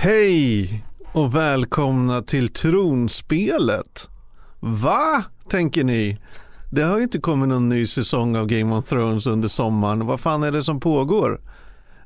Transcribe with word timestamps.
Hej 0.00 0.82
och 1.12 1.34
välkomna 1.34 2.22
till 2.22 2.52
Tronspelet. 2.52 4.08
Va, 4.60 5.24
tänker 5.50 5.84
ni? 5.84 6.18
Det 6.70 6.82
har 6.82 6.96
ju 6.96 7.02
inte 7.02 7.18
kommit 7.18 7.48
någon 7.48 7.68
ny 7.68 7.86
säsong 7.86 8.36
av 8.36 8.46
Game 8.46 8.76
of 8.76 8.88
Thrones 8.88 9.26
under 9.26 9.48
sommaren. 9.48 10.06
Vad 10.06 10.20
fan 10.20 10.42
är 10.42 10.52
det 10.52 10.62
som 10.62 10.80
pågår? 10.80 11.40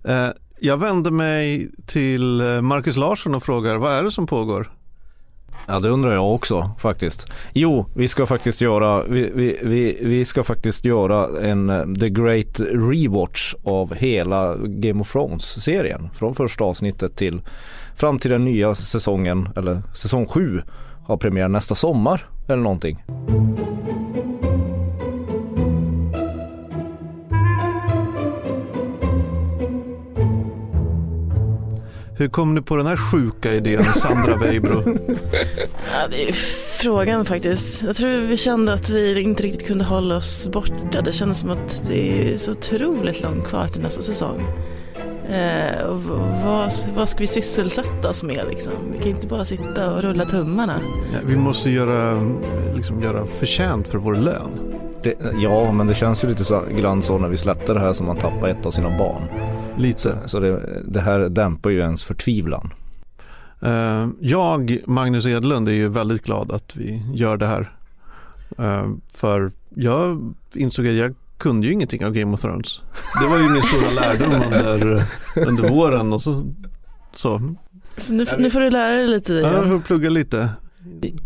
Eh, 0.05 0.29
jag 0.61 0.77
vänder 0.77 1.11
mig 1.11 1.71
till 1.87 2.41
eh, 2.41 2.61
Marcus 2.61 2.97
Larsson 2.97 3.35
och 3.35 3.43
frågar, 3.43 3.77
vad 3.77 3.93
är 3.93 4.03
det 4.03 4.11
som 4.11 4.27
pågår? 4.27 4.71
Ja 5.67 5.79
det 5.79 5.89
undrar 5.89 6.13
jag 6.13 6.35
också 6.35 6.71
faktiskt. 6.79 7.27
Jo, 7.53 7.87
vi 7.95 8.09
ska 8.09 8.27
faktiskt 8.27 8.61
göra, 8.61 9.03
vi, 9.03 9.31
vi, 9.35 9.59
vi, 9.63 9.99
vi 10.01 10.25
ska 10.25 10.45
faktiskt 10.45 10.85
göra 10.85 11.47
en 11.49 11.71
eh, 11.71 11.85
The 12.01 12.09
Great 12.09 12.61
Rewatch 12.61 13.55
av 13.65 13.95
hela 13.95 14.57
Game 14.57 15.01
of 15.01 15.13
Thrones-serien. 15.13 16.11
Från 16.15 16.35
första 16.35 16.65
avsnittet 16.65 17.17
till 17.17 17.43
fram 17.97 18.19
till 18.19 18.31
den 18.31 18.45
nya 18.45 18.75
säsongen, 18.75 19.49
eller 19.57 19.83
säsong 19.95 20.27
7 20.27 20.63
har 21.05 21.17
premiär 21.17 21.49
nästa 21.49 21.75
sommar 21.75 22.27
eller 22.49 22.63
någonting. 22.63 23.05
Hur 32.17 32.29
kom 32.29 32.55
du 32.55 32.63
på 32.63 32.77
den 32.77 32.87
här 32.87 32.97
sjuka 32.97 33.55
idén, 33.55 33.85
Sandra 33.85 34.37
Weibro? 34.37 34.99
Ja, 35.93 36.09
det 36.11 36.29
är 36.29 36.33
frågan 36.83 37.25
faktiskt. 37.25 37.83
Jag 37.83 37.97
tror 37.97 38.21
vi 38.21 38.37
kände 38.37 38.73
att 38.73 38.91
vi 38.91 39.21
inte 39.21 39.43
riktigt 39.43 39.67
kunde 39.67 39.85
hålla 39.85 40.17
oss 40.17 40.49
borta. 40.53 41.01
Det 41.05 41.13
kändes 41.13 41.39
som 41.39 41.51
att 41.51 41.83
det 41.89 42.33
är 42.33 42.37
så 42.37 42.53
otroligt 42.53 43.23
långt 43.23 43.45
kvar 43.45 43.69
till 43.69 43.83
nästa 43.83 44.03
säsong. 44.03 44.47
Eh, 45.33 45.83
och 45.87 46.03
vad, 46.45 46.73
vad 46.95 47.09
ska 47.09 47.19
vi 47.19 47.27
sysselsätta 47.27 48.09
oss 48.09 48.23
med 48.23 48.45
liksom? 48.49 48.73
Vi 48.93 48.99
kan 48.99 49.11
inte 49.11 49.27
bara 49.27 49.45
sitta 49.45 49.95
och 49.95 50.03
rulla 50.03 50.25
tummarna. 50.25 50.81
Ja, 51.13 51.19
vi 51.27 51.37
måste 51.37 51.71
göra, 51.71 52.21
liksom, 52.75 53.03
göra 53.03 53.27
förtjänt 53.27 53.89
för 53.89 53.99
vår 53.99 54.15
lön. 54.15 54.51
Det, 55.03 55.15
ja, 55.39 55.73
men 55.73 55.87
det 55.87 55.95
känns 55.95 56.25
ju 56.25 56.29
lite 56.29 56.45
så, 56.45 56.63
grann 56.77 57.03
så 57.03 57.19
när 57.19 57.29
vi 57.29 57.37
släppte 57.37 57.75
det 57.75 57.81
här 57.81 57.93
som 57.93 58.07
man 58.07 58.17
tappar 58.17 58.49
ett 58.49 58.67
av 58.67 58.71
sina 58.71 58.99
barn. 58.99 59.23
Lite. 59.77 60.19
Så 60.27 60.41
det, 60.41 60.83
det 60.85 61.01
här 61.01 61.21
dämpar 61.21 61.71
ju 61.71 61.79
ens 61.79 62.05
förtvivlan. 62.05 62.75
Uh, 63.67 64.09
jag, 64.21 64.79
Magnus 64.87 65.27
Edlund, 65.27 65.69
är 65.69 65.73
ju 65.73 65.89
väldigt 65.89 66.25
glad 66.25 66.53
att 66.53 66.77
vi 66.77 67.03
gör 67.15 67.37
det 67.37 67.47
här. 67.47 67.77
Uh, 68.61 68.95
för 69.15 69.53
jag 69.75 70.35
insåg 70.55 70.87
att 70.87 70.95
jag 70.95 71.15
kunde 71.43 71.67
ju 71.67 71.73
ingenting 71.73 72.05
av 72.05 72.13
Game 72.13 72.35
of 72.35 72.41
Thrones. 72.41 72.81
Det 73.23 73.29
var 73.29 73.39
ju 73.39 73.49
min 73.49 73.63
stora 73.63 73.91
lärdom 73.91 74.33
under, 74.33 75.05
under 75.37 75.69
våren 75.69 76.13
och 76.13 76.23
så. 76.23 76.45
så. 77.15 77.55
så 77.97 78.15
nu, 78.15 78.27
nu, 78.39 78.51
får 78.51 78.61
du 78.61 78.71
lära 78.71 78.97
dig 78.97 79.09
lite. 79.09 79.33
Ja, 79.33 79.53
jag 79.53 79.69
får 79.69 79.79
plugga 79.79 80.11
lite. 80.11 80.49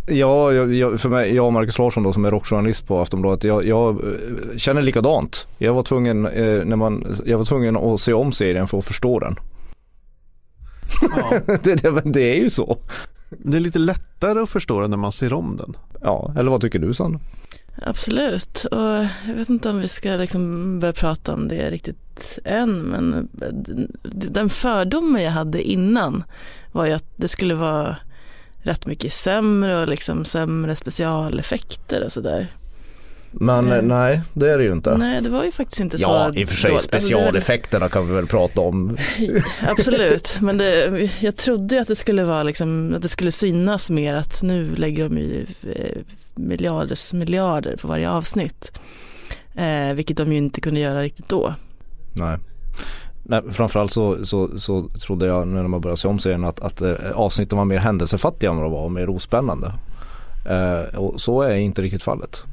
Ja, 0.06 0.52
jag, 0.52 1.00
för 1.00 1.08
mig, 1.08 1.34
jag 1.34 1.46
och 1.46 1.52
Marcus 1.52 1.78
Larsson 1.78 2.02
då 2.02 2.12
som 2.12 2.24
är 2.24 2.30
rockjournalist 2.30 2.86
på 2.86 3.00
Aftonbladet, 3.00 3.44
jag, 3.44 3.66
jag 3.66 4.02
känner 4.56 4.82
likadant. 4.82 5.46
Jag 5.58 5.74
var, 5.74 5.82
tvungen, 5.82 6.26
eh, 6.26 6.64
när 6.64 6.76
man, 6.76 7.16
jag 7.24 7.38
var 7.38 7.44
tvungen 7.44 7.76
att 7.76 8.00
se 8.00 8.12
om 8.12 8.32
serien 8.32 8.68
för 8.68 8.78
att 8.78 8.84
förstå 8.84 9.20
den. 9.20 9.36
Ja. 11.00 11.40
det, 11.62 11.74
det, 11.74 12.02
det, 12.04 12.38
är 12.38 12.42
ju 12.42 12.50
så. 12.50 12.78
Det 13.28 13.56
är 13.56 13.60
lite 13.60 13.78
lättare 13.78 14.40
att 14.40 14.50
förstå 14.50 14.80
den 14.80 14.90
när 14.90 14.96
man 14.96 15.12
ser 15.12 15.32
om 15.32 15.56
den. 15.56 15.76
Ja, 16.00 16.32
eller 16.38 16.50
vad 16.50 16.60
tycker 16.60 16.78
du 16.78 16.94
Sandra? 16.94 17.20
Absolut, 17.82 18.64
och 18.64 19.06
jag 19.26 19.34
vet 19.34 19.48
inte 19.48 19.70
om 19.70 19.80
vi 19.80 19.88
ska 19.88 20.10
liksom 20.10 20.78
börja 20.80 20.92
prata 20.92 21.34
om 21.34 21.48
det 21.48 21.70
riktigt 21.70 22.38
än, 22.44 22.78
men 22.78 23.28
den 24.02 24.50
fördomen 24.50 25.22
jag 25.22 25.30
hade 25.30 25.62
innan 25.62 26.24
var 26.72 26.86
ju 26.86 26.92
att 26.92 27.12
det 27.16 27.28
skulle 27.28 27.54
vara 27.54 27.96
rätt 28.62 28.86
mycket 28.86 29.12
sämre 29.12 29.80
och 29.80 29.88
liksom 29.88 30.24
sämre 30.24 30.76
specialeffekter 30.76 32.04
och 32.04 32.12
sådär. 32.12 32.48
Men 33.40 33.72
mm. 33.72 33.88
nej, 33.88 34.22
det 34.32 34.50
är 34.50 34.58
det 34.58 34.64
ju 34.64 34.72
inte. 34.72 34.96
Nej, 34.96 35.20
det 35.20 35.28
var 35.28 35.44
ju 35.44 35.52
faktiskt 35.52 35.80
inte 35.80 35.98
så. 35.98 36.10
Ja, 36.10 36.32
i 36.34 36.44
och 36.44 36.48
för 36.48 36.56
sig 36.56 36.80
specialeffekterna 36.80 37.88
kan 37.88 38.08
vi 38.08 38.14
väl 38.14 38.26
prata 38.26 38.60
om. 38.60 38.96
Absolut, 39.68 40.38
men 40.40 40.58
det, 40.58 41.10
jag 41.20 41.36
trodde 41.36 41.80
att 41.80 41.88
det 41.88 41.96
skulle 41.96 42.24
vara 42.24 42.42
liksom, 42.42 42.94
att 42.96 43.02
det 43.02 43.08
skulle 43.08 43.32
synas 43.32 43.90
mer 43.90 44.14
att 44.14 44.42
nu 44.42 44.76
lägger 44.76 45.08
de 45.08 45.18
ju 45.18 45.46
eh, 45.62 46.02
miljarders 46.34 47.12
miljarder 47.12 47.76
på 47.76 47.88
varje 47.88 48.10
avsnitt. 48.10 48.80
Eh, 49.54 49.94
vilket 49.94 50.16
de 50.16 50.32
ju 50.32 50.38
inte 50.38 50.60
kunde 50.60 50.80
göra 50.80 51.02
riktigt 51.02 51.28
då. 51.28 51.54
Nej. 52.12 52.38
Nej, 53.22 53.42
framförallt 53.50 53.92
så, 53.92 54.26
så, 54.26 54.58
så 54.58 54.88
trodde 54.88 55.26
jag 55.26 55.48
när 55.48 55.68
man 55.68 55.80
började 55.80 56.00
se 56.00 56.08
om 56.08 56.18
serien 56.18 56.44
att, 56.44 56.60
att 56.60 56.82
eh, 56.82 56.94
avsnitten 57.14 57.58
var 57.58 57.64
mer 57.64 57.78
händelsefattiga 57.78 58.50
än 58.50 58.56
vad 58.56 58.64
de 58.64 58.72
var 58.72 58.82
och 58.82 58.92
mer 58.92 59.08
ospännande. 59.08 59.72
Eh, 60.48 60.98
och 60.98 61.20
så 61.20 61.42
är 61.42 61.56
inte 61.56 61.82
riktigt 61.82 62.02
fallet. 62.02 62.44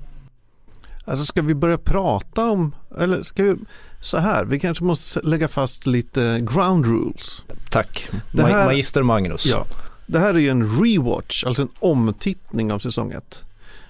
Alltså 1.06 1.26
ska 1.26 1.42
vi 1.42 1.56
börja 1.56 1.78
prata 1.78 2.46
om, 2.46 2.76
eller 2.98 3.24
ska 3.24 3.44
vi, 3.44 3.56
så 4.02 4.18
här, 4.18 4.46
vi 4.46 4.60
kanske 4.60 4.84
måste 4.84 5.20
lägga 5.24 5.48
fast 5.48 5.86
lite 5.86 6.40
ground 6.52 6.86
rules. 6.86 7.44
Tack, 7.70 8.10
det 8.32 8.44
här, 8.44 8.66
Magister 8.66 9.04
Magnus. 9.04 9.46
Ja, 9.46 9.66
det 10.06 10.20
här 10.20 10.34
är 10.34 10.40
ju 10.40 10.50
en 10.50 10.84
rewatch, 10.84 11.44
alltså 11.44 11.62
en 11.62 11.70
omtittning 11.80 12.72
av 12.72 12.80
säsong 12.80 13.12
1. 13.12 13.44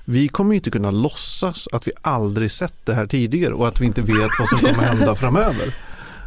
Vi 0.05 0.27
kommer 0.27 0.55
inte 0.55 0.71
kunna 0.71 0.91
låtsas 0.91 1.67
att 1.71 1.87
vi 1.87 1.91
aldrig 2.01 2.51
sett 2.51 2.85
det 2.85 2.93
här 2.93 3.07
tidigare 3.07 3.53
och 3.53 3.67
att 3.67 3.81
vi 3.81 3.85
inte 3.85 4.01
vet 4.01 4.29
vad 4.39 4.49
som 4.49 4.57
kommer 4.57 4.83
hända 4.83 5.15
framöver. 5.23 5.75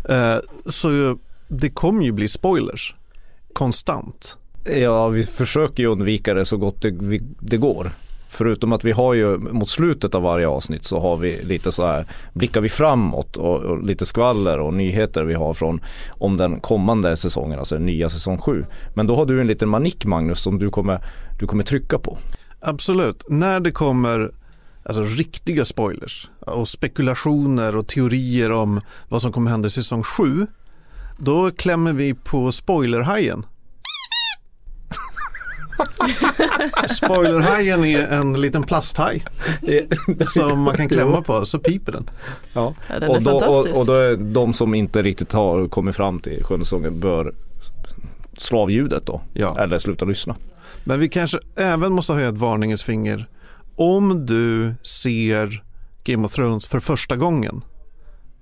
Eh, 0.09 0.37
så 0.67 1.19
det 1.49 1.71
kommer 1.71 2.05
ju 2.05 2.13
bli 2.13 2.29
spoilers 2.29 2.95
konstant. 3.53 4.37
Ja, 4.65 5.09
vi 5.09 5.25
försöker 5.25 5.83
ju 5.83 5.89
undvika 5.89 6.35
det 6.35 6.45
så 6.45 6.57
gott 6.57 6.83
det, 6.83 7.21
det 7.41 7.57
går. 7.57 7.93
Förutom 8.37 8.73
att 8.73 8.85
vi 8.85 8.93
har 8.93 9.15
ju 9.15 9.39
mot 9.39 9.69
slutet 9.69 10.15
av 10.15 10.23
varje 10.23 10.49
avsnitt 10.49 10.85
så 10.85 11.01
har 11.01 11.17
vi 11.17 11.43
lite 11.43 11.73
så 11.73 11.87
här 11.87 12.07
blickar 12.33 12.61
vi 12.61 12.69
framåt 12.69 13.37
och, 13.37 13.63
och, 13.63 13.83
lite 13.83 14.07
skvaller 14.07 14.59
och 14.59 14.75
nyheter 14.75 15.25
vi 15.25 15.35
har 15.35 15.55
från 15.55 15.81
om 16.09 16.37
den 16.37 16.61
kommande 16.61 17.17
säsongen, 17.17 17.59
alltså 17.59 17.75
den 17.75 17.87
nya 17.87 18.09
säsong 18.09 18.39
7. 18.39 18.65
Men 18.95 19.07
då 19.07 19.17
har 19.17 19.27
du 19.27 19.41
en 19.41 19.47
liten 19.47 19.69
manik 19.69 20.07
Magnus 20.07 20.41
som 20.41 20.59
du 20.59 20.71
kommer, 20.71 21.01
du 21.39 21.47
kommer 21.47 21.65
trycka 21.65 21.99
på. 21.99 22.19
Absolut, 22.61 23.25
när 23.29 23.61
det 23.61 23.71
kommer 23.71 24.31
alltså 24.83 25.03
riktiga 25.03 25.65
spoilers 25.65 26.31
och 26.41 26.69
spekulationer 26.69 27.77
och 27.77 27.87
teorier 27.87 28.53
om 28.53 28.81
vad 29.09 29.23
som 29.23 29.33
kommer 29.33 29.51
hända 29.51 29.67
i 29.67 29.71
säsong 29.71 30.03
7 30.03 30.47
då 31.19 31.51
klämmer 31.51 31.93
vi 31.93 32.15
på 32.15 32.53
spoilerhajen. 32.53 33.47
Spoilerhajen 36.97 37.85
är 37.85 38.07
en 38.07 38.41
liten 38.41 38.63
plasthaj 38.63 39.25
som 40.27 40.61
man 40.61 40.77
kan 40.77 40.89
klämma 40.89 41.23
på 41.23 41.47
så 41.47 41.59
piper 41.59 41.93
den. 41.93 42.11
Ja. 42.53 42.75
ja 42.89 43.09
och, 43.09 43.23
då, 43.23 43.31
och, 43.31 43.67
och, 43.79 43.87
då 43.87 43.93
är 43.93 44.17
de 44.17 44.53
som 44.53 44.75
inte 44.75 45.03
riktigt 45.03 45.33
har 45.33 45.69
kommit 45.69 45.97
fram 45.97 46.21
till 46.21 46.45
sjunde 46.45 46.65
säsongen 46.65 47.01
bör 47.01 47.35
slå 48.39 48.61
av 48.61 48.71
ljudet 48.71 49.07
då 49.07 49.21
ja. 49.33 49.57
eller 49.59 49.79
sluta 49.79 50.05
lyssna. 50.05 50.37
Men 50.85 51.01
vi 51.01 51.09
kanske 51.09 51.39
även 51.57 51.93
måste 51.93 52.13
höja 52.13 52.29
ett 52.29 52.39
varningens 52.39 52.83
finger 52.83 53.29
om 53.77 54.27
du 54.27 54.75
ser 54.83 55.63
Game 56.05 56.27
of 56.27 56.33
Thrones 56.33 56.67
för 56.67 56.81
första 56.81 57.17
gången, 57.17 57.65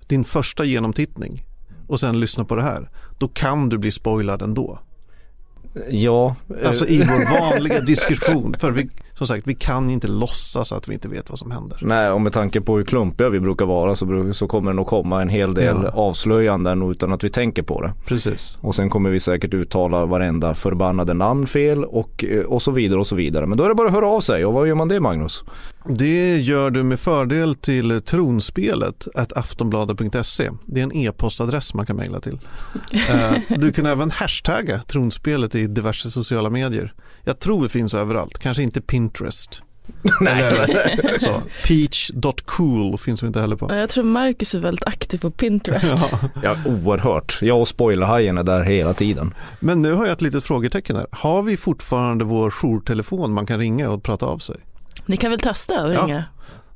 din 0.06 0.24
första 0.24 0.64
genomtittning 0.64 1.44
och 1.86 2.00
sen 2.00 2.20
lyssnar 2.20 2.44
på 2.44 2.56
det 2.56 2.62
här, 2.62 2.90
då 3.18 3.28
kan 3.28 3.68
du 3.68 3.78
bli 3.78 3.90
spoilad 3.90 4.42
ändå. 4.42 4.78
Ja. 5.90 6.36
Alltså 6.64 6.86
i 6.86 6.98
vår 6.98 7.40
vanliga 7.40 7.80
diskussion. 7.80 8.54
För 8.58 8.70
vi, 8.70 8.90
som 9.18 9.26
sagt, 9.26 9.46
vi 9.46 9.54
kan 9.54 9.90
inte 9.90 10.08
låtsas 10.08 10.72
att 10.72 10.88
vi 10.88 10.94
inte 10.94 11.08
vet 11.08 11.30
vad 11.30 11.38
som 11.38 11.50
händer. 11.50 11.78
Nej, 11.82 12.10
och 12.10 12.20
med 12.20 12.32
tanke 12.32 12.60
på 12.60 12.76
hur 12.76 12.84
klumpiga 12.84 13.28
vi 13.28 13.40
brukar 13.40 13.64
vara 13.64 13.96
så, 13.96 14.32
så 14.32 14.46
kommer 14.46 14.70
det 14.70 14.76
nog 14.76 14.86
komma 14.86 15.22
en 15.22 15.28
hel 15.28 15.54
del 15.54 15.76
ja. 15.82 15.90
avslöjanden 15.90 16.90
utan 16.90 17.12
att 17.12 17.24
vi 17.24 17.30
tänker 17.30 17.62
på 17.62 17.82
det. 17.82 17.92
Precis. 18.06 18.58
Och 18.60 18.74
sen 18.74 18.90
kommer 18.90 19.10
vi 19.10 19.20
säkert 19.20 19.54
uttala 19.54 20.06
varenda 20.06 20.54
förbannade 20.54 21.14
namn 21.14 21.46
fel 21.46 21.84
och, 21.84 22.24
och 22.46 22.62
så 22.62 22.70
vidare 22.70 23.00
och 23.00 23.06
så 23.06 23.16
vidare. 23.16 23.46
Men 23.46 23.58
då 23.58 23.64
är 23.64 23.68
det 23.68 23.74
bara 23.74 23.88
att 23.88 23.94
höra 23.94 24.08
av 24.08 24.20
sig 24.20 24.44
och 24.44 24.52
vad 24.52 24.68
gör 24.68 24.74
man 24.74 24.88
det 24.88 25.00
Magnus? 25.00 25.44
Det 25.88 26.36
gör 26.36 26.70
du 26.70 26.82
med 26.82 27.00
fördel 27.00 27.54
till 27.54 28.02
tronspelet 28.02 29.08
aftonbladet.se. 29.14 30.50
Det 30.66 30.80
är 30.80 30.84
en 30.84 30.96
e-postadress 30.96 31.74
man 31.74 31.86
kan 31.86 31.96
mejla 31.96 32.20
till. 32.20 32.38
Eh, 33.08 33.58
du 33.58 33.72
kan 33.72 33.86
även 33.86 34.10
hashtagga 34.10 34.82
tronspelet 34.82 35.54
i 35.54 35.66
diverse 35.66 36.10
sociala 36.10 36.50
medier. 36.50 36.94
Jag 37.24 37.38
tror 37.38 37.62
vi 37.62 37.68
finns 37.68 37.94
överallt, 37.94 38.38
kanske 38.38 38.62
inte 38.62 38.80
Pinterest. 39.04 39.62
Eller 40.20 41.18
så. 41.18 41.42
Peach.cool 41.64 42.98
finns 42.98 43.22
vi 43.22 43.26
inte 43.26 43.40
heller 43.40 43.56
på. 43.56 43.74
Jag 43.74 43.90
tror 43.90 44.04
Marcus 44.04 44.54
är 44.54 44.58
väldigt 44.58 44.86
aktiv 44.86 45.18
på 45.18 45.30
Pinterest. 45.30 45.94
ja. 46.12 46.18
ja, 46.42 46.56
oerhört. 46.66 47.38
Jag 47.42 47.60
och 47.60 47.68
spoilerhajen 47.68 48.38
är 48.38 48.42
där 48.42 48.62
hela 48.62 48.94
tiden. 48.94 49.34
Men 49.60 49.82
nu 49.82 49.92
har 49.92 50.04
jag 50.06 50.12
ett 50.12 50.22
litet 50.22 50.44
frågetecken 50.44 50.96
här. 50.96 51.06
Har 51.10 51.42
vi 51.42 51.56
fortfarande 51.56 52.24
vår 52.24 52.50
jourtelefon 52.50 53.32
man 53.32 53.46
kan 53.46 53.58
ringa 53.58 53.90
och 53.90 54.02
prata 54.02 54.26
av 54.26 54.38
sig? 54.38 54.56
Ni 55.06 55.16
kan 55.16 55.30
väl 55.30 55.40
testa 55.40 55.82
och 55.82 55.88
ringa? 55.88 56.08
Ja. 56.08 56.22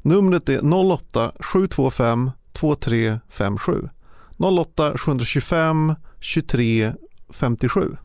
Numret 0.03 0.49
är 0.49 0.75
08 0.93 1.33
725 1.41 2.31
2357. 2.53 3.89
08 4.39 4.99
725 4.99 5.95
23 6.21 6.93
57. 7.31 7.97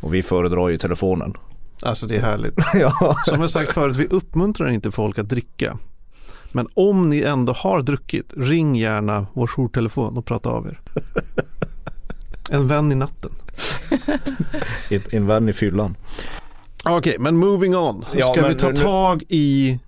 Och 0.00 0.14
vi 0.14 0.22
föredrar 0.22 0.68
ju 0.68 0.78
telefonen. 0.78 1.34
Alltså 1.82 2.06
det 2.06 2.16
är 2.16 2.20
härligt. 2.22 2.54
ja. 2.74 3.16
Som 3.26 3.40
jag 3.40 3.50
sagt 3.50 3.72
förut, 3.72 3.96
vi 3.96 4.06
uppmuntrar 4.06 4.68
inte 4.68 4.90
folk 4.90 5.18
att 5.18 5.28
dricka. 5.28 5.78
Men 6.52 6.68
om 6.74 7.10
ni 7.10 7.22
ändå 7.22 7.52
har 7.52 7.82
druckit, 7.82 8.32
ring 8.36 8.76
gärna 8.76 9.26
vår 9.32 9.46
jourtelefon 9.46 10.16
och 10.16 10.24
prata 10.26 10.48
av 10.50 10.66
er. 10.66 10.80
En 12.52 12.68
vän 12.68 12.92
i 12.92 12.94
natten. 12.94 13.30
En 15.10 15.26
vän 15.26 15.48
i 15.48 15.52
fyllan. 15.52 15.96
Okej, 16.84 16.96
okay, 16.96 17.18
men 17.18 17.36
moving 17.36 17.76
on. 17.76 18.04
Ja, 18.12 18.32
Ska 18.32 18.40
men 18.42 18.50
vi 18.50 18.56
ta 18.58 18.68
nu- 18.68 18.76
tag 18.76 19.22
i 19.28 19.78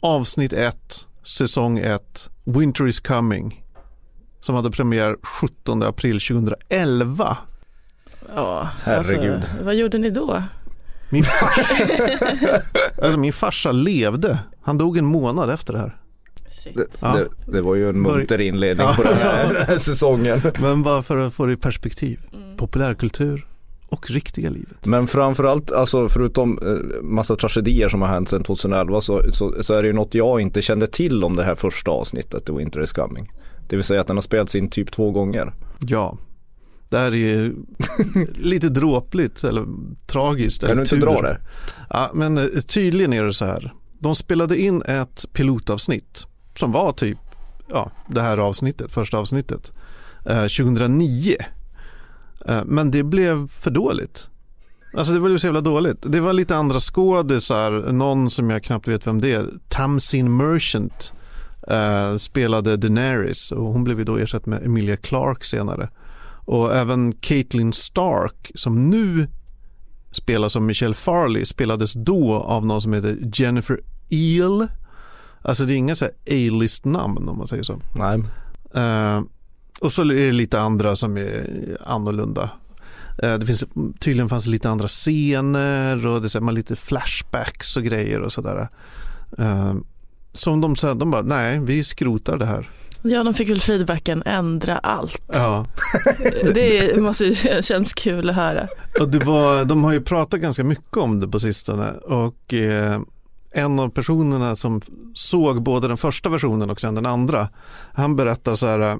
avsnitt 0.00 0.52
1, 0.52 1.06
säsong 1.22 1.78
1, 1.78 2.30
Winter 2.44 2.86
is 2.86 3.00
coming. 3.00 3.64
Som 4.40 4.54
hade 4.54 4.70
premiär 4.70 5.16
17 5.22 5.82
april 5.82 6.20
2011. 6.20 7.36
Ja, 8.34 8.68
Herregud. 8.82 9.34
Alltså, 9.34 9.50
vad 9.64 9.74
gjorde 9.74 9.98
ni 9.98 10.10
då? 10.10 10.42
Min 11.08 11.24
farsa, 11.24 11.74
alltså 13.02 13.18
min 13.18 13.32
farsa 13.32 13.72
levde. 13.72 14.38
Han 14.62 14.78
dog 14.78 14.98
en 14.98 15.04
månad 15.06 15.50
efter 15.50 15.72
det 15.72 15.78
här. 15.78 15.96
Shit. 16.48 16.74
Det, 16.74 16.86
Ja. 17.00 17.16
det, 17.16 17.52
det 17.52 17.60
var 17.60 17.74
ju 17.74 17.88
en 17.88 18.00
munter 18.00 18.40
inledning 18.40 18.86
på 18.96 19.02
den 19.02 19.16
här, 19.18 19.48
den 19.54 19.66
här 19.66 19.76
säsongen. 19.76 20.40
Men 20.60 20.82
bara 20.82 21.02
för 21.02 21.16
att 21.16 21.34
få 21.34 21.46
det 21.46 21.52
i 21.52 21.56
perspektiv. 21.56 22.20
Mm. 22.34 22.56
Populärkultur 22.56 23.46
och 23.88 24.10
riktiga 24.10 24.50
livet. 24.50 24.86
Men 24.86 25.06
framförallt, 25.06 25.72
alltså 25.72 26.08
förutom 26.08 26.58
eh, 26.62 27.02
massa 27.02 27.36
tragedier 27.36 27.88
som 27.88 28.02
har 28.02 28.08
hänt 28.08 28.28
sedan 28.28 28.42
2011 28.44 29.00
så, 29.00 29.22
så, 29.32 29.54
så 29.62 29.74
är 29.74 29.82
det 29.82 29.88
ju 29.88 29.94
något 29.94 30.14
jag 30.14 30.40
inte 30.40 30.62
kände 30.62 30.86
till 30.86 31.24
om 31.24 31.36
det 31.36 31.44
här 31.44 31.54
första 31.54 31.90
avsnittet, 31.90 32.44
The 32.46 32.52
Winter 32.52 32.80
is 32.82 32.92
coming. 32.92 33.32
Det 33.68 33.76
vill 33.76 33.84
säga 33.84 34.00
att 34.00 34.06
den 34.06 34.16
har 34.16 34.22
spelats 34.22 34.54
in 34.54 34.70
typ 34.70 34.92
två 34.92 35.10
gånger. 35.10 35.52
Ja, 35.80 36.18
det 36.88 36.98
här 36.98 37.14
är 37.14 37.52
lite 38.38 38.68
dråpligt 38.68 39.44
eller 39.44 39.66
tragiskt. 40.06 40.60
Kan 40.60 40.70
eller 40.70 40.76
du 40.76 40.82
inte 40.82 40.94
tur. 40.94 41.00
dra 41.00 41.22
det? 41.22 41.38
Ja, 41.90 42.10
men 42.14 42.38
eh, 42.38 42.44
tydligen 42.44 43.12
är 43.12 43.24
det 43.24 43.34
så 43.34 43.44
här. 43.44 43.74
De 43.98 44.16
spelade 44.16 44.60
in 44.60 44.82
ett 44.82 45.26
pilotavsnitt 45.32 46.26
som 46.54 46.72
var 46.72 46.92
typ 46.92 47.18
ja, 47.68 47.90
det 48.08 48.20
här 48.20 48.38
avsnittet, 48.38 48.92
första 48.92 49.18
avsnittet, 49.18 49.72
eh, 50.26 50.42
2009. 50.42 51.36
Eh, 52.48 52.64
men 52.64 52.90
det 52.90 53.02
blev 53.02 53.48
för 53.48 53.70
dåligt. 53.70 54.30
Alltså 54.96 55.12
det 55.12 55.20
blev 55.20 55.38
så 55.38 55.46
jävla 55.46 55.60
dåligt. 55.60 55.98
Det 56.00 56.20
var 56.20 56.32
lite 56.32 56.56
andra 56.56 56.80
skådisar, 56.80 57.92
någon 57.92 58.30
som 58.30 58.50
jag 58.50 58.62
knappt 58.62 58.88
vet 58.88 59.06
vem 59.06 59.20
det 59.20 59.32
är, 59.32 59.48
Tamsin 59.68 60.36
Merchant 60.36 61.12
eh, 61.68 62.16
spelade 62.16 62.76
Daenerys 62.76 63.52
och 63.52 63.66
hon 63.66 63.84
blev 63.84 63.98
ju 63.98 64.04
då 64.04 64.16
ersatt 64.16 64.46
med 64.46 64.66
Emilia 64.66 64.96
Clarke 64.96 65.46
senare. 65.46 65.88
Och 66.46 66.74
även 66.74 67.12
Caitlyn 67.12 67.72
Stark 67.72 68.50
som 68.54 68.90
nu 68.90 69.28
spelas 70.12 70.52
som 70.52 70.66
Michelle 70.66 70.94
Farley 70.94 71.46
spelades 71.46 71.92
då 71.92 72.34
av 72.34 72.66
någon 72.66 72.82
som 72.82 72.92
heter 72.92 73.18
Jennifer 73.34 73.80
Eel. 74.08 74.68
Alltså 75.42 75.64
det 75.64 75.72
är 75.74 75.76
inga 75.76 75.96
så 75.96 76.04
här 76.04 76.12
A-list 76.26 76.84
namn 76.84 77.28
om 77.28 77.38
man 77.38 77.48
säger 77.48 77.62
så. 77.62 77.80
Nej. 77.94 78.22
Eh, 78.74 79.22
och 79.80 79.92
så 79.92 80.02
är 80.02 80.26
det 80.26 80.32
lite 80.32 80.60
andra 80.60 80.96
som 80.96 81.16
är 81.16 81.78
annorlunda. 81.86 82.50
Eh, 83.22 83.34
det 83.34 83.46
finns, 83.46 83.64
tydligen 84.00 84.28
fanns 84.28 84.46
lite 84.46 84.70
andra 84.70 84.88
scener 84.88 86.06
och 86.06 86.20
det 86.20 86.26
är 86.26 86.28
så 86.28 86.38
här, 86.38 86.44
man 86.44 86.54
lite 86.54 86.76
flashbacks 86.76 87.76
och 87.76 87.82
grejer 87.82 88.20
och 88.20 88.32
sådär. 88.32 88.68
Eh, 89.38 89.74
som 90.32 90.60
de 90.60 90.76
sa, 90.76 90.94
de 90.94 91.10
bara 91.10 91.22
nej 91.22 91.60
vi 91.60 91.84
skrotar 91.84 92.38
det 92.38 92.46
här. 92.46 92.70
Ja, 93.10 93.24
de 93.24 93.34
fick 93.34 93.50
väl 93.50 93.60
feedbacken 93.60 94.22
ändra 94.26 94.78
allt. 94.78 95.22
Ja. 95.32 95.66
Det 96.54 97.00
måste 97.00 97.24
ju 97.24 97.34
känns 97.62 97.92
kul 97.92 98.30
att 98.30 98.36
höra. 98.36 98.68
Och 99.00 99.08
det 99.08 99.18
var, 99.18 99.64
de 99.64 99.84
har 99.84 99.92
ju 99.92 100.00
pratat 100.00 100.40
ganska 100.40 100.64
mycket 100.64 100.96
om 100.96 101.20
det 101.20 101.28
på 101.28 101.40
sistone 101.40 101.92
och 101.92 102.54
eh, 102.54 103.00
en 103.52 103.78
av 103.78 103.88
personerna 103.88 104.56
som 104.56 104.80
såg 105.14 105.62
både 105.62 105.88
den 105.88 105.96
första 105.96 106.28
versionen 106.28 106.70
och 106.70 106.80
sen 106.80 106.94
den 106.94 107.06
andra, 107.06 107.48
han 107.94 108.16
berättar 108.16 108.56
så 108.56 108.66
här, 108.66 108.80
eh, 108.80 108.96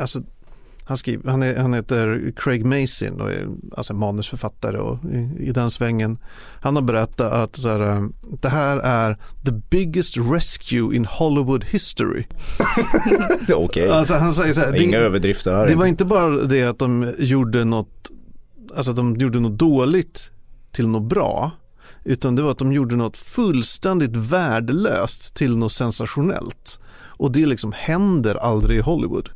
alltså, 0.00 0.20
han, 0.84 0.96
skriver, 0.96 1.30
han, 1.30 1.42
är, 1.42 1.56
han 1.56 1.74
heter 1.74 2.32
Craig 2.36 2.64
Mason 2.64 3.20
och 3.20 3.30
är 3.30 3.48
alltså 3.76 3.94
manusförfattare 3.94 4.78
och 4.78 4.98
i, 5.04 5.48
i 5.48 5.52
den 5.52 5.70
svängen. 5.70 6.18
Han 6.60 6.76
har 6.76 6.82
berättat 6.82 7.32
att 7.32 7.64
här, 7.64 7.80
eh, 7.80 8.02
det 8.40 8.48
här 8.48 8.76
är 8.76 9.18
the 9.44 9.52
biggest 9.52 10.16
rescue 10.16 10.96
in 10.96 11.04
Hollywood 11.04 11.64
history. 11.64 12.24
Okej. 13.54 13.90
Alltså, 13.90 14.14
han 14.14 14.34
säger 14.34 14.54
så 14.54 14.60
här, 14.60 14.82
Inga 14.82 14.98
det, 14.98 15.04
överdrifter 15.04 15.54
här. 15.54 15.66
det 15.66 15.74
var 15.74 15.86
inte 15.86 16.04
bara 16.04 16.30
det 16.30 16.62
att 16.62 16.78
de 16.78 17.14
gjorde 17.18 17.64
något, 17.64 18.10
alltså 18.76 18.90
att 18.90 18.96
de 18.96 19.16
gjorde 19.16 19.40
något 19.40 19.58
dåligt 19.58 20.30
till 20.72 20.88
något 20.88 21.08
bra. 21.08 21.50
Utan 22.04 22.36
det 22.36 22.42
var 22.42 22.50
att 22.50 22.58
de 22.58 22.72
gjorde 22.72 22.96
något 22.96 23.16
fullständigt 23.16 24.16
värdelöst 24.16 25.34
till 25.34 25.56
något 25.56 25.72
sensationellt. 25.72 26.78
Och 26.94 27.32
det 27.32 27.46
liksom 27.46 27.72
händer 27.72 28.34
aldrig 28.34 28.78
i 28.78 28.80
Hollywood. 28.80 29.28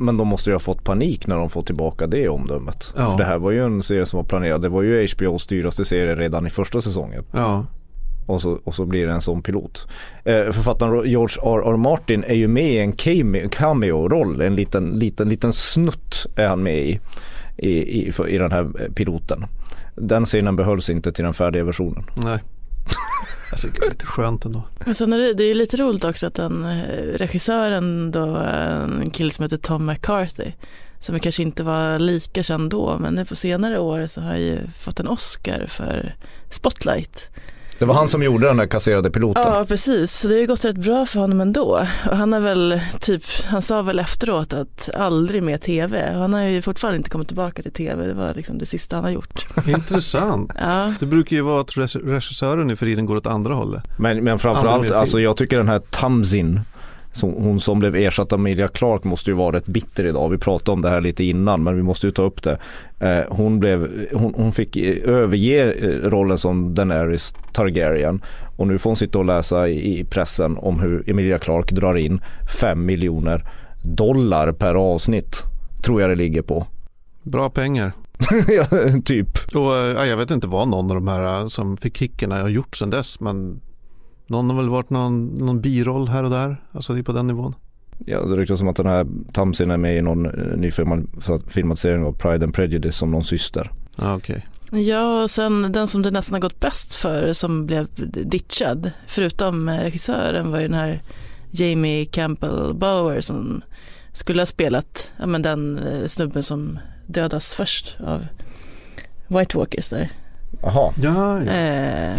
Men 0.00 0.16
de 0.16 0.28
måste 0.28 0.50
ju 0.50 0.54
ha 0.54 0.60
fått 0.60 0.84
panik 0.84 1.26
när 1.26 1.36
de 1.36 1.50
får 1.50 1.62
tillbaka 1.62 2.06
det 2.06 2.28
omdömet. 2.28 2.94
Ja. 2.96 3.10
För 3.10 3.18
det 3.18 3.24
här 3.24 3.38
var 3.38 3.50
ju 3.50 3.64
en 3.64 3.82
serie 3.82 4.06
som 4.06 4.16
var 4.16 4.24
planerad. 4.24 4.62
Det 4.62 4.68
var 4.68 4.82
ju 4.82 5.06
HBOs 5.06 5.46
dyraste 5.46 5.84
serie 5.84 6.14
redan 6.14 6.46
i 6.46 6.50
första 6.50 6.80
säsongen. 6.80 7.24
Ja, 7.32 7.66
Och 8.26 8.40
så, 8.42 8.58
och 8.64 8.74
så 8.74 8.84
blir 8.86 9.06
det 9.06 9.12
en 9.12 9.20
sån 9.20 9.42
pilot. 9.42 9.86
Eh, 10.24 10.42
författaren 10.52 11.10
George 11.10 11.36
R. 11.42 11.72
R. 11.72 11.76
Martin 11.76 12.24
är 12.26 12.34
ju 12.34 12.48
med 12.48 12.70
i 12.72 12.78
en 12.78 12.92
cameo- 12.92 13.48
cameo-roll. 13.48 14.40
En 14.40 14.56
liten, 14.56 14.90
liten, 14.90 15.28
liten 15.28 15.52
snutt 15.52 16.26
är 16.36 16.48
han 16.48 16.62
med 16.62 16.78
i. 16.78 17.00
I, 17.56 17.70
i, 17.70 18.12
i 18.28 18.38
den 18.38 18.52
här 18.52 18.88
piloten. 18.94 19.46
Den 19.96 20.24
scenen 20.24 20.56
behölls 20.56 20.90
inte 20.90 21.12
till 21.12 21.24
den 21.24 21.34
färdiga 21.34 21.64
versionen. 21.64 22.04
nej. 22.24 22.38
Alltså 23.50 23.68
det 23.68 23.86
är 23.86 23.90
lite 23.90 24.06
skönt 24.06 24.44
ändå. 24.44 24.62
Men 24.84 24.94
sen 24.94 25.12
är 25.12 25.18
det, 25.18 25.34
det 25.34 25.44
är 25.44 25.54
lite 25.54 25.76
roligt 25.76 26.04
också 26.04 26.26
att 26.26 26.34
den 26.34 26.64
eh, 26.64 27.18
regissören 27.18 28.10
då, 28.10 28.36
en 28.36 29.10
kille 29.10 29.30
som 29.30 29.42
heter 29.42 29.56
Tom 29.56 29.86
McCarthy, 29.86 30.52
som 30.98 31.20
kanske 31.20 31.42
inte 31.42 31.62
var 31.62 31.98
lika 31.98 32.42
känd 32.42 32.70
då, 32.70 32.98
men 32.98 33.14
nu 33.14 33.24
på 33.24 33.36
senare 33.36 33.78
år 33.78 34.06
så 34.06 34.20
har 34.20 34.28
han 34.28 34.40
ju 34.40 34.58
fått 34.78 35.00
en 35.00 35.08
Oscar 35.08 35.66
för 35.66 36.14
Spotlight. 36.50 37.30
Det 37.80 37.86
var 37.86 37.94
han 37.94 38.08
som 38.08 38.22
gjorde 38.22 38.46
den 38.46 38.56
där 38.56 38.66
kasserade 38.66 39.10
piloten. 39.10 39.42
Ja, 39.46 39.64
precis. 39.68 40.12
Så 40.12 40.28
det 40.28 40.34
har 40.34 40.40
ju 40.40 40.46
gått 40.46 40.64
rätt 40.64 40.76
bra 40.76 41.06
för 41.06 41.20
honom 41.20 41.40
ändå. 41.40 41.86
Och 42.10 42.16
han 42.16 42.32
har 42.32 42.40
väl 42.40 42.80
typ, 43.00 43.22
han 43.46 43.62
sa 43.62 43.82
väl 43.82 43.98
efteråt 43.98 44.52
att 44.52 44.90
aldrig 44.94 45.42
mer 45.42 45.56
tv. 45.58 46.14
Och 46.14 46.20
han 46.20 46.32
har 46.34 46.42
ju 46.42 46.62
fortfarande 46.62 46.96
inte 46.96 47.10
kommit 47.10 47.26
tillbaka 47.28 47.62
till 47.62 47.72
tv. 47.72 48.06
Det 48.06 48.14
var 48.14 48.34
liksom 48.34 48.58
det 48.58 48.66
sista 48.66 48.96
han 48.96 49.04
har 49.04 49.10
gjort. 49.10 49.46
Intressant. 49.66 50.52
Ja, 50.62 50.94
Det 51.00 51.06
brukar 51.06 51.36
ju 51.36 51.42
vara 51.42 51.60
att 51.60 51.68
reg- 51.76 52.10
regissören 52.14 52.66
nu 52.66 52.76
för 52.76 52.86
tiden 52.86 53.06
går 53.06 53.16
åt 53.16 53.26
andra 53.26 53.54
hållet. 53.54 53.82
Men, 53.98 54.24
men 54.24 54.38
framförallt, 54.38 54.90
alltså 54.90 55.20
jag 55.20 55.36
tycker 55.36 55.56
den 55.58 55.68
här 55.68 55.78
Tamzin 55.90 56.60
som, 57.12 57.32
hon 57.32 57.60
som 57.60 57.78
blev 57.78 57.96
ersatt 57.96 58.32
av 58.32 58.38
Emilia 58.38 58.68
Clark 58.68 59.04
måste 59.04 59.30
ju 59.30 59.36
vara 59.36 59.56
rätt 59.56 59.66
bitter 59.66 60.04
idag. 60.04 60.28
Vi 60.28 60.38
pratade 60.38 60.72
om 60.72 60.82
det 60.82 60.88
här 60.88 61.00
lite 61.00 61.24
innan 61.24 61.62
men 61.62 61.76
vi 61.76 61.82
måste 61.82 62.06
ju 62.06 62.10
ta 62.10 62.22
upp 62.22 62.42
det. 62.42 62.58
Eh, 63.00 63.20
hon, 63.28 63.60
blev, 63.60 64.08
hon, 64.12 64.34
hon 64.36 64.52
fick 64.52 64.76
eh, 64.76 65.08
överge 65.08 65.72
eh, 65.72 65.88
rollen 65.88 66.38
som 66.38 66.74
Daenerys 66.74 67.34
Targaryen 67.52 68.22
och 68.56 68.66
nu 68.66 68.78
får 68.78 68.90
hon 68.90 68.96
sitta 68.96 69.18
och 69.18 69.24
läsa 69.24 69.68
i, 69.68 69.98
i 69.98 70.04
pressen 70.04 70.56
om 70.56 70.80
hur 70.80 71.10
Emilia 71.10 71.38
Clark 71.38 71.70
drar 71.70 71.96
in 71.96 72.20
5 72.60 72.86
miljoner 72.86 73.44
dollar 73.82 74.52
per 74.52 74.74
avsnitt. 74.74 75.42
Tror 75.82 76.00
jag 76.00 76.10
det 76.10 76.16
ligger 76.16 76.42
på. 76.42 76.66
Bra 77.22 77.50
pengar. 77.50 77.92
Ja, 78.48 78.64
typ. 79.04 79.54
Och 79.54 79.76
eh, 79.76 80.08
jag 80.08 80.16
vet 80.16 80.30
inte 80.30 80.46
vad 80.46 80.68
någon 80.68 80.90
av 80.90 80.94
de 80.94 81.08
här 81.08 81.48
som 81.48 81.76
fick 81.76 81.96
kickarna 81.96 82.40
har 82.40 82.48
gjort 82.48 82.76
sedan 82.76 82.90
dess 82.90 83.20
men 83.20 83.60
någon 84.30 84.50
har 84.50 84.56
väl 84.56 84.68
varit 84.68 84.90
någon, 84.90 85.26
någon 85.26 85.60
biroll 85.60 86.08
här 86.08 86.22
och 86.24 86.30
där. 86.30 86.56
Alltså 86.72 86.92
det 86.92 86.98
är 86.98 87.02
på 87.02 87.12
den 87.12 87.26
nivån. 87.26 87.54
Ja, 88.06 88.24
det 88.24 88.36
ryktas 88.36 88.58
som 88.58 88.68
att 88.68 88.76
den 88.76 88.86
här 88.86 89.06
Tamsin 89.32 89.70
är 89.70 89.76
med 89.76 89.96
i 89.96 90.02
någon 90.02 90.26
eh, 90.26 90.56
ny 90.56 90.70
filmad- 90.70 91.42
filmatisering 91.48 92.04
av 92.04 92.12
Pride 92.12 92.44
and 92.44 92.54
Prejudice 92.54 92.96
som 92.96 93.10
någon 93.10 93.24
syster. 93.24 93.70
Ja, 93.96 94.16
okej. 94.16 94.46
ja 94.70 95.22
och 95.22 95.30
sen 95.30 95.72
den 95.72 95.88
som 95.88 96.02
det 96.02 96.10
nästan 96.10 96.34
har 96.34 96.40
gått 96.40 96.60
bäst 96.60 96.94
för 96.94 97.32
som 97.32 97.66
blev 97.66 97.88
ditchad, 98.24 98.90
förutom 99.06 99.68
eh, 99.68 99.78
regissören, 99.78 100.50
var 100.50 100.60
ju 100.60 100.68
den 100.68 100.78
här 100.78 101.02
Jamie 101.50 102.04
Campbell 102.04 102.74
Bower 102.74 103.20
som 103.20 103.62
skulle 104.12 104.40
ha 104.40 104.46
spelat 104.46 105.12
ja, 105.18 105.26
men 105.26 105.42
den 105.42 105.78
eh, 105.78 106.06
snubben 106.06 106.42
som 106.42 106.78
dödas 107.06 107.54
först 107.54 107.96
av 108.00 108.26
White 109.28 109.58
Walkers 109.58 109.88
där. 109.88 110.10
Jaha. 110.62 110.92
Ja, 111.02 111.42
ja. 111.44 111.52
Eh, 111.52 112.18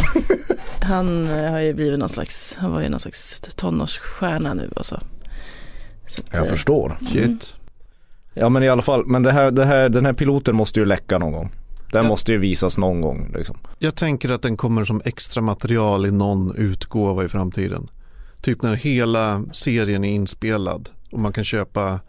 han 0.82 1.32
eh, 1.32 1.52
har 1.52 1.60
ju 1.60 1.74
blivit 1.74 2.00
någon 2.00 2.10
slags, 2.10 2.56
han 2.60 2.72
var 2.72 2.82
ju 2.82 2.90
någon 2.90 3.00
slags 3.00 3.40
tonårsstjärna 3.56 4.54
nu 4.54 4.70
och 4.76 4.86
så. 4.86 5.00
så 6.08 6.22
att, 6.22 6.34
Jag 6.34 6.44
eh, 6.46 6.50
förstår. 6.50 6.98
Shit. 7.12 7.56
Ja 8.34 8.50
men 8.50 8.64
i 8.64 8.70
alla 8.70 8.82
fall, 8.82 9.06
men 9.06 9.24
det 9.24 9.32
här, 9.32 9.52
det 9.52 9.66
här, 9.66 9.90
den 9.90 10.06
här 10.06 10.14
piloten 10.14 10.56
måste 10.56 10.80
ju 10.80 10.86
läcka 10.86 11.18
någon 11.18 11.32
gång. 11.32 11.52
Den 11.92 12.04
Ja. 12.04 12.10
måste 12.10 12.32
ju 12.32 12.38
visas 12.38 12.78
någon 12.78 13.02
gång 13.02 13.32
liksom. 13.38 13.58
Jag 13.80 13.96
tänker 13.96 14.30
att 14.30 14.42
den 14.42 14.58
kommer 14.58 14.86
som 14.86 15.02
extra 15.06 15.42
material 15.42 16.06
i 16.06 16.12
någon 16.12 16.56
utgåva 16.58 17.26
i 17.26 17.30
framtiden. 17.30 17.90
Typ 18.42 18.62
när 18.62 18.76
hela 18.76 19.44
serien 19.54 20.04
är 20.04 20.12
inspelad 20.12 20.90
och 21.12 21.20
man 21.20 21.34
kan 21.34 21.44
köpa 21.44 22.00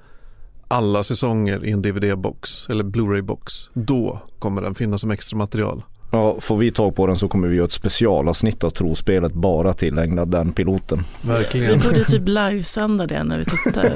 alla 0.68 1.04
säsonger 1.04 1.64
i 1.64 1.70
en 1.70 1.82
DVD-box 1.82 2.70
eller 2.70 2.84
Blu-ray-box, 2.84 3.68
då 3.74 4.20
kommer 4.38 4.62
den 4.62 4.74
finnas 4.74 5.00
som 5.00 5.10
extra 5.10 5.38
material. 5.38 5.82
Ja, 6.14 6.40
får 6.40 6.56
vi 6.56 6.70
tag 6.70 6.96
på 6.96 7.06
den 7.06 7.16
så 7.16 7.28
kommer 7.28 7.48
vi 7.48 7.56
göra 7.56 7.64
ett 7.66 7.72
specialavsnitt 7.72 8.64
av 8.64 8.70
trospelet 8.70 9.32
bara 9.32 9.74
tillägnat 9.74 10.30
den 10.30 10.52
piloten. 10.52 11.04
Verkligen. 11.22 11.78
Vi 11.78 11.88
borde 11.88 12.04
typ 12.04 12.22
livesända 12.28 13.06
det 13.06 13.24
när 13.24 13.38
vi 13.38 13.44
tittar. 13.44 13.92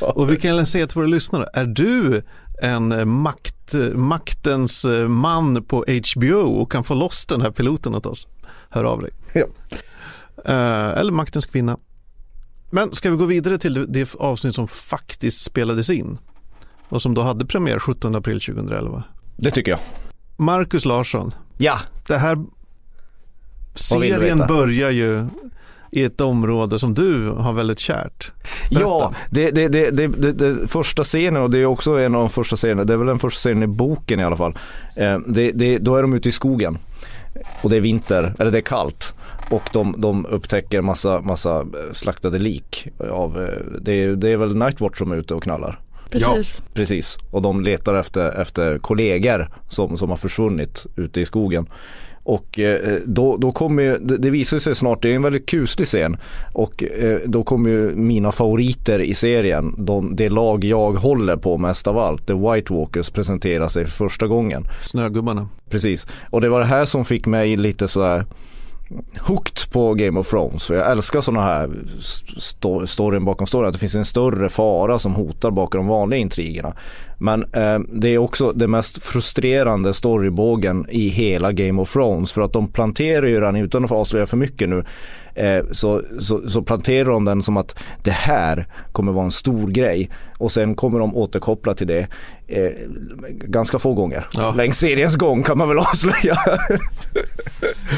Och 0.18 0.30
vi 0.30 0.36
kan 0.36 0.66
säga 0.66 0.86
till 0.86 0.94
våra 0.94 1.06
lyssnare, 1.06 1.46
är 1.52 1.64
du 1.64 2.22
en 2.62 3.08
makt, 3.08 3.74
maktens 3.94 4.86
man 5.08 5.64
på 5.64 5.84
HBO 6.14 6.60
och 6.60 6.72
kan 6.72 6.84
få 6.84 6.94
loss 6.94 7.26
den 7.26 7.40
här 7.40 7.50
piloten 7.50 7.94
åt 7.94 8.06
oss? 8.06 8.26
Hör 8.68 8.84
av 8.84 9.00
dig. 9.00 9.10
Ja. 9.32 9.46
Eh, 10.44 10.98
eller 10.98 11.12
maktens 11.12 11.46
kvinna. 11.46 11.78
Men 12.70 12.92
ska 12.92 13.10
vi 13.10 13.16
gå 13.16 13.24
vidare 13.24 13.58
till 13.58 13.92
det 13.92 14.14
avsnitt 14.14 14.54
som 14.54 14.68
faktiskt 14.68 15.44
spelades 15.44 15.90
in 15.90 16.18
och 16.88 17.02
som 17.02 17.14
då 17.14 17.22
hade 17.22 17.46
premiär 17.46 17.78
17 17.78 18.14
april 18.14 18.40
2011. 18.40 19.02
Det 19.36 19.50
tycker 19.50 19.70
jag. 19.70 19.80
Marcus 20.36 20.84
Larsson, 20.84 21.34
Ja, 21.58 21.78
det 22.06 22.16
här 22.16 22.38
serien 23.74 24.38
börjar 24.48 24.90
ju 24.90 25.26
i 25.90 26.04
ett 26.04 26.20
område 26.20 26.78
som 26.78 26.94
du 26.94 27.30
har 27.30 27.52
väldigt 27.52 27.78
kärt. 27.78 28.32
Berätta. 28.70 28.88
Ja, 28.88 29.14
det, 29.30 29.50
det, 29.50 29.68
det, 29.68 29.90
det, 29.90 30.32
det, 30.32 30.66
första 30.66 31.04
scenen 31.04 31.42
och 31.42 31.50
det 31.50 31.58
är 31.58 31.66
också 31.66 32.00
en 32.00 32.14
av 32.14 32.20
de 32.20 32.30
första 32.30 32.56
scenerna, 32.56 32.84
det 32.84 32.92
är 32.92 32.96
väl 32.96 33.06
den 33.06 33.18
första 33.18 33.38
scenen 33.38 33.62
i 33.62 33.66
boken 33.66 34.20
i 34.20 34.24
alla 34.24 34.36
fall. 34.36 34.58
Eh, 34.96 35.18
det, 35.26 35.50
det, 35.50 35.78
då 35.78 35.96
är 35.96 36.02
de 36.02 36.12
ute 36.12 36.28
i 36.28 36.32
skogen 36.32 36.78
och 37.62 37.70
det 37.70 37.76
är 37.76 37.80
vinter, 37.80 38.34
eller 38.38 38.50
det 38.50 38.58
är 38.58 38.62
kallt 38.62 39.14
och 39.50 39.62
de, 39.72 39.94
de 39.98 40.26
upptäcker 40.26 40.82
massa, 40.82 41.20
massa 41.20 41.66
slaktade 41.92 42.38
lik 42.38 42.88
av, 43.10 43.42
eh, 43.42 43.80
det 43.80 43.92
är, 43.92 44.08
det 44.08 44.28
är 44.28 44.36
väl 44.36 44.56
Nightwatch 44.56 44.98
som 44.98 45.12
är 45.12 45.16
ute 45.16 45.34
och 45.34 45.42
knallar. 45.42 45.80
Precis. 46.10 46.62
Precis, 46.74 47.18
och 47.30 47.42
de 47.42 47.60
letar 47.60 47.94
efter, 47.94 48.40
efter 48.40 48.78
kollegor 48.78 49.48
som, 49.68 49.96
som 49.96 50.10
har 50.10 50.16
försvunnit 50.16 50.86
ute 50.96 51.20
i 51.20 51.24
skogen. 51.24 51.66
Och 52.24 52.58
eh, 52.58 52.98
då, 53.06 53.36
då 53.36 53.52
kommer 53.52 53.82
ju, 53.82 53.98
det, 53.98 54.16
det 54.16 54.30
visar 54.30 54.58
sig 54.58 54.74
snart, 54.74 55.02
det 55.02 55.10
är 55.10 55.14
en 55.14 55.22
väldigt 55.22 55.46
kuslig 55.46 55.86
scen. 55.86 56.16
Och 56.52 56.82
eh, 56.82 57.18
då 57.26 57.42
kommer 57.42 57.70
ju 57.70 57.94
mina 57.96 58.32
favoriter 58.32 58.98
i 58.98 59.14
serien, 59.14 59.74
de, 59.78 60.16
det 60.16 60.28
lag 60.28 60.64
jag 60.64 60.92
håller 60.92 61.36
på 61.36 61.58
mest 61.58 61.86
av 61.86 61.98
allt, 61.98 62.26
The 62.26 62.34
White 62.34 62.72
Walkers 62.72 63.10
presenterar 63.10 63.68
sig 63.68 63.84
för 63.84 63.92
första 63.92 64.26
gången. 64.26 64.66
Snögubbarna. 64.82 65.48
Precis, 65.70 66.06
och 66.30 66.40
det 66.40 66.48
var 66.48 66.60
det 66.60 66.66
här 66.66 66.84
som 66.84 67.04
fick 67.04 67.26
mig 67.26 67.56
lite 67.56 67.88
så 67.88 68.02
här 68.02 68.24
hooked 69.20 69.70
på 69.70 69.94
Game 69.94 70.20
of 70.20 70.30
Thrones. 70.30 70.66
För 70.66 70.74
jag 70.74 70.90
älskar 70.90 71.20
sådana 71.20 71.42
här 71.42 71.70
sto- 72.38 72.86
storyn 72.86 73.24
bakom 73.24 73.46
storyn. 73.46 73.66
Att 73.66 73.72
det 73.72 73.78
finns 73.78 73.94
en 73.94 74.04
större 74.04 74.48
fara 74.48 74.98
som 74.98 75.14
hotar 75.14 75.50
bakom 75.50 75.78
de 75.78 75.86
vanliga 75.86 76.20
intrigerna. 76.20 76.74
Men 77.18 77.42
eh, 77.42 77.78
det 77.78 78.08
är 78.08 78.18
också 78.18 78.52
det 78.52 78.68
mest 78.68 79.02
frustrerande 79.02 79.94
storybågen 79.94 80.86
i 80.90 81.08
hela 81.08 81.52
Game 81.52 81.82
of 81.82 81.92
Thrones. 81.92 82.32
För 82.32 82.42
att 82.42 82.52
de 82.52 82.68
planterar 82.68 83.26
ju 83.26 83.40
den, 83.40 83.56
utan 83.56 83.84
att 83.84 83.90
få 83.90 83.96
avslöja 83.96 84.26
för 84.26 84.36
mycket 84.36 84.68
nu, 84.68 84.84
eh, 85.34 85.64
så, 85.72 86.02
så, 86.20 86.48
så 86.48 86.62
planterar 86.62 87.10
de 87.10 87.24
den 87.24 87.42
som 87.42 87.56
att 87.56 87.78
det 88.02 88.10
här 88.10 88.66
kommer 88.92 89.12
vara 89.12 89.24
en 89.24 89.30
stor 89.30 89.68
grej. 89.68 90.10
Och 90.44 90.52
sen 90.52 90.74
kommer 90.74 90.98
de 90.98 91.16
återkoppla 91.16 91.74
till 91.74 91.86
det 91.86 92.06
eh, 92.46 92.70
ganska 93.30 93.78
få 93.78 93.94
gånger. 93.94 94.26
Ja. 94.32 94.54
Längs 94.54 94.78
seriens 94.78 95.16
gång 95.16 95.42
kan 95.42 95.58
man 95.58 95.68
väl 95.68 95.78
avslöja. 95.90 96.38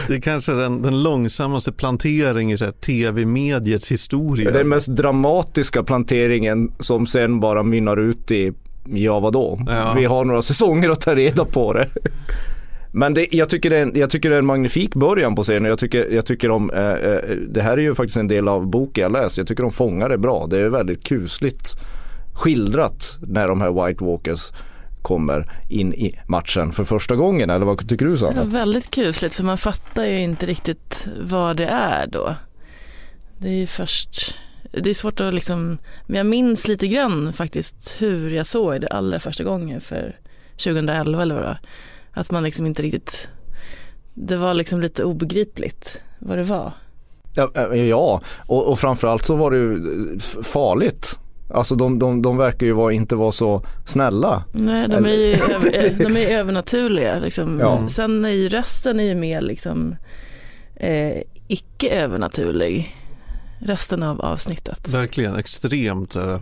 Det 0.08 0.14
är 0.14 0.20
kanske 0.20 0.52
den, 0.52 0.82
den 0.82 1.02
långsammaste 1.02 1.72
plantering 1.72 2.52
i 2.52 2.56
tv-mediets 2.56 3.92
historia. 3.92 4.50
Den 4.50 4.68
mest 4.68 4.88
dramatiska 4.88 5.82
planteringen 5.82 6.72
som 6.78 7.06
sen 7.06 7.40
bara 7.40 7.62
mynnar 7.62 7.96
ut 7.96 8.30
i, 8.30 8.52
ja 8.84 9.20
vadå? 9.20 9.60
Ja. 9.66 9.92
Vi 9.96 10.04
har 10.04 10.24
några 10.24 10.42
säsonger 10.42 10.90
att 10.90 11.00
ta 11.00 11.14
reda 11.14 11.44
på 11.44 11.72
det. 11.72 11.88
Men 12.92 13.14
det, 13.14 13.26
jag, 13.30 13.48
tycker 13.48 13.70
det 13.70 13.76
är 13.76 13.82
en, 13.82 13.92
jag 13.94 14.10
tycker 14.10 14.30
det 14.30 14.36
är 14.36 14.38
en 14.38 14.46
magnifik 14.46 14.94
början 14.94 15.34
på 15.34 15.44
serien. 15.44 15.64
Jag 15.64 15.78
tycker, 15.78 16.10
jag 16.10 16.26
tycker 16.26 16.48
de, 16.48 16.70
eh, 16.70 16.90
eh, 16.90 17.18
det 17.48 17.62
här 17.62 17.72
är 17.72 17.82
ju 17.82 17.94
faktiskt 17.94 18.16
en 18.16 18.28
del 18.28 18.48
av 18.48 18.66
boken 18.66 19.02
jag 19.02 19.12
läst. 19.12 19.38
Jag 19.38 19.46
tycker 19.46 19.62
de 19.62 19.72
fångar 19.72 20.08
det 20.08 20.18
bra. 20.18 20.46
Det 20.46 20.58
är 20.58 20.68
väldigt 20.68 21.04
kusligt 21.04 21.76
skildrat 22.37 23.19
när 23.21 23.49
de 23.49 23.61
här 23.61 23.87
White 23.87 24.05
Walkers 24.05 24.52
kommer 25.02 25.50
in 25.69 25.95
i 25.95 26.19
matchen 26.26 26.73
för 26.73 26.85
första 26.85 27.16
gången. 27.16 27.50
Eller 27.50 27.66
vad 27.66 27.88
tycker 27.88 28.07
du 28.07 28.16
Det 28.16 28.23
var 28.23 28.33
Sanna? 28.33 28.45
väldigt 28.45 28.90
kusligt 28.90 29.35
för 29.35 29.45
man 29.45 29.59
fattar 29.59 30.05
ju 30.05 30.21
inte 30.21 30.47
riktigt 30.47 31.09
vad 31.21 31.57
det 31.57 31.66
är 31.66 32.07
då. 32.07 32.35
Det 33.38 33.49
är 33.49 33.52
ju 33.52 33.66
först, 33.66 34.35
det 34.73 34.90
är 34.90 34.95
svårt 34.95 35.21
att 35.21 35.35
liksom, 35.35 35.78
men 36.07 36.16
jag 36.16 36.26
minns 36.26 36.69
lite 36.69 36.87
grann 36.87 37.33
faktiskt 37.33 37.97
hur 37.99 38.31
jag 38.31 38.47
såg 38.47 38.81
det 38.81 38.88
allra 38.88 39.19
första 39.21 39.45
gången 39.45 39.81
för 39.81 40.19
2011 40.52 41.23
eller 41.23 41.35
vad 41.35 41.45
det 41.45 41.49
var. 41.49 41.61
Att 42.12 42.31
man 42.31 42.43
liksom 42.45 42.66
inte 42.66 42.83
riktigt, 42.83 43.28
det 44.14 44.37
var 44.37 44.55
liksom 44.55 44.81
lite 44.81 45.05
obegripligt 45.05 46.00
vad 46.19 46.38
det 46.38 46.45
var. 46.45 46.73
Ja, 47.35 47.50
eh, 47.55 47.85
ja. 47.85 48.21
Och, 48.47 48.69
och 48.69 48.78
framförallt 48.78 49.26
så 49.26 49.37
var 49.37 49.50
det 49.50 49.57
ju 49.57 50.19
farligt. 50.43 51.19
Alltså 51.50 51.74
de, 51.74 51.98
de, 51.98 52.22
de 52.22 52.36
verkar 52.36 52.66
ju 52.66 52.72
vara, 52.72 52.92
inte 52.92 53.16
vara 53.16 53.32
så 53.32 53.62
snälla. 53.86 54.44
Nej, 54.52 54.88
de 54.88 55.04
är 55.06 55.10
ju 55.10 55.32
över, 55.32 55.98
de 56.04 56.16
är 56.16 56.38
övernaturliga 56.38 57.18
liksom. 57.18 57.60
Ja. 57.60 57.88
Sen 57.88 58.24
är 58.24 58.30
ju 58.30 58.48
resten 58.48 59.00
är 59.00 59.04
ju 59.04 59.14
mer 59.14 59.40
liksom 59.40 59.96
eh, 60.76 61.22
icke 61.48 61.88
övernaturlig. 61.88 62.96
Resten 63.58 64.02
av 64.02 64.20
avsnittet. 64.20 64.88
Verkligen 64.88 65.36
extremt 65.36 66.14
här, 66.14 66.28
eh, 66.34 66.40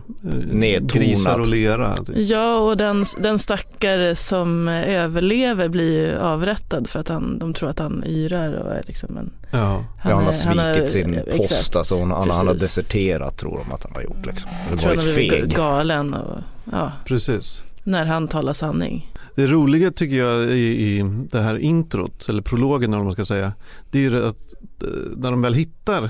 Nedtonat. 0.51 0.93
grisar 0.93 1.39
och 1.39 1.47
lera. 1.47 1.95
Ja, 2.15 2.55
och 2.57 2.77
den, 2.77 3.05
den 3.19 3.39
stackare 3.39 4.15
som 4.15 4.67
överlever 4.67 5.67
blir 5.69 6.07
ju 6.07 6.17
avrättad 6.19 6.87
för 6.89 6.99
att 6.99 7.07
han, 7.07 7.39
de 7.39 7.53
tror 7.53 7.69
att 7.69 7.79
han 7.79 8.03
yrar 8.07 8.53
och 8.53 8.71
är 8.73 8.83
liksom 8.87 9.17
en... 9.17 9.31
Ja. 9.51 9.57
ja, 10.03 10.15
han 10.15 10.23
har 10.57 10.65
är- 10.65 10.73
svikit 10.73 10.89
sin 10.91 11.13
exakt. 11.13 11.37
post, 11.37 11.75
alltså 11.75 11.99
han, 11.99 12.11
han, 12.11 12.29
han 12.31 12.47
har 12.47 12.53
deserterat 12.53 13.37
tror 13.37 13.57
de 13.65 13.71
att 13.73 13.83
han 13.83 13.91
har 13.95 14.01
gjort 14.01 14.25
liksom. 14.25 14.51
Det 14.71 14.77
tror 14.77 14.89
var 14.89 14.95
han 14.95 14.99
ett 14.99 15.05
har 15.05 15.13
blivit 15.15 15.31
feg. 15.41 15.55
galen 15.55 16.13
och, 16.13 16.37
ja, 16.71 16.91
Precis. 17.05 17.61
när 17.83 18.05
han 18.05 18.27
talar 18.27 18.53
sanning. 18.53 19.11
Det 19.35 19.47
roliga 19.47 19.91
tycker 19.91 20.15
jag 20.15 20.43
i, 20.43 20.57
i 20.99 21.03
det 21.31 21.39
här 21.41 21.57
introt, 21.57 22.29
eller 22.29 22.41
prologen 22.41 22.89
eller 22.89 22.97
vad 22.97 23.05
man 23.05 23.13
ska 23.13 23.25
säga, 23.25 23.53
det 23.91 23.97
är 24.05 24.09
ju 24.09 24.27
att 24.27 24.37
eh, 24.81 24.87
när 25.17 25.31
de 25.31 25.41
väl 25.41 25.53
hittar 25.53 26.09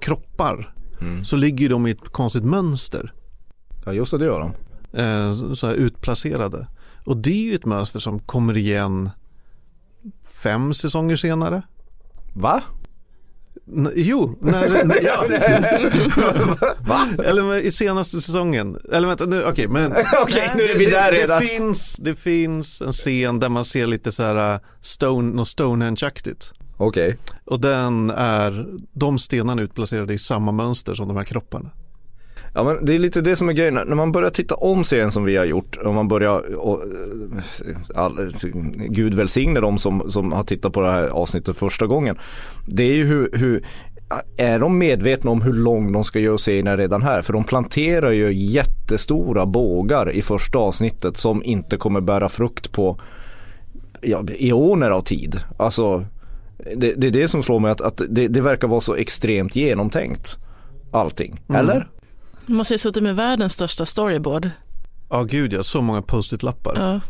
kroppar 0.00 0.72
Mm. 1.00 1.24
så 1.24 1.36
ligger 1.36 1.68
de 1.68 1.86
i 1.86 1.90
ett 1.90 2.08
konstigt 2.08 2.44
mönster. 2.44 3.12
Ja 3.84 3.92
just 3.92 4.10
det, 4.12 4.18
det 4.18 4.24
gör 4.24 4.40
de. 4.40 4.52
eh, 5.00 5.54
så 5.54 5.66
här 5.66 5.74
utplacerade. 5.74 6.66
Och 7.04 7.16
det 7.16 7.30
är 7.30 7.42
ju 7.50 7.54
ett 7.54 7.64
mönster 7.66 8.00
som 8.00 8.18
kommer 8.18 8.56
igen 8.56 9.10
fem 10.42 10.74
säsonger 10.74 11.16
senare. 11.16 11.62
Va? 12.34 12.62
N- 13.72 13.92
jo, 13.94 14.38
när, 14.40 14.84
när, 14.84 15.04
ja. 15.04 15.24
Va? 16.80 17.08
eller 17.24 17.54
i 17.56 17.70
senaste 17.70 18.20
säsongen. 18.20 18.78
Eller 18.92 19.08
vänta 19.08 19.26
nu, 19.26 19.44
okej 19.44 19.68
men 19.68 19.92
Okej, 20.22 20.52
nu 20.56 20.62
är 20.62 20.78
vi 20.78 20.86
där 20.86 21.12
det, 21.12 21.18
redan. 21.18 21.42
det, 21.42 21.48
finns, 21.48 21.96
det 21.96 22.14
finns 22.14 22.82
en 22.82 22.92
scen 22.92 23.40
där 23.40 23.48
man 23.48 23.64
ser 23.64 23.86
lite 23.86 24.12
så 24.12 24.22
här 24.22 24.54
uh, 24.54 24.60
stone, 24.80 25.34
något 25.34 25.48
Stonehenge-aktigt. 25.48 26.52
Okej. 26.76 27.16
Och 27.44 27.60
den 27.60 28.10
är, 28.10 28.66
de 28.92 29.18
stenarna 29.18 29.62
är 29.62 29.64
utplacerade 29.64 30.14
i 30.14 30.18
samma 30.18 30.52
mönster 30.52 30.94
som 30.94 31.08
de 31.08 31.16
här 31.16 31.24
kropparna. 31.24 31.70
Ja 32.54 32.64
men 32.64 32.84
det 32.84 32.94
är 32.94 32.98
lite 32.98 33.20
det 33.20 33.36
som 33.36 33.48
är 33.48 33.52
grejen, 33.52 33.74
när 33.74 33.94
man 33.94 34.12
börjar 34.12 34.30
titta 34.30 34.54
om 34.54 34.84
serien 34.84 35.10
som 35.10 35.24
vi 35.24 35.36
har 35.36 35.44
gjort 35.44 35.76
och 35.76 35.94
man 35.94 36.08
börjar, 36.08 36.56
och, 36.56 36.82
eh, 36.82 37.76
all, 37.94 38.32
gud 38.74 39.14
välsigne 39.14 39.60
dem 39.60 39.78
som, 39.78 40.10
som 40.10 40.32
har 40.32 40.44
tittat 40.44 40.72
på 40.72 40.80
det 40.80 40.90
här 40.90 41.08
avsnittet 41.08 41.56
första 41.56 41.86
gången. 41.86 42.18
Det 42.66 42.82
är 42.82 42.94
ju 42.94 43.04
hur, 43.04 43.30
hur 43.32 43.64
är 44.36 44.58
de 44.58 44.78
medvetna 44.78 45.30
om 45.30 45.42
hur 45.42 45.52
lång 45.52 45.92
de 45.92 46.04
ska 46.04 46.18
göra 46.18 46.38
serien 46.38 46.76
redan 46.76 47.02
här? 47.02 47.22
För 47.22 47.32
de 47.32 47.44
planterar 47.44 48.10
ju 48.10 48.32
jättestora 48.32 49.46
bågar 49.46 50.10
i 50.10 50.22
första 50.22 50.58
avsnittet 50.58 51.16
som 51.16 51.42
inte 51.42 51.76
kommer 51.76 52.00
bära 52.00 52.28
frukt 52.28 52.72
på 52.72 53.00
ja, 54.00 54.24
eoner 54.38 54.90
av 54.90 55.02
tid. 55.02 55.40
Alltså 55.56 56.04
det, 56.76 56.94
det 56.94 57.06
är 57.06 57.10
det 57.10 57.28
som 57.28 57.42
slår 57.42 57.60
mig 57.60 57.70
att, 57.70 57.80
att 57.80 58.00
det, 58.08 58.28
det 58.28 58.40
verkar 58.40 58.68
vara 58.68 58.80
så 58.80 58.94
extremt 58.94 59.56
genomtänkt 59.56 60.38
allting. 60.90 61.40
Mm. 61.48 61.60
Eller? 61.60 61.88
De 62.46 62.52
måste 62.52 62.74
ju 62.74 62.78
suttit 62.78 63.02
med 63.02 63.16
världens 63.16 63.52
största 63.52 63.86
storyboard. 63.86 64.50
Ja 65.10 65.22
gud 65.22 65.52
ja, 65.52 65.62
så 65.62 65.82
många 65.82 66.02
post-it-lappar. 66.02 66.74
Ja. 66.76 67.00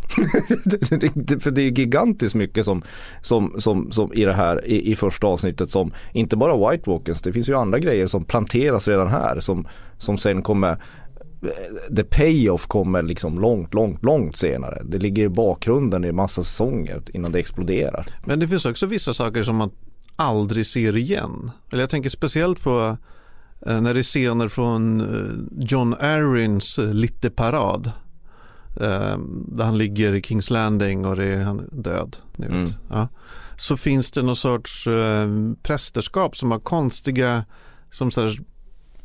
för 1.41 1.51
det 1.51 1.63
är 1.63 1.71
gigantiskt 1.71 2.35
mycket 2.35 2.65
som, 2.65 2.83
som, 3.23 3.55
som, 3.59 3.93
som 3.93 4.13
i 4.13 4.25
det 4.25 4.33
här 4.33 4.67
i, 4.67 4.93
i 4.93 4.97
första 4.97 5.27
avsnittet 5.27 5.71
som 5.71 5.93
inte 6.13 6.37
bara 6.37 6.71
White 6.71 6.91
Walkers, 6.91 7.23
det 7.23 7.33
finns 7.33 7.49
ju 7.49 7.55
andra 7.55 7.79
grejer 7.79 8.07
som 8.07 8.25
planteras 8.25 8.89
redan 8.89 9.09
här 9.09 9.41
som, 9.41 9.69
som 9.99 10.19
sen 10.19 10.43
kommer 10.43 10.79
the 11.97 12.05
payoff 12.05 12.67
kommer 12.67 13.03
liksom 13.03 13.39
långt, 13.39 13.75
långt, 13.75 14.05
långt 14.05 14.37
senare. 14.37 14.83
Det 14.85 14.99
ligger 14.99 15.23
i 15.23 15.29
bakgrunden 15.29 16.05
i 16.05 16.13
massa 16.13 16.43
säsonger 16.43 17.03
innan 17.13 17.33
det 17.33 17.39
exploderar. 17.39 18.07
Men 18.25 18.41
det 18.41 18.49
finns 18.49 18.67
också 18.67 18.87
vissa 18.87 19.15
saker 19.15 19.45
som 19.45 19.57
man 19.57 19.71
aldrig 20.17 20.67
ser 20.67 20.97
igen. 20.97 21.51
Eller 21.73 21.83
jag 21.83 21.91
tänker 21.91 22.11
speciellt 22.11 22.63
på 22.63 22.97
Eh, 23.67 23.81
när 23.81 23.95
det 23.95 24.01
är 24.01 24.03
scener 24.03 24.49
från 24.49 25.01
eh, 25.01 25.65
John 25.65 25.95
Arryns 25.95 26.79
eh, 26.79 26.95
Litte 26.95 27.31
Parad. 27.31 27.93
Där 28.79 29.65
han 29.65 29.79
ligger 29.79 30.13
i 30.13 30.23
Kings 30.23 30.51
Landing 30.51 31.07
och 31.07 31.17
det 31.17 31.25
är, 31.25 31.45
han 31.45 31.69
död. 31.73 32.17
Ni 32.37 32.47
vet. 32.47 32.57
Mm. 32.57 32.71
Ja. 32.91 33.09
Så 33.59 33.77
finns 33.77 34.11
det 34.11 34.23
någon 34.23 34.37
sorts 34.37 34.89
prästerskap 35.63 36.37
som 36.37 36.51
har 36.51 36.59
konstiga 36.59 37.45
som 37.91 38.11
så 38.11 38.21
här, 38.21 38.39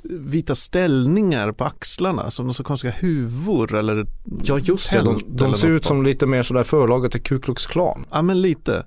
vita 0.04 0.56
ställningar 0.56 1.52
på 1.52 1.64
axlarna 1.64 2.32
som 2.32 2.46
någon 2.46 2.56
så 2.56 2.64
konstiga 2.64 2.94
huvor 2.94 3.76
eller 3.76 4.08
Ja 4.44 4.60
just 4.60 4.92
det, 4.92 5.02
de, 5.02 5.22
de 5.28 5.54
ser 5.54 5.68
ut 5.68 5.86
som 5.86 6.04
lite 6.04 6.26
mer 6.26 6.44
sådär 6.44 6.64
förlaget 6.64 7.12
till 7.12 7.22
Ku 7.22 7.40
Klux 7.40 7.68
Klan. 7.68 8.06
Ja 8.12 8.22
men 8.22 8.42
lite. 8.42 8.84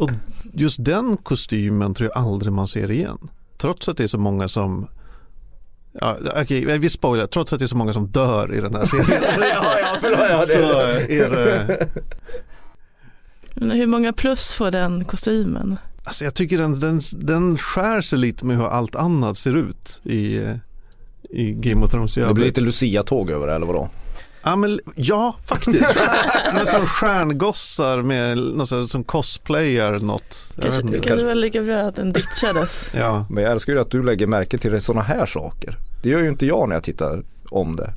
Och 0.00 0.10
just 0.52 0.84
den 0.84 1.16
kostymen 1.16 1.94
tror 1.94 2.10
jag 2.14 2.24
aldrig 2.24 2.52
man 2.52 2.68
ser 2.68 2.90
igen. 2.90 3.18
Trots 3.58 3.88
att 3.88 3.96
det 3.96 4.04
är 4.04 4.08
så 4.08 4.18
många 4.18 4.48
som 4.48 4.86
Ja, 6.00 6.16
okej, 6.42 6.78
vi 6.78 6.88
spoilar, 6.88 7.26
trots 7.26 7.52
att 7.52 7.58
det 7.58 7.64
är 7.64 7.66
så 7.66 7.76
många 7.76 7.92
som 7.92 8.06
dör 8.06 8.54
i 8.54 8.60
den 8.60 8.74
här 8.74 8.84
serien. 8.84 9.22
ja, 9.40 9.78
ja, 9.80 9.96
förlåt, 10.00 10.20
ja, 10.30 10.42
så 10.42 10.58
är 11.12 11.30
det, 11.30 11.88
Men 13.54 13.70
hur 13.70 13.86
många 13.86 14.12
plus 14.12 14.52
får 14.52 14.70
den 14.70 15.04
kostymen? 15.04 15.76
Alltså 16.04 16.24
jag 16.24 16.34
tycker 16.34 16.58
den, 16.58 16.80
den, 16.80 17.00
den 17.12 17.58
skär 17.58 18.00
sig 18.00 18.18
lite 18.18 18.46
med 18.46 18.56
hur 18.56 18.66
allt 18.66 18.94
annat 18.94 19.38
ser 19.38 19.56
ut 19.56 20.00
i, 20.04 20.40
i 21.30 21.52
Game 21.52 21.84
of 21.84 21.90
Thrones 21.90 22.18
i 22.18 22.20
Det 22.20 22.34
blir 22.34 22.44
lite 22.44 22.60
Lucia-tåg 22.60 23.30
över 23.30 23.46
det 23.46 23.54
eller 23.54 23.66
vadå? 23.66 23.88
Ja, 24.44 24.56
men, 24.56 24.80
ja 24.94 25.36
faktiskt. 25.44 25.84
men 26.54 26.66
som 26.66 26.86
stjärngossar 26.86 28.02
med 28.02 28.38
något 28.38 28.68
sånt 28.68 28.90
som 28.90 29.04
cosplayar 29.04 30.00
något. 30.00 30.52
Jag 30.54 30.62
Kanske, 30.62 30.82
vet 30.82 30.94
inte. 30.94 31.08
kanske 31.08 31.26
var 31.26 31.34
lika 31.34 31.62
bra 31.62 31.80
att 31.80 31.96
den 31.96 32.12
ditchades. 32.12 32.90
Ja. 32.94 33.26
Men 33.30 33.42
jag 33.42 33.52
älskar 33.52 33.72
ju 33.72 33.80
att 33.80 33.90
du 33.90 34.02
lägger 34.02 34.26
märke 34.26 34.58
till 34.58 34.80
sådana 34.80 35.02
här 35.02 35.26
saker. 35.26 35.78
Det 36.02 36.08
gör 36.08 36.20
ju 36.20 36.28
inte 36.28 36.46
jag 36.46 36.68
när 36.68 36.76
jag 36.76 36.82
tittar 36.84 37.22
om 37.50 37.76
det. 37.76 37.92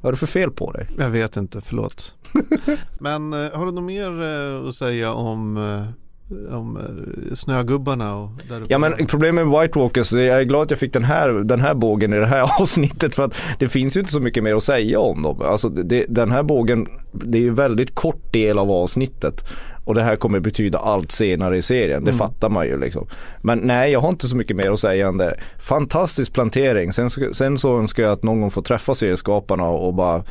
Vad 0.00 0.10
är 0.10 0.12
det 0.12 0.18
för 0.18 0.26
fel 0.26 0.50
på 0.50 0.72
dig? 0.72 0.86
Jag 0.98 1.10
vet 1.10 1.36
inte, 1.36 1.60
förlåt. 1.60 2.14
Men 2.98 3.32
eh, 3.32 3.52
har 3.52 3.66
du 3.66 3.72
något 3.72 3.84
mer 3.84 4.22
eh, 4.22 4.68
att 4.68 4.74
säga 4.74 5.12
om, 5.12 5.56
eh, 5.56 6.05
om 6.50 6.76
eh, 6.76 7.34
snögubbarna 7.34 8.16
och 8.16 8.30
där 8.48 8.56
uppe? 8.56 8.66
Ja 8.72 8.78
men 8.78 8.92
problemet 9.06 9.46
med 9.46 9.60
White 9.60 9.78
Walkers, 9.78 10.12
jag 10.12 10.40
är 10.40 10.44
glad 10.44 10.62
att 10.62 10.70
jag 10.70 10.80
fick 10.80 10.92
den 10.92 11.04
här, 11.04 11.28
den 11.28 11.60
här 11.60 11.74
bågen 11.74 12.12
i 12.12 12.16
det 12.16 12.26
här 12.26 12.50
avsnittet 12.60 13.14
för 13.14 13.24
att 13.24 13.34
det 13.58 13.68
finns 13.68 13.96
ju 13.96 14.00
inte 14.00 14.12
så 14.12 14.20
mycket 14.20 14.44
mer 14.44 14.54
att 14.54 14.62
säga 14.62 15.00
om 15.00 15.22
dem. 15.22 15.40
Alltså 15.42 15.68
det, 15.68 16.04
den 16.08 16.30
här 16.30 16.42
bågen, 16.42 16.86
det 17.12 17.38
är 17.38 17.42
ju 17.42 17.54
väldigt 17.54 17.94
kort 17.94 18.32
del 18.32 18.58
av 18.58 18.70
avsnittet 18.70 19.44
och 19.84 19.94
det 19.94 20.02
här 20.02 20.16
kommer 20.16 20.40
betyda 20.40 20.78
allt 20.78 21.12
senare 21.12 21.56
i 21.56 21.62
serien, 21.62 22.04
det 22.04 22.10
Mm. 22.10 22.18
fattar 22.18 22.48
man 22.48 22.66
ju 22.66 22.80
liksom. 22.80 23.06
Men 23.42 23.58
nej, 23.58 23.92
jag 23.92 24.00
har 24.00 24.08
inte 24.08 24.28
så 24.28 24.36
mycket 24.36 24.56
mer 24.56 24.70
att 24.72 24.80
säga 24.80 25.08
än 25.08 25.18
det. 25.18 25.36
Fantastisk 25.58 26.32
plantering, 26.32 26.92
sen, 26.92 27.10
sen 27.10 27.58
så 27.58 27.78
önskar 27.78 28.02
jag 28.02 28.12
att 28.12 28.22
någon 28.22 28.40
gång 28.40 28.50
få 28.50 28.62
träffa 28.62 28.94
serieskaparna 28.94 29.64
och 29.68 29.94
bara 29.94 30.24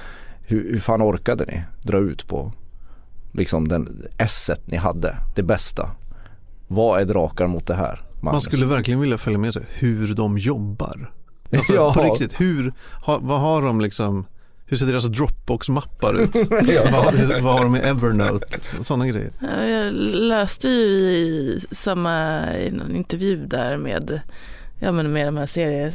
hur, 0.48 0.72
hur 0.72 0.80
fan 0.80 1.02
orkade 1.02 1.46
ni 1.46 1.62
dra 1.84 1.98
ut 1.98 2.28
på 2.28 2.52
liksom 3.38 3.68
den 3.68 4.06
esset 4.18 4.68
ni 4.68 4.78
hade, 4.78 5.18
det 5.36 5.44
bästa. 5.44 5.92
Vad 6.68 7.02
är 7.02 7.06
drakar 7.06 7.48
mot 7.48 7.68
det 7.68 7.76
här? 7.76 8.02
Man 8.22 8.32
Magnus? 8.32 8.44
skulle 8.44 8.66
verkligen 8.66 9.00
vilja 9.00 9.18
följa 9.18 9.40
med 9.40 9.54
sig 9.54 9.64
hur 9.74 10.14
de 10.14 10.38
jobbar. 10.38 11.12
Alltså, 11.54 11.74
Ja. 11.76 11.94
På 11.94 12.02
riktigt, 12.04 12.42
hur, 12.42 12.74
ha, 13.06 13.18
vad 13.18 13.40
har 13.40 13.62
de 13.62 13.82
liksom, 13.82 14.26
hur 14.66 14.78
ser 14.78 14.86
deras 14.86 15.06
Dropbox-mappar 15.06 16.14
ut? 16.14 16.36
Ja. 16.68 16.84
vad, 16.92 17.42
vad 17.44 17.54
har 17.58 17.64
de 17.64 17.76
i 17.76 17.80
Evernote? 17.80 18.48
Sådana 18.84 19.08
grejer. 19.08 19.32
Ja, 19.40 19.66
Jag 19.66 19.94
läste 20.16 20.68
ju 20.68 20.74
i 20.76 21.60
samma 21.72 22.44
i 22.58 22.72
någon 22.72 22.96
intervju 22.96 23.46
där 23.46 23.78
med, 23.78 24.22
ja, 24.80 24.92
men 24.92 25.12
med 25.14 25.28
de 25.28 25.38
här 25.38 25.46
serierna, 25.46 25.94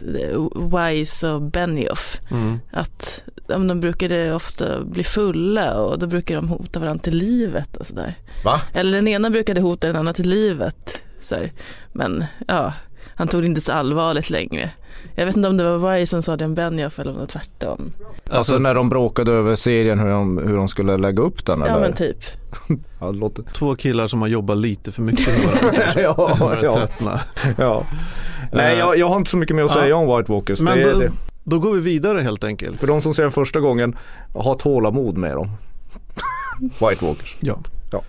Wise 0.77 1.29
och 1.31 1.43
Benioff, 1.43 2.21
Mm. 2.31 2.61
att 2.73 3.25
ja, 3.49 3.59
men 3.59 3.67
de 3.69 3.81
brukade 3.81 4.35
ofta 4.35 4.85
bli 4.85 5.05
fulla 5.05 5.75
och 5.81 5.99
då 5.99 6.07
brukade 6.07 6.41
de 6.41 6.49
hota 6.49 6.81
varandra 6.81 7.03
till 7.03 7.17
livet 7.17 7.77
och 7.77 7.87
sådär. 7.87 8.15
Va? 8.45 8.61
Eller 8.75 8.93
den 8.93 9.09
ena 9.09 9.31
brukade 9.31 9.61
hota 9.61 9.87
den 9.87 9.97
andra 9.97 10.13
till 10.13 10.29
livet. 10.29 11.03
Så 11.21 11.35
här. 11.35 11.53
Men 11.93 12.25
ja, 12.49 12.73
han 13.15 13.29
tog 13.29 13.43
det 13.43 13.47
inte 13.47 13.61
så 13.61 13.73
allvarligt 13.73 14.31
längre. 14.31 14.71
Jag 15.15 15.27
vet 15.27 15.37
inte 15.37 15.49
om 15.49 15.57
det 15.57 15.77
var 15.79 15.93
Wise 15.99 16.11
som 16.11 16.23
sa 16.23 16.37
det 16.37 16.45
om 16.45 16.55
Benioff 16.55 16.99
eller 16.99 17.11
om 17.11 17.17
det 17.17 17.21
var 17.21 17.27
tvärtom. 17.27 17.93
Alltså, 18.31 18.59
när 18.59 18.75
de 18.75 18.89
bråkade 18.89 19.33
över 19.33 19.57
serien 19.57 19.99
hur 19.99 20.09
de, 20.09 20.39
hur 20.39 20.57
de 20.57 20.69
skulle 20.69 20.97
lägga 20.97 21.23
upp 21.23 21.47
den 21.47 21.61
Ja 21.61 21.67
eller? 21.67 21.81
men 21.81 21.93
typ. 21.93 22.17
Ja, 23.01 23.11
låter... 23.11 23.43
Två 23.43 23.75
killar 23.77 24.09
som 24.09 24.21
har 24.21 24.29
jobbat 24.29 24.57
lite 24.57 24.93
för 24.93 25.03
mycket 25.03 25.27
med 25.39 25.47
varandra. 25.63 25.83
ja, 26.03 26.57
ja, 26.63 26.73
tröttna. 26.75 27.21
ja. 27.59 27.87
Nej 28.53 28.79
jag, 28.79 28.99
jag 28.99 29.09
har 29.09 29.17
inte 29.17 29.31
så 29.31 29.37
mycket 29.37 29.57
mer 29.57 29.63
att 29.65 29.71
Ja. 29.75 29.81
säga 29.83 29.97
om 29.97 30.17
White 30.17 30.33
Walkers. 30.33 30.61
Men 30.61 30.79
det, 30.79 30.93
då, 30.93 30.99
det. 30.99 31.13
då 31.45 31.59
går 31.59 31.73
vi 31.73 31.81
vidare 31.81 32.21
helt 32.21 32.45
enkelt. 32.45 32.81
För 32.81 32.87
de 32.87 33.03
som 33.03 33.15
ser 33.15 33.23
den 33.23 33.33
första 33.33 33.61
gången, 33.61 33.97
ha 34.33 34.55
tålamod 34.55 35.17
med 35.19 35.37
dem. 35.37 35.51
White 36.61 37.05
Walkers. 37.05 37.37
Ja. 37.41 37.59
Ja. 37.93 38.03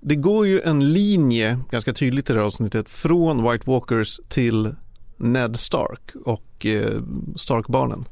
Det 0.00 0.14
går 0.16 0.46
ju 0.46 0.60
en 0.60 0.92
linje 0.92 1.58
ganska 1.70 1.92
tydligt 1.92 2.30
i 2.30 2.32
det 2.32 2.38
här 2.38 2.46
avsnittet 2.46 2.90
från 2.90 3.50
White 3.50 3.70
Walkers 3.70 4.20
till 4.28 4.74
Ned 5.16 5.56
Stark 5.56 6.00
och 6.24 6.66
eh, 6.66 7.00
Stark-barnen. 7.36 8.04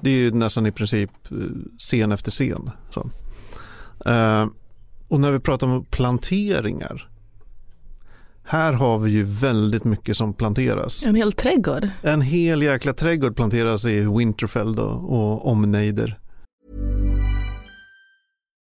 Det 0.00 0.10
är 0.10 0.14
ju 0.14 0.30
nästan 0.30 0.66
i 0.66 0.72
princip 0.72 1.10
eh, 1.30 1.36
scen 1.78 2.12
efter 2.12 2.30
scen. 2.30 2.70
Så. 2.94 3.10
Eh, 4.10 4.46
och 5.08 5.20
när 5.20 5.30
vi 5.30 5.38
pratar 5.40 5.66
om 5.66 5.84
planteringar. 5.84 7.08
Här 8.50 8.72
har 8.72 8.98
vi 8.98 9.10
ju 9.10 9.24
väldigt 9.24 9.84
mycket 9.84 10.16
som 10.16 10.34
planteras. 10.34 11.06
En 11.06 11.14
hel 11.14 11.32
trädgård. 11.32 11.88
En 12.02 12.20
hel 12.20 12.62
jäkla 12.62 12.92
trädgård 12.92 13.36
planteras 13.36 13.84
i 13.84 14.00
Winterfell 14.18 14.74
då, 14.74 14.84
och 14.84 15.50
omnejder. 15.50 16.18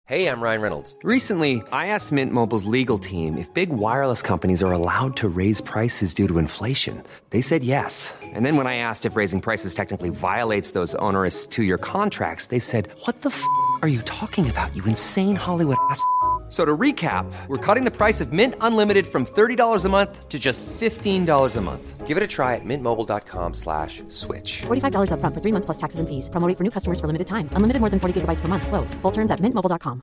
Hey, 0.08 0.25
I'm 0.25 0.41
Ryan 0.41 0.62
Reynolds. 0.62 0.95
Recently, 1.03 1.58
I 1.71 1.93
asked 1.95 2.12
Mint 2.12 2.34
Mobile's 2.34 2.65
legal 2.65 2.99
team 2.99 3.38
if 3.38 3.53
big 3.53 3.69
wireless 3.69 4.23
companies 4.23 4.63
are 4.63 4.73
allowed 4.73 5.15
to 5.17 5.29
raise 5.38 5.62
prices 5.62 6.15
due 6.15 6.27
to 6.27 6.39
inflation. 6.39 7.03
They 7.29 7.41
said 7.41 7.63
yes. 7.63 8.13
And 8.36 8.43
then 8.45 8.58
when 8.58 8.65
I 8.65 8.77
asked 8.77 9.12
if 9.12 9.15
raising 9.15 9.41
prices 9.41 9.75
technically 9.75 10.10
violates 10.10 10.71
those 10.71 10.95
onerous 10.95 11.45
two 11.45 11.63
year 11.63 11.77
contracts, 11.77 12.47
they 12.47 12.60
said, 12.60 12.88
What 13.05 13.21
the 13.21 13.29
f 13.29 13.43
are 13.84 13.88
you 13.88 14.01
talking 14.01 14.49
about, 14.49 14.75
you 14.75 14.84
insane 14.86 15.36
Hollywood 15.36 15.77
ass? 15.91 16.03
So 16.49 16.65
to 16.65 16.75
recap, 16.75 17.31
we're 17.47 17.57
cutting 17.57 17.85
the 17.85 17.95
price 17.95 18.21
of 18.21 18.33
Mint 18.33 18.55
Unlimited 18.59 19.05
from 19.05 19.25
$30 19.25 19.85
a 19.85 19.89
month 19.89 20.27
to 20.29 20.39
just 20.39 20.65
$15 20.65 21.55
a 21.55 21.62
month. 21.62 22.07
Give 22.07 22.17
it 22.17 22.23
a 22.23 22.27
try 22.27 22.55
at 22.55 22.65
mintmobile.com 22.65 23.53
slash 23.53 24.01
switch. 24.09 24.62
$45 24.65 25.12
upfront 25.13 25.33
for 25.35 25.41
three 25.41 25.53
months 25.53 25.65
plus 25.65 25.77
taxes 25.77 25.99
and 25.99 26.09
fees. 26.09 26.29
Promo 26.29 26.57
for 26.57 26.63
new 26.63 26.71
customers 26.71 26.99
for 26.99 27.07
limited 27.07 27.27
time. 27.27 27.49
Unlimited 27.53 27.81
more 27.81 27.91
than 27.91 27.99
40 27.99 28.21
gigabytes 28.21 28.41
per 28.41 28.47
month. 28.47 28.67
Slows. 28.67 28.95
Full 29.03 29.12
terms 29.12 29.31
at 29.31 29.39
mintmobile.com. 29.39 30.01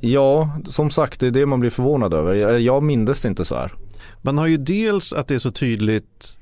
Ja, 0.00 0.58
som 0.64 0.90
sagt 0.90 1.20
det 1.20 1.26
är 1.26 1.30
det 1.30 1.46
man 1.46 1.60
blir 1.60 1.70
förvånad 1.70 2.14
över. 2.14 2.34
Jag, 2.34 2.60
jag 2.60 2.82
mindes 2.82 3.24
inte 3.24 3.44
så 3.44 3.54
här. 3.54 3.72
Man 4.22 4.38
har 4.38 4.46
ju 4.46 4.56
dels 4.56 5.12
att 5.12 5.28
det 5.28 5.34
är 5.34 5.38
så 5.38 5.50
tydligt, 5.50 6.38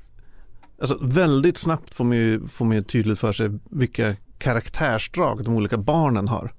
alltså 0.81 0.97
väldigt 1.01 1.57
snabbt 1.57 1.93
får 1.93 2.03
man 2.03 2.17
ju, 2.17 2.47
får 2.47 2.65
man 2.65 2.77
ju 2.77 2.83
tydligt 2.83 3.19
för 3.19 3.31
sig 3.31 3.49
vilka 3.71 4.15
karaktärsdrag 4.37 5.43
de 5.43 5.55
olika 5.55 5.77
barnen 5.77 6.27
har. 6.27 6.53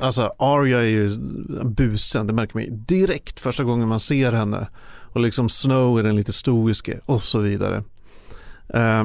Alltså 0.00 0.32
Arya 0.38 0.78
är 0.78 0.84
ju 0.84 1.16
busen, 1.64 2.26
det 2.26 2.32
märker 2.32 2.54
man 2.54 2.64
ju 2.64 2.70
direkt 2.70 3.40
första 3.40 3.64
gången 3.64 3.88
man 3.88 4.00
ser 4.00 4.32
henne. 4.32 4.68
Och 5.12 5.20
liksom 5.20 5.48
Snow 5.48 5.98
är 5.98 6.02
den 6.02 6.16
lite 6.16 6.32
stoiske 6.32 7.00
och 7.06 7.22
så 7.22 7.38
vidare. 7.38 7.82
Eh, 8.74 9.04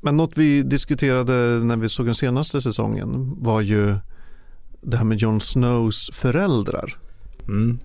men 0.00 0.16
något 0.16 0.32
vi 0.34 0.62
diskuterade 0.62 1.32
när 1.64 1.76
vi 1.76 1.88
såg 1.88 2.06
den 2.06 2.14
senaste 2.14 2.60
säsongen 2.60 3.36
var 3.38 3.60
ju 3.60 3.96
det 4.80 4.96
här 4.96 5.04
med 5.04 5.18
Jon 5.18 5.40
Snows 5.40 6.10
föräldrar 6.12 6.98
Mm. 7.48 7.78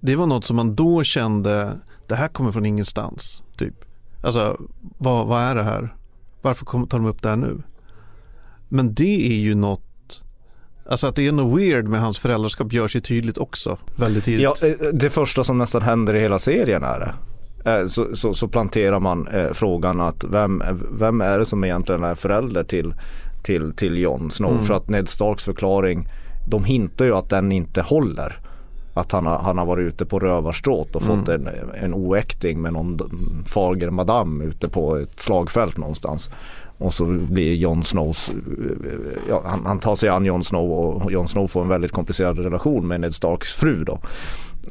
det 0.00 0.16
var 0.16 0.26
något 0.26 0.44
som 0.44 0.56
man 0.56 0.74
då 0.74 1.02
kände, 1.04 1.78
det 2.08 2.14
här 2.14 2.28
kommer 2.28 2.52
från 2.52 2.66
ingenstans. 2.66 3.42
Typ. 3.56 3.74
Alltså, 4.22 4.60
vad, 4.98 5.26
vad 5.26 5.40
är 5.42 5.54
det 5.54 5.62
här? 5.62 5.94
Varför 6.42 6.66
tar 6.66 6.98
de 6.98 7.06
upp 7.06 7.22
det 7.22 7.28
här 7.28 7.36
nu? 7.36 7.62
Men 8.68 8.94
det 8.94 9.26
är 9.32 9.38
ju 9.38 9.54
något, 9.54 9.84
alltså 10.86 11.06
att 11.06 11.16
det 11.16 11.26
är 11.26 11.32
något 11.32 11.60
weird 11.60 11.88
med 11.88 12.00
hans 12.00 12.18
föräldraskap 12.18 12.72
gör 12.72 12.88
sig 12.88 13.00
tydligt 13.00 13.38
också 13.38 13.78
väldigt 13.96 14.24
tidigt. 14.24 14.42
Ja, 14.42 14.54
eh, 14.62 14.74
det 14.92 15.10
första 15.10 15.44
som 15.44 15.58
nästan 15.58 15.82
händer 15.82 16.14
i 16.14 16.20
hela 16.20 16.38
serien 16.38 16.82
är 16.82 17.00
det. 17.00 17.14
Eh, 17.70 17.86
Så, 17.86 18.16
så, 18.16 18.34
så 18.34 18.48
planterar 18.48 19.00
man 19.00 19.28
eh, 19.28 19.52
frågan 19.52 20.00
att 20.00 20.24
vem, 20.24 20.62
vem 20.98 21.20
är 21.20 21.38
det 21.38 21.46
som 21.46 21.64
egentligen 21.64 22.04
är 22.04 22.14
förälder 22.14 22.64
till, 22.64 22.94
till, 23.42 23.72
till 23.76 23.98
Jon 23.98 24.30
Snow? 24.30 24.52
Mm. 24.52 24.64
För 24.64 24.74
att 24.74 24.88
Ned 24.88 25.08
Starks 25.08 25.44
förklaring, 25.44 26.08
de 26.48 26.64
hintar 26.64 27.04
ju 27.04 27.14
att 27.14 27.28
den 27.30 27.52
inte 27.52 27.82
håller. 27.82 28.38
Att 28.94 29.12
han 29.12 29.26
har, 29.26 29.38
han 29.38 29.58
har 29.58 29.66
varit 29.66 29.82
ute 29.94 30.04
på 30.06 30.18
rövarstråt 30.18 30.96
och 30.96 31.02
fått 31.02 31.28
en, 31.28 31.48
en 31.74 31.94
oäkting 31.94 32.60
med 32.60 32.72
någon 32.72 32.98
fager 33.46 33.90
madam 33.90 34.40
ute 34.40 34.68
på 34.68 34.96
ett 34.96 35.20
slagfält 35.20 35.76
någonstans. 35.76 36.30
Och 36.78 36.94
så 36.94 37.04
blir 37.04 37.54
Jon 37.54 37.84
Snows, 37.84 38.32
ja, 39.28 39.42
han, 39.46 39.66
han 39.66 39.78
tar 39.78 39.94
sig 39.96 40.08
an 40.08 40.24
Jon 40.24 40.44
Snow 40.44 40.72
och 40.72 41.12
Jon 41.12 41.28
Snow 41.28 41.46
får 41.46 41.62
en 41.62 41.68
väldigt 41.68 41.92
komplicerad 41.92 42.38
relation 42.38 42.86
med 42.88 43.00
Ned 43.00 43.14
Starks 43.14 43.52
fru 43.54 43.84
då. 43.84 44.00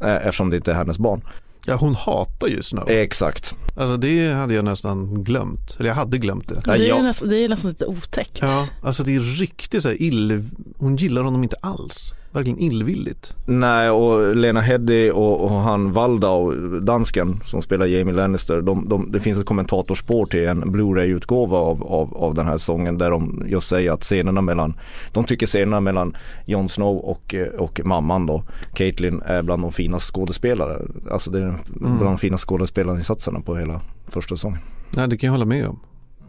Eh, 0.01 0.15
Eftersom 0.15 0.49
det 0.49 0.55
inte 0.55 0.71
är 0.71 0.75
hennes 0.75 0.99
barn. 0.99 1.21
Ja, 1.65 1.75
hon 1.75 1.95
hatar 1.95 2.47
ju 2.47 2.61
Snow. 2.63 2.89
Exakt. 2.91 3.55
Alltså 3.77 3.97
det 3.97 4.27
hade 4.33 4.53
jag 4.53 4.65
nästan 4.65 5.23
glömt. 5.23 5.75
Eller 5.79 5.89
jag 5.89 5.95
hade 5.95 6.17
glömt 6.17 6.49
det. 6.49 6.61
Det, 6.65 6.71
är 6.71 6.87
jag- 6.87 7.03
nästan, 7.03 7.29
det 7.29 7.37
är 7.37 7.49
nästan 7.49 7.69
lite 7.71 7.85
otäckt. 7.85 8.39
Ja, 8.41 8.67
alltså 8.83 9.03
det 9.03 9.15
är 9.15 9.19
riktigt 9.19 9.81
så 9.83 9.87
här 9.89 10.01
ill... 10.01 10.49
Hon 10.77 10.95
gillar 10.95 11.23
honom 11.23 11.43
inte 11.43 11.55
alls. 11.61 12.13
Verkligen 12.31 12.59
illvilligt. 12.59 13.35
Nej 13.45 13.89
och 13.89 14.35
Lena 14.35 14.61
Headey 14.61 15.11
och, 15.11 15.41
och 15.41 15.51
han 15.51 15.91
Waldau, 15.91 16.53
dansken 16.79 17.39
som 17.43 17.61
spelar 17.61 17.85
Jamie 17.85 18.13
Lannister. 18.13 18.61
De, 18.61 18.89
de, 18.89 19.11
det 19.11 19.19
finns 19.19 19.37
ett 19.37 19.45
kommentatorspår 19.45 20.25
till 20.25 20.47
en 20.47 20.71
Blu-ray-utgåva 20.71 21.57
av, 21.57 21.83
av, 21.83 22.17
av 22.17 22.33
den 22.33 22.45
här 22.45 22.57
sången 22.57 22.97
där 22.97 23.11
de 23.11 23.43
just 23.47 23.69
säger 23.69 23.91
att 23.91 24.03
scenerna 24.03 24.41
mellan, 24.41 24.73
de 25.11 25.23
tycker 25.23 25.47
scenerna 25.47 25.81
mellan 25.81 26.15
Jon 26.45 26.69
Snow 26.69 26.97
och, 26.97 27.35
och 27.57 27.81
mamman 27.83 28.25
då, 28.25 28.43
Caitlyn 28.73 29.21
är 29.25 29.43
bland 29.43 29.63
de 29.63 29.71
finaste 29.71 30.11
skådespelare. 30.13 30.81
Alltså 31.11 31.31
det 31.31 31.39
är 31.39 31.55
bland 31.73 32.01
de 32.01 32.17
finaste 32.17 32.47
skådespelarinsatserna 32.47 33.39
på 33.39 33.55
hela 33.55 33.81
första 34.07 34.35
säsongen. 34.35 34.59
Nej, 34.95 35.07
det 35.07 35.17
kan 35.17 35.27
jag 35.27 35.31
hålla 35.31 35.45
med 35.45 35.67
om. 35.67 35.79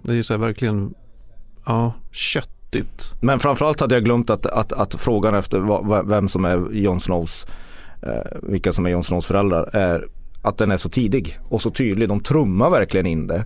Det 0.03 0.15
är 0.15 0.23
så 0.23 0.33
här 0.33 0.39
verkligen, 0.39 0.95
ja, 1.67 1.93
köttigt. 2.73 3.15
Men 3.21 3.39
framförallt 3.41 3.81
hade 3.81 3.95
jag 3.95 4.05
glömt 4.05 4.31
att, 4.31 4.47
att, 4.47 4.73
att 4.73 4.95
frågan 4.95 5.35
efter 5.35 6.03
vem 6.09 6.29
som 6.29 6.45
är 6.45 6.73
Jon 6.73 7.01
Snows, 7.01 7.47
eh, 8.03 8.39
vilka 8.43 8.73
som 8.73 8.87
är 8.87 8.91
Jon 8.91 9.05
Snows 9.05 9.27
föräldrar 9.27 9.71
är 9.77 10.07
att 10.43 10.59
den 10.59 10.71
är 10.71 10.77
så 10.77 10.89
tidig 10.89 11.39
och 11.49 11.63
så 11.63 11.71
tydlig. 11.71 12.09
De 12.09 12.21
trummar 12.21 12.71
verkligen 12.71 13.07
in 13.07 13.27
det 13.27 13.45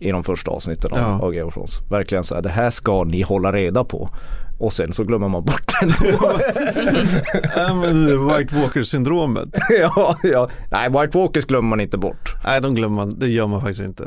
i 0.00 0.10
de 0.10 0.24
första 0.24 0.50
avsnitten 0.50 0.92
av, 0.92 0.98
Ja. 0.98 1.20
av 1.22 1.30
Game 1.32 1.44
of 1.46 1.54
Thrones. 1.54 1.80
Verkligen 1.90 2.24
så 2.24 2.34
här, 2.34 2.42
det 2.42 2.48
här 2.48 2.70
ska 2.70 3.04
ni 3.04 3.22
hålla 3.22 3.52
reda 3.52 3.84
på. 3.84 4.08
Och 4.58 4.72
sen 4.72 4.92
så 4.92 5.04
glömmer 5.04 5.28
man 5.28 5.44
bort 5.44 5.72
det 5.80 5.86
ändå. 5.86 6.32
Ja, 7.56 7.74
men 7.74 8.28
White 8.28 8.54
Walker-syndromet. 8.54 9.48
ja, 9.80 10.16
ja. 10.22 10.48
Nej, 10.70 10.88
White 10.90 11.18
Walkers 11.18 11.44
glömmer 11.44 11.68
man 11.68 11.80
inte 11.80 11.98
bort. 11.98 12.34
Nej, 12.44 12.60
de 12.60 12.74
glömmer 12.74 12.96
man. 12.96 13.18
Det 13.18 13.28
gör 13.28 13.46
man 13.46 13.60
faktiskt 13.60 13.80
inte. 13.82 14.04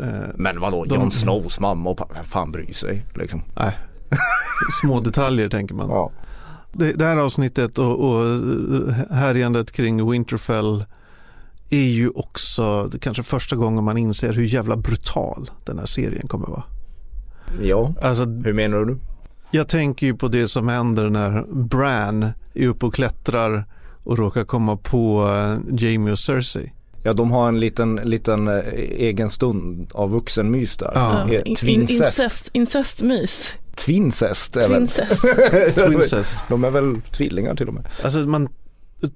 Eh, 0.00 0.06
Men 0.34 0.60
vadå, 0.60 0.84
De- 0.84 0.94
Jon 0.94 1.10
Snows 1.10 1.60
mamma 1.60 1.90
och 1.90 1.96
pappa, 1.96 2.14
vem 2.14 2.24
fan 2.24 2.52
bryr 2.52 2.72
sig 2.72 3.04
liksom. 3.14 3.42
nej. 3.56 3.72
Små 4.80 5.00
detaljer 5.00 5.48
tänker 5.48 5.74
man. 5.74 5.88
Ja. 5.90 6.10
Det, 6.72 6.92
det 6.92 7.04
här 7.04 7.16
avsnittet 7.16 7.78
och, 7.78 8.00
och 8.00 8.24
härjandet 9.10 9.72
kring 9.72 10.10
Winterfell 10.10 10.84
är 11.70 11.84
ju 11.86 12.08
också 12.08 12.86
det 12.92 12.98
kanske 12.98 13.22
första 13.22 13.56
gången 13.56 13.84
man 13.84 13.98
inser 13.98 14.32
hur 14.32 14.44
jävla 14.44 14.76
brutal 14.76 15.50
den 15.64 15.78
här 15.78 15.86
serien 15.86 16.28
kommer 16.28 16.46
vara. 16.46 16.62
ja, 17.62 17.94
Alltså, 18.02 18.24
hur 18.24 18.52
menar 18.52 18.84
du? 18.84 18.98
jag 19.50 19.68
tänker 19.68 20.06
ju 20.06 20.14
på 20.16 20.28
det 20.28 20.48
som 20.48 20.68
händer 20.68 21.10
när 21.10 21.44
Bran 21.64 22.22
är 22.54 22.68
uppe 22.68 22.86
och 22.86 22.94
klättrar 22.94 23.64
och 24.04 24.18
råkar 24.18 24.44
komma 24.44 24.76
på 24.76 25.28
eh, 25.28 25.74
Jamie 25.84 26.12
och 26.12 26.18
Cersei. 26.18 26.72
Ja, 27.02 27.12
de 27.12 27.30
har 27.30 27.48
en 27.48 27.60
liten, 27.60 27.94
liten 27.96 28.48
eh, 28.48 28.54
egen 28.76 29.30
stund 29.30 29.88
av 29.94 30.10
vuxenmys 30.10 30.76
där. 30.76 30.90
Ja. 30.94 31.28
In- 31.28 31.42
in- 31.46 31.56
Twincest. 31.56 32.00
incest, 32.18 32.50
incestmys. 32.52 33.54
Twincest 33.76 34.56
är? 34.56 34.68
Twincest. 34.68 35.22
Twincest. 35.74 36.36
De 36.48 36.64
är 36.64 36.70
väl 36.70 37.00
tvillingar 37.10 37.54
till 37.54 37.68
och 37.68 37.74
med. 37.74 37.88
Alltså 38.04 38.18
man 38.18 38.48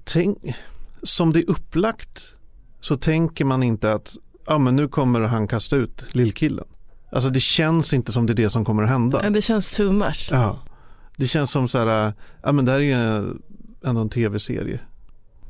tänk, 0.03 0.37
som 1.03 1.33
det 1.33 1.39
är 1.39 1.49
upplagt 1.49 2.23
så 2.81 2.97
tänker 2.97 3.45
man 3.45 3.63
inte 3.63 3.93
att 3.93 4.13
ja, 4.47 4.57
men 4.57 4.75
nu 4.75 4.87
kommer 4.87 5.19
han 5.21 5.47
kasta 5.47 5.75
ut 5.75 6.03
lillkillen. 6.11 6.65
Alltså 7.11 7.29
det 7.29 7.39
känns 7.39 7.93
inte 7.93 8.11
som 8.11 8.25
det 8.25 8.33
är 8.33 8.35
det 8.35 8.49
som 8.49 8.65
kommer 8.65 8.83
att 8.83 8.89
hända. 8.89 9.19
Ja, 9.23 9.29
Det 9.29 9.41
känns 9.41 9.75
too 9.77 9.91
much. 9.91 10.29
Ja. 10.31 10.59
Det 11.17 11.27
känns 11.27 11.51
som 11.51 11.67
så 11.69 11.77
här, 11.77 12.13
ja 12.43 12.51
men 12.51 12.65
det 12.65 12.71
här 12.71 12.79
är 12.79 12.83
ju 12.83 13.23
ändå 13.85 14.01
en 14.01 14.09
tv-serie. 14.09 14.79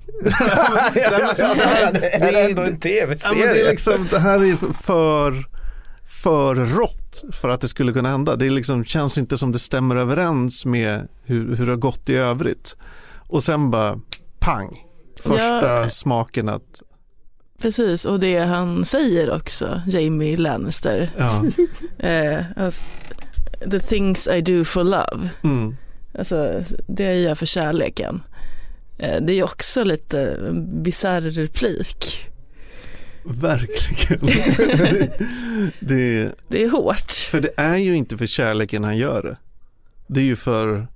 det 0.24 0.30
här- 0.32 1.92
det 1.94 2.40
är- 2.40 2.50
ändå 2.50 2.62
en 2.62 2.68
Ja, 2.68 2.72
men 2.72 2.80
tv-serie. 2.80 3.54
det, 3.54 3.62
är 3.62 3.70
liksom, 3.70 4.08
det 4.12 4.20
här 4.20 4.40
är 4.40 4.56
för, 4.74 5.44
för 6.24 6.56
för 7.32 7.50
att 7.50 7.62
det 7.62 7.68
skulle 7.68 7.92
kunna 7.94 8.10
hända. 8.10 8.36
Det 8.36 8.50
liksom, 8.50 8.86
känns 8.86 9.18
inte 9.18 9.38
som 9.38 9.52
det 9.52 9.60
stämmer 9.60 9.96
överens 9.96 10.66
med 10.66 11.08
hur, 11.24 11.56
hur 11.56 11.66
det 11.66 11.72
har 11.72 11.78
gått 11.78 12.10
i 12.10 12.16
övrigt. 12.16 12.76
Och 13.28 13.44
sen 13.44 13.72
bara 13.72 14.00
pang, 14.40 14.84
första 15.24 15.66
Ja. 15.84 15.90
smaken 15.90 16.50
att 16.50 16.82
Precis, 17.62 18.06
och 18.06 18.20
det 18.20 18.38
han 18.40 18.86
säger 18.86 19.32
också, 19.36 19.82
Jamie 19.88 20.38
Lannister. 20.38 21.10
ja, 21.18 21.44
Eh, 22.08 22.44
alltså, 22.58 22.84
the 23.72 23.80
things 23.80 24.28
I 24.28 24.42
do 24.42 24.64
for 24.64 24.84
love. 24.84 25.30
mm, 25.44 25.76
Alltså 26.20 26.64
det 26.88 27.04
jag 27.04 27.18
gör 27.20 27.36
för 27.36 27.46
kärleken. 27.46 28.22
Eh, 29.00 29.22
det 29.22 29.34
är 29.34 29.44
också 29.44 29.84
lite 29.84 30.38
bisarr 30.84 31.22
replik. 31.22 32.26
Verkligen. 33.28 34.26
det, 34.26 35.18
det, 35.80 36.32
Det 36.48 36.64
är 36.64 36.70
hårt. 36.70 37.12
för 37.12 37.42
det 37.42 37.50
är 37.58 37.78
ju 37.78 37.96
inte 37.96 38.18
för 38.18 38.26
kärleken 38.28 38.84
han 38.84 38.98
gör 38.98 39.24
det. 39.24 39.38
Det 40.08 40.20
är 40.20 40.24
ju 40.24 40.36
för, 40.36 40.88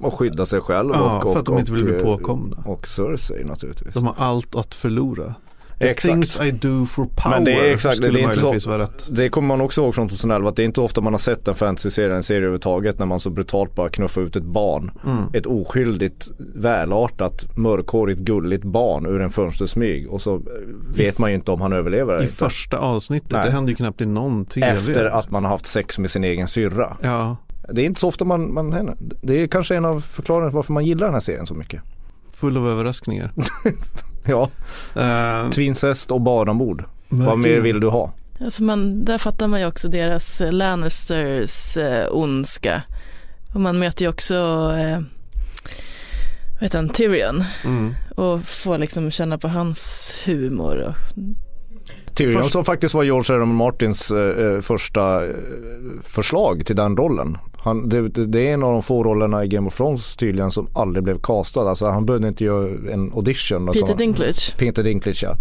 Och 0.00 0.14
skydda 0.14 0.46
sig 0.46 0.60
själv 0.60 0.90
Ja, 0.94 1.16
och, 1.16 1.22
för 1.22 1.28
och, 1.30 1.36
att 1.38 1.44
de 1.46 1.58
inte 1.58 1.72
vill 1.72 1.84
bli 1.84 1.96
och, 1.96 2.02
påkomna. 2.02 2.56
Och 2.66 2.86
Cersei 2.86 3.44
naturligtvis. 3.44 3.94
de 3.94 4.06
har 4.06 4.14
allt 4.18 4.54
att 4.54 4.74
förlora. 4.74 5.34
The 5.80 5.90
Exakt. 5.90 6.12
things 6.12 6.40
I 6.40 6.50
do 6.50 6.86
for 6.86 7.04
power 7.04 7.30
Men 7.36 7.44
det 7.44 7.52
är 7.52 7.74
exakt, 7.74 8.00
det 8.00 8.06
är 8.08 8.18
inte 8.18 8.60
så- 8.60 8.68
vara 8.70 8.82
rätt. 8.82 9.08
Det 9.10 9.28
kommer 9.28 9.48
man 9.48 9.60
också 9.60 9.80
ihåg 9.80 9.94
från 9.94 10.08
2011 10.08 10.48
att 10.50 10.56
det 10.56 10.62
är 10.62 10.64
inte 10.64 10.80
ofta 10.80 11.00
man 11.00 11.12
har 11.12 11.18
sett 11.18 11.48
en 11.48 11.54
fantasy-serie, 11.54 12.16
en 12.16 12.22
serie 12.22 12.38
överhuvudtaget 12.38 12.98
när 12.98 13.06
man 13.06 13.20
så 13.20 13.30
brutalt 13.30 13.74
bara 13.74 13.88
knuffar 13.88 14.22
ut 14.22 14.36
ett 14.36 14.42
barn. 14.44 14.90
Mm. 15.06 15.18
Ett 15.32 15.46
oskyldigt, 15.46 16.30
välartat, 16.54 17.56
mörkhårigt, 17.56 18.20
gulligt 18.20 18.64
barn 18.64 19.06
ur 19.06 19.20
en 19.20 19.30
fönstersmyg 19.30 20.08
och 20.08 20.20
så 20.20 20.34
eh, 20.34 20.40
vet 20.96 21.18
man 21.18 21.30
ju 21.30 21.36
inte 21.36 21.50
om 21.50 21.60
han 21.60 21.72
överlever 21.72 22.12
eller 22.12 22.22
I 22.22 22.26
inte. 22.26 22.36
första 22.36 22.78
avsnittet, 22.78 23.30
Nej. 23.32 23.44
det 23.46 23.50
händer 23.50 23.70
ju 23.70 23.76
knappt 23.76 24.00
i 24.00 24.06
någon 24.06 24.44
tv. 24.44 24.66
Efter 24.66 25.04
att 25.06 25.30
man 25.30 25.44
har 25.44 25.50
haft 25.50 25.66
sex 25.66 25.98
med 25.98 26.10
sin 26.10 26.24
egen 26.24 26.46
syrra. 26.46 26.96
Ja, 27.02 27.36
Det 27.72 27.82
är 27.82 27.86
inte 27.86 28.00
så 28.00 28.08
ofta 28.08 28.24
man, 28.24 28.54
man 28.54 28.72
händer. 28.72 28.94
Det 29.22 29.42
är 29.42 29.46
kanske 29.46 29.76
en 29.76 29.84
av 29.84 30.00
förklaringarna 30.00 30.52
varför 30.52 30.72
man 30.72 30.84
gillar 30.84 31.06
den 31.06 31.14
här 31.14 31.20
serien 31.20 31.46
så 31.46 31.54
mycket. 31.54 31.82
full 32.32 32.56
av 32.56 32.68
överraskningar. 32.68 33.32
Ja, 34.24 34.50
Uh, 34.96 35.50
twincest 35.50 36.10
och 36.10 36.20
barnamord. 36.20 36.84
Vad 37.08 37.38
mer 37.38 37.60
vill 37.60 37.80
du 37.80 37.88
ha? 37.88 38.12
Alltså 38.40 38.62
man, 38.62 39.04
där 39.04 39.18
fattar 39.18 39.46
man 39.48 39.60
ju 39.60 39.66
också 39.66 39.88
deras 39.88 40.40
eh, 40.40 40.52
Lannisters 40.52 41.76
eh, 41.76 42.06
ondska. 42.10 42.82
Och 43.54 43.60
man 43.60 43.78
möter 43.78 44.02
ju 44.04 44.08
också 44.08 44.34
eh, 44.78 45.00
vad 46.54 46.62
heter 46.62 46.78
han, 46.78 46.88
Tyrion 46.88 47.44
Mm. 47.64 47.94
och 48.16 48.42
får 48.44 48.78
liksom 48.78 49.10
känna 49.10 49.38
på 49.38 49.48
hans 49.48 50.14
humor. 50.26 50.76
Och, 50.76 50.94
Tyrion 52.14 52.42
Först- 52.42 52.52
som 52.52 52.64
faktiskt 52.64 52.94
var 52.94 53.02
George 53.02 53.36
R. 53.36 53.40
R. 53.40 53.44
Martins 53.44 54.10
eh, 54.10 54.46
eh, 54.46 54.60
första 54.60 55.26
eh, 55.26 55.34
förslag 56.02 56.66
till 56.66 56.76
den 56.76 56.96
rollen. 56.96 57.38
Han, 57.56 57.88
det, 57.88 58.08
det 58.08 58.48
är 58.48 58.54
en 58.54 58.62
av 58.62 58.72
de 58.72 58.82
få 58.82 59.02
rollerna 59.02 59.44
i 59.44 59.48
Game 59.48 59.66
of 59.66 59.76
Thrones 59.76 60.16
tydligen 60.16 60.50
som 60.50 60.68
aldrig 60.74 61.04
blev 61.04 61.18
castad. 61.22 61.68
Alltså 61.68 61.86
han 61.86 62.06
behövde 62.06 62.28
inte 62.28 62.44
göra 62.44 62.92
en 62.92 63.12
audition. 63.12 63.68
och 63.68 63.74
Peter 63.74 63.86
så. 63.86 63.94
Dinklage. 63.94 64.56
Peter 64.58 64.82
Dinklage 64.82 65.22
ja. 65.22 65.34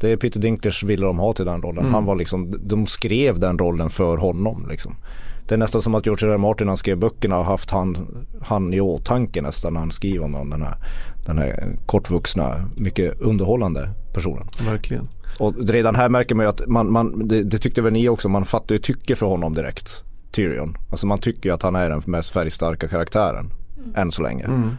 Det 0.00 0.12
är 0.12 0.16
Peter 0.16 0.40
Dinklage 0.40 0.84
ville 0.84 1.06
de 1.06 1.18
ha 1.18 1.32
till 1.32 1.44
den 1.44 1.62
rollen. 1.62 1.82
Mm. 1.82 1.94
Han 1.94 2.04
var 2.04 2.16
liksom, 2.16 2.54
de 2.60 2.86
skrev 2.86 3.38
den 3.38 3.58
rollen 3.58 3.90
för 3.90 4.16
honom 4.16 4.66
liksom. 4.70 4.96
Det 5.48 5.54
är 5.54 5.58
nästan 5.58 5.80
som 5.80 5.94
att 5.94 6.06
George 6.06 6.28
R. 6.28 6.32
R. 6.32 6.38
Martin 6.38 6.64
när 6.64 6.70
han 6.70 6.76
skrev 6.76 6.98
böckerna 6.98 7.36
har 7.36 7.44
haft 7.44 7.70
han, 7.70 7.96
han 8.42 8.74
i 8.74 8.80
åtanke 8.80 9.42
nästan 9.42 9.72
när 9.72 9.80
han 9.80 9.90
skriver 9.90 10.24
om 10.24 10.50
den 10.50 10.62
här, 10.62 10.74
den 11.26 11.38
här 11.38 11.76
kortvuxna, 11.86 12.70
mycket 12.76 13.20
underhållande 13.20 13.88
personen. 14.14 14.46
Verkligen. 14.66 15.08
Och 15.38 15.68
redan 15.68 15.94
här 15.94 16.08
märker 16.08 16.34
man 16.34 16.46
ju 16.46 16.50
att 16.50 16.66
man, 16.66 16.92
man 16.92 17.28
det, 17.28 17.42
det 17.42 17.58
tyckte 17.58 17.82
väl 17.82 17.92
ni 17.92 18.08
också, 18.08 18.28
man 18.28 18.44
fattar 18.44 18.74
ju 18.74 18.78
tycke 18.78 19.16
för 19.16 19.26
honom 19.26 19.54
direkt. 19.54 20.04
Tyrion. 20.30 20.76
Alltså 20.90 21.06
man 21.06 21.18
tycker 21.18 21.48
ju 21.48 21.54
att 21.54 21.62
han 21.62 21.76
är 21.76 21.90
den 21.90 22.02
mest 22.06 22.30
färgstarka 22.30 22.88
karaktären. 22.88 23.52
Än 23.94 24.10
så 24.10 24.22
länge. 24.22 24.44
Mm. 24.44 24.70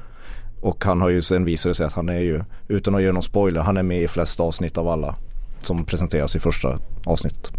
Och 0.61 0.85
han 0.85 1.01
har 1.01 1.09
ju 1.09 1.21
sen 1.21 1.45
visat 1.45 1.77
sig 1.77 1.85
att 1.85 1.93
han 1.93 2.09
är 2.09 2.19
ju, 2.19 2.43
utan 2.67 2.95
att 2.95 3.01
göra 3.01 3.13
någon 3.13 3.23
spoiler, 3.23 3.61
han 3.61 3.77
är 3.77 3.83
med 3.83 4.03
i 4.03 4.07
flest 4.07 4.39
avsnitt 4.39 4.77
av 4.77 4.87
alla. 4.87 5.15
Som 5.61 5.85
presenteras 5.85 6.35
i 6.35 6.39
första 6.39 6.79
avsnittet. 7.05 7.51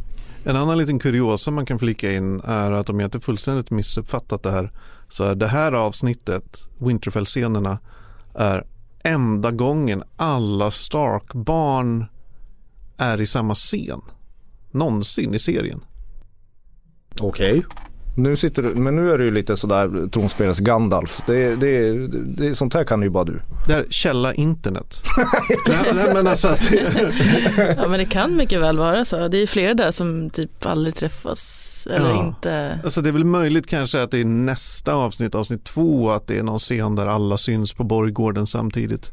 En 0.45 0.57
annan 0.57 0.79
liten 0.79 0.99
kuriosa 0.99 1.51
man 1.51 1.67
kan 1.67 1.79
flika 1.79 2.13
in 2.13 2.41
är 2.41 2.71
att 2.71 2.89
om 2.89 3.01
jag 3.01 3.07
inte 3.07 3.21
fullständigt 3.21 3.71
missuppfattat 3.71 4.43
det 4.43 4.51
här 4.51 4.73
så 5.09 5.25
är 5.25 5.35
det 5.35 5.47
här 5.47 5.73
avsnittet, 5.73 6.67
Winterfell-scenerna, 6.79 7.79
är 8.35 8.65
enda 9.05 9.51
gången 9.51 10.03
alla 10.17 10.71
Stark-barn 10.71 12.05
är 12.99 13.21
i 13.21 13.27
samma 13.27 13.55
scen. 13.55 14.01
Någonsin 14.71 15.35
i 15.35 15.39
serien. 15.39 15.81
Okej. 17.21 17.65
Nu 18.17 18.37
sitter 18.37 18.63
du, 18.63 18.75
men 18.75 18.97
nu 18.97 19.13
är 19.13 19.19
du 19.19 19.25
ju 19.25 19.31
lite 19.31 19.57
sådär 19.57 20.09
tronspelets 20.09 20.61
Gandalf. 20.61 21.23
Det, 21.27 21.57
det, 21.57 22.07
det, 22.09 22.55
sånt 22.55 22.75
här 22.75 22.85
kan 22.85 23.03
ju 23.03 23.11
bara 23.11 23.25
du. 23.25 23.41
Det 23.67 23.73
här 23.73 23.87
källa 23.91 24.35
internet. 24.35 25.03
nej, 25.69 25.93
nej, 25.95 26.15
men 26.15 26.27
alltså 26.27 26.49
att, 26.49 26.71
Ja 27.77 27.89
men 27.89 27.99
det 27.99 28.05
kan 28.05 28.37
mycket 28.37 28.61
väl 28.61 28.79
vara 28.79 29.05
så. 29.05 29.29
Det 29.29 29.39
är 29.39 29.47
flera 29.47 29.75
där 29.75 29.91
som 29.91 30.31
typ 30.31 30.67
aldrig 30.67 30.95
träffas 30.95 31.89
eller 31.91 32.11
Ja. 32.11 32.27
inte. 32.29 32.79
alltså 32.85 33.01
det 33.01 33.09
är 33.09 33.13
väl 33.13 33.25
möjligt 33.25 33.67
kanske 33.67 34.03
att 34.03 34.11
det 34.11 34.21
är 34.21 34.25
nästa 34.25 34.95
avsnitt, 34.95 35.35
avsnitt 35.35 35.65
två, 35.65 36.11
att 36.11 36.27
det 36.27 36.39
är 36.39 36.43
någon 36.43 36.59
scen 36.59 36.95
där 36.95 37.07
alla 37.07 37.37
syns 37.37 37.75
på 37.75 37.85
borggården 37.85 38.47
samtidigt. 38.47 39.13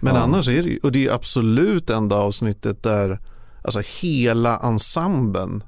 Men 0.00 0.14
Ja. 0.14 0.20
annars 0.20 0.48
är 0.48 0.62
det 0.62 0.68
ju, 0.68 0.78
och 0.82 0.92
det 0.92 1.06
är 1.06 1.12
absolut 1.14 1.90
enda 1.90 2.16
avsnittet 2.16 2.82
där 2.82 3.18
alltså 3.62 3.80
hela 4.00 4.58
ensemblen 4.58 5.62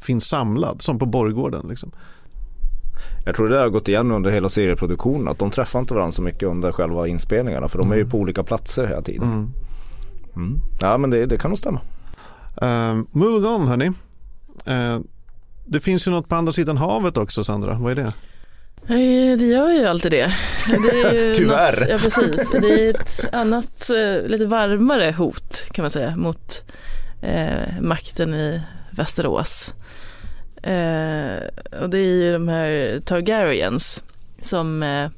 finns 0.00 0.24
samlad 0.28 0.82
som 0.82 0.98
på 0.98 1.06
Borggården. 1.06 1.66
Liksom. 1.68 1.90
Jag 3.24 3.36
tror 3.36 3.48
det 3.48 3.58
har 3.58 3.68
gått 3.68 3.88
igen 3.88 4.10
under 4.10 4.30
hela 4.30 4.48
serieproduktionen 4.48 5.28
att 5.28 5.38
de 5.38 5.50
träffar 5.50 5.78
inte 5.80 5.94
varandra 5.94 6.12
så 6.12 6.22
mycket 6.22 6.42
under 6.42 6.72
själva 6.72 7.08
inspelningarna 7.08 7.68
för 7.68 7.78
de 7.78 7.92
är 7.92 7.96
ju 7.96 8.06
på 8.06 8.18
olika 8.18 8.42
platser 8.42 8.86
hela 8.86 9.02
tiden. 9.02 9.28
Mm. 9.32 9.52
Mm. 10.36 10.60
Ja 10.80 10.98
men 10.98 11.10
det, 11.10 11.26
det 11.26 11.36
kan 11.38 11.50
nog 11.50 11.58
stämma. 11.58 11.80
Uh, 12.62 13.02
moving 13.10 13.50
on 13.50 13.68
hörni. 13.68 13.86
Uh, 14.68 15.00
det 15.66 15.80
finns 15.80 16.06
ju 16.06 16.10
något 16.10 16.28
på 16.28 16.34
andra 16.34 16.52
sidan 16.52 16.76
havet 16.76 17.16
också 17.16 17.44
Sandra, 17.44 17.74
vad 17.74 17.92
är 17.92 17.96
det? 17.96 18.12
Nej, 18.86 19.36
Det 19.36 19.44
gör 19.46 19.70
ju 19.72 19.86
alltid 19.86 20.12
det. 20.12 20.34
det 20.66 21.00
är 21.02 21.12
ju 21.12 21.34
Tyvärr. 21.36 21.80
Något, 21.80 21.88
ja, 21.90 21.98
precis. 21.98 22.50
Det 22.50 22.86
är 22.86 22.90
ett 22.90 23.34
annat, 23.34 23.90
eh, 23.90 24.28
lite 24.28 24.46
varmare 24.46 25.12
hot 25.18 25.68
kan 25.72 25.82
man 25.82 25.90
säga 25.90 26.16
mot 26.16 26.64
eh, 27.22 27.80
makten 27.80 28.34
i 28.34 28.60
Västerås. 28.90 29.74
Eh, 30.62 31.36
och 31.82 31.90
det 31.90 31.98
är 31.98 32.14
ju 32.14 32.32
de 32.32 32.48
här 32.48 33.00
Targaryens 33.04 34.04
som, 34.40 34.82
eh, 34.82 35.08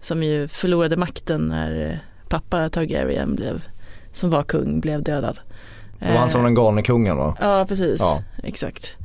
som 0.00 0.22
ju 0.22 0.48
förlorade 0.48 0.96
makten 0.96 1.40
när 1.40 1.90
eh, 1.90 1.96
pappa 2.28 2.68
Targaryen 2.68 3.34
blev, 3.34 3.62
som 4.12 4.30
var 4.30 4.42
kung, 4.42 4.80
blev 4.80 5.02
dödad. 5.02 5.38
Det 5.98 6.12
var 6.12 6.18
han 6.18 6.30
som 6.30 6.40
Eh, 6.40 6.44
den 6.44 6.54
galne 6.54 6.82
kungen 6.82 7.16
va? 7.16 7.36
Ja, 7.40 7.64
precis. 7.68 8.00
Ja. 8.00 8.22
Exakt. 8.42 8.96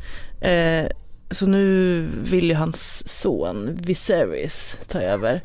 Så 1.31 1.47
nu 1.47 2.01
vill 2.23 2.49
ju 2.49 2.53
hans 2.55 3.03
son 3.21 3.77
Viserys 3.81 4.79
ta 4.87 4.99
över. 5.01 5.41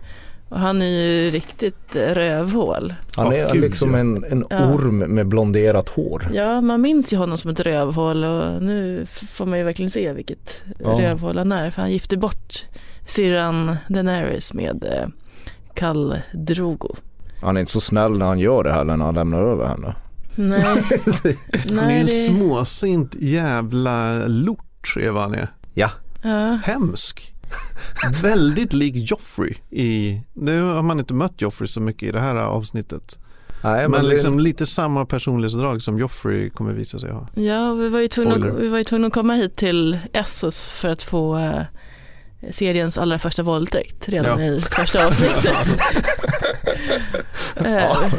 Och 0.49 0.59
han 0.61 0.83
är 0.83 0.87
ju 0.87 1.31
riktigt 1.31 1.97
eh, 1.97 2.15
rövhål. 2.15 2.95
Han 3.17 3.33
är 3.33 3.55
liksom 3.55 3.95
ja. 3.95 3.99
en, 4.01 4.25
en 4.25 4.45
Ja. 4.51 4.67
orm 4.75 4.99
med 4.99 5.27
blonderat 5.27 5.89
hår. 5.89 6.31
Ja, 6.35 6.61
man 6.61 6.81
minns 6.81 7.13
ju 7.13 7.17
honom 7.17 7.39
som 7.39 7.51
ett 7.51 7.61
rövhål 7.61 8.25
och 8.25 8.63
nu 8.63 9.07
får 9.07 9.47
man 9.47 9.59
ju 9.59 9.65
verkligen 9.65 9.91
se 9.91 10.13
vilket 10.13 10.63
Ja. 10.79 10.89
rövhål 11.01 11.39
han 11.39 11.53
är. 11.53 11.71
För 11.71 11.83
han 11.83 11.91
gifte 11.93 12.17
bort 12.17 12.65
syrran 13.07 13.77
Daenerys 13.89 14.55
med 14.55 14.85
eh, 14.85 15.09
Khal 15.75 16.17
Drogo. 16.33 16.97
Han 17.43 17.57
är 17.57 17.61
inte 17.61 17.73
så 17.73 17.81
snäll 17.81 18.19
när 18.19 18.27
han 18.27 18.39
gör 18.39 18.65
det 18.65 18.73
heller 18.73 18.97
när 18.97 19.05
han 19.05 19.15
lämnar 19.15 19.43
över 19.43 19.67
henne. 19.67 19.95
Nej, 20.35 20.63
Han 21.69 21.79
är 21.79 21.87
nej 21.87 22.01
en 22.01 22.09
småsint 22.09 23.15
jävla 23.15 24.27
lort 24.27 24.95
är 25.01 25.11
vad 25.11 25.23
han 25.23 25.35
är. 25.35 25.49
Ja. 25.75 25.91
Ja. 26.23 26.59
Hemsk. 26.65 27.35
Väldigt 28.23 28.73
lik 28.73 28.95
Joffrey 29.11 29.55
i, 29.71 30.21
nu 30.33 30.63
har 30.63 30.83
man 30.83 30.99
inte 31.01 31.15
mött 31.15 31.41
Joffrey 31.43 31.69
så 31.69 31.81
mycket 31.81 32.09
i 32.09 32.13
det 32.13 32.21
här 32.21 32.35
avsnittet. 32.37 33.19
Nej, 33.65 33.89
men 33.89 34.03
det- 34.05 34.09
liksom 34.11 34.39
lite 34.41 34.67
samma 34.67 35.07
personlighetsdrag 35.07 35.83
som 35.83 35.99
Joffrey 35.99 36.51
kommer 36.51 36.73
visa 36.73 36.99
sig 36.99 37.11
ha. 37.11 37.29
Ja, 37.35 37.75
vi 37.75 37.89
var, 37.89 38.01
ju 38.01 38.09
tvungna, 38.09 38.35
Spoiler. 38.35 38.53
vi 38.61 38.69
var 38.69 38.79
ju 38.79 38.85
tvungna 38.85 39.07
att 39.07 39.13
komma 39.13 39.35
hit 39.35 39.57
till 39.57 39.99
Essos 40.13 40.69
för 40.71 40.89
att 40.89 41.03
få 41.03 41.39
eh, 41.39 41.63
seriens 42.51 42.99
allra 42.99 43.19
första 43.19 43.43
våldtäkt 43.43 44.09
redan 44.09 44.41
Ja. 44.45 44.53
i 44.53 44.61
första 44.61 45.07
avsnittet. 45.07 45.57
Eh, 47.57 47.73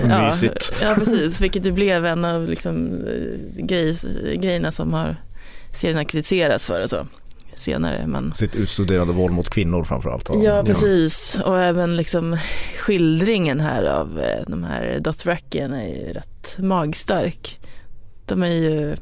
Ja, 0.09 0.25
mysigt. 0.25 0.73
Ja, 0.81 0.95
precis, 0.97 1.41
vilket 1.41 1.65
ju 1.65 1.71
blev 1.71 2.05
en 2.05 2.25
av 2.25 2.47
liksom, 2.49 2.87
eh, 3.07 3.63
grej, 3.65 3.95
grejerna 4.35 4.71
som 4.71 4.93
har 4.93 5.15
serien 5.73 5.97
har 5.97 6.03
kritiserats 6.03 6.65
för 6.67 6.83
och 6.83 6.89
så 6.89 7.07
senare. 7.55 8.07
Men... 8.07 8.33
Sitt 8.33 8.55
utstuderade 8.55 9.11
våld 9.11 9.33
mot 9.33 9.49
kvinnor 9.49 9.83
framförallt. 9.83 10.29
Ja, 10.33 10.63
precis. 10.65 11.39
Och 11.45 11.59
även 11.59 11.95
liksom 11.95 12.37
skildringen 12.77 13.59
här 13.59 13.83
av 13.83 14.19
eh, 14.19 14.43
de 14.47 14.63
här 14.63 14.99
Dothrakien 15.01 15.73
är 15.73 15.87
ju 15.87 16.13
rätt 16.13 16.55
magstark. 16.57 17.59
De 18.25 18.43
är 18.43 18.47
ju, 18.47 18.95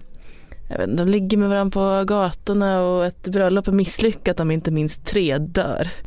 jag 0.70 0.78
vet, 0.78 0.98
de 0.98 1.08
ligger 1.08 1.38
med 1.38 1.50
varandra 1.50 1.72
på 1.72 2.06
gatorna 2.06 2.82
och 2.82 3.06
ett 3.06 3.28
bröllop 3.28 3.68
är 3.68 3.72
misslyckat 3.72 4.40
om 4.40 4.52
inte 4.52 4.72
minst 4.72 5.06
tre 5.06 5.38
dör. 5.38 5.88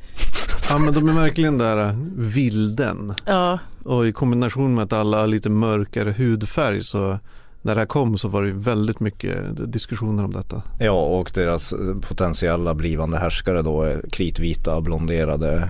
Ja 0.71 0.79
men 0.79 0.95
de 0.95 1.09
är 1.09 1.13
verkligen 1.13 1.59
där 1.59 1.89
äh, 1.89 1.95
vilden. 2.17 3.15
Ja, 3.25 3.59
Och 3.85 4.07
i 4.07 4.13
kombination 4.13 4.75
med 4.75 4.85
att 4.85 4.93
alla 4.93 5.21
har 5.21 5.27
lite 5.27 5.51
mörkare 5.51 6.11
hudfärg 6.11 6.83
så 6.83 7.19
när 7.65 7.75
det 7.75 7.81
här 7.81 7.87
kom 7.87 8.19
så 8.19 8.29
var 8.29 8.43
det 8.43 8.49
ju 8.49 8.59
väldigt 8.59 9.01
mycket 9.01 9.37
diskussioner 9.73 10.25
om 10.25 10.33
detta. 10.33 10.63
Ja, 10.81 11.05
och 11.05 11.31
deras 11.35 11.73
eh, 11.73 11.95
potentiella 12.01 12.75
blivande 12.75 13.19
härskare 13.19 13.63
då 13.63 13.83
är 13.83 14.03
kritvita, 14.13 14.81
blonderade 14.81 15.69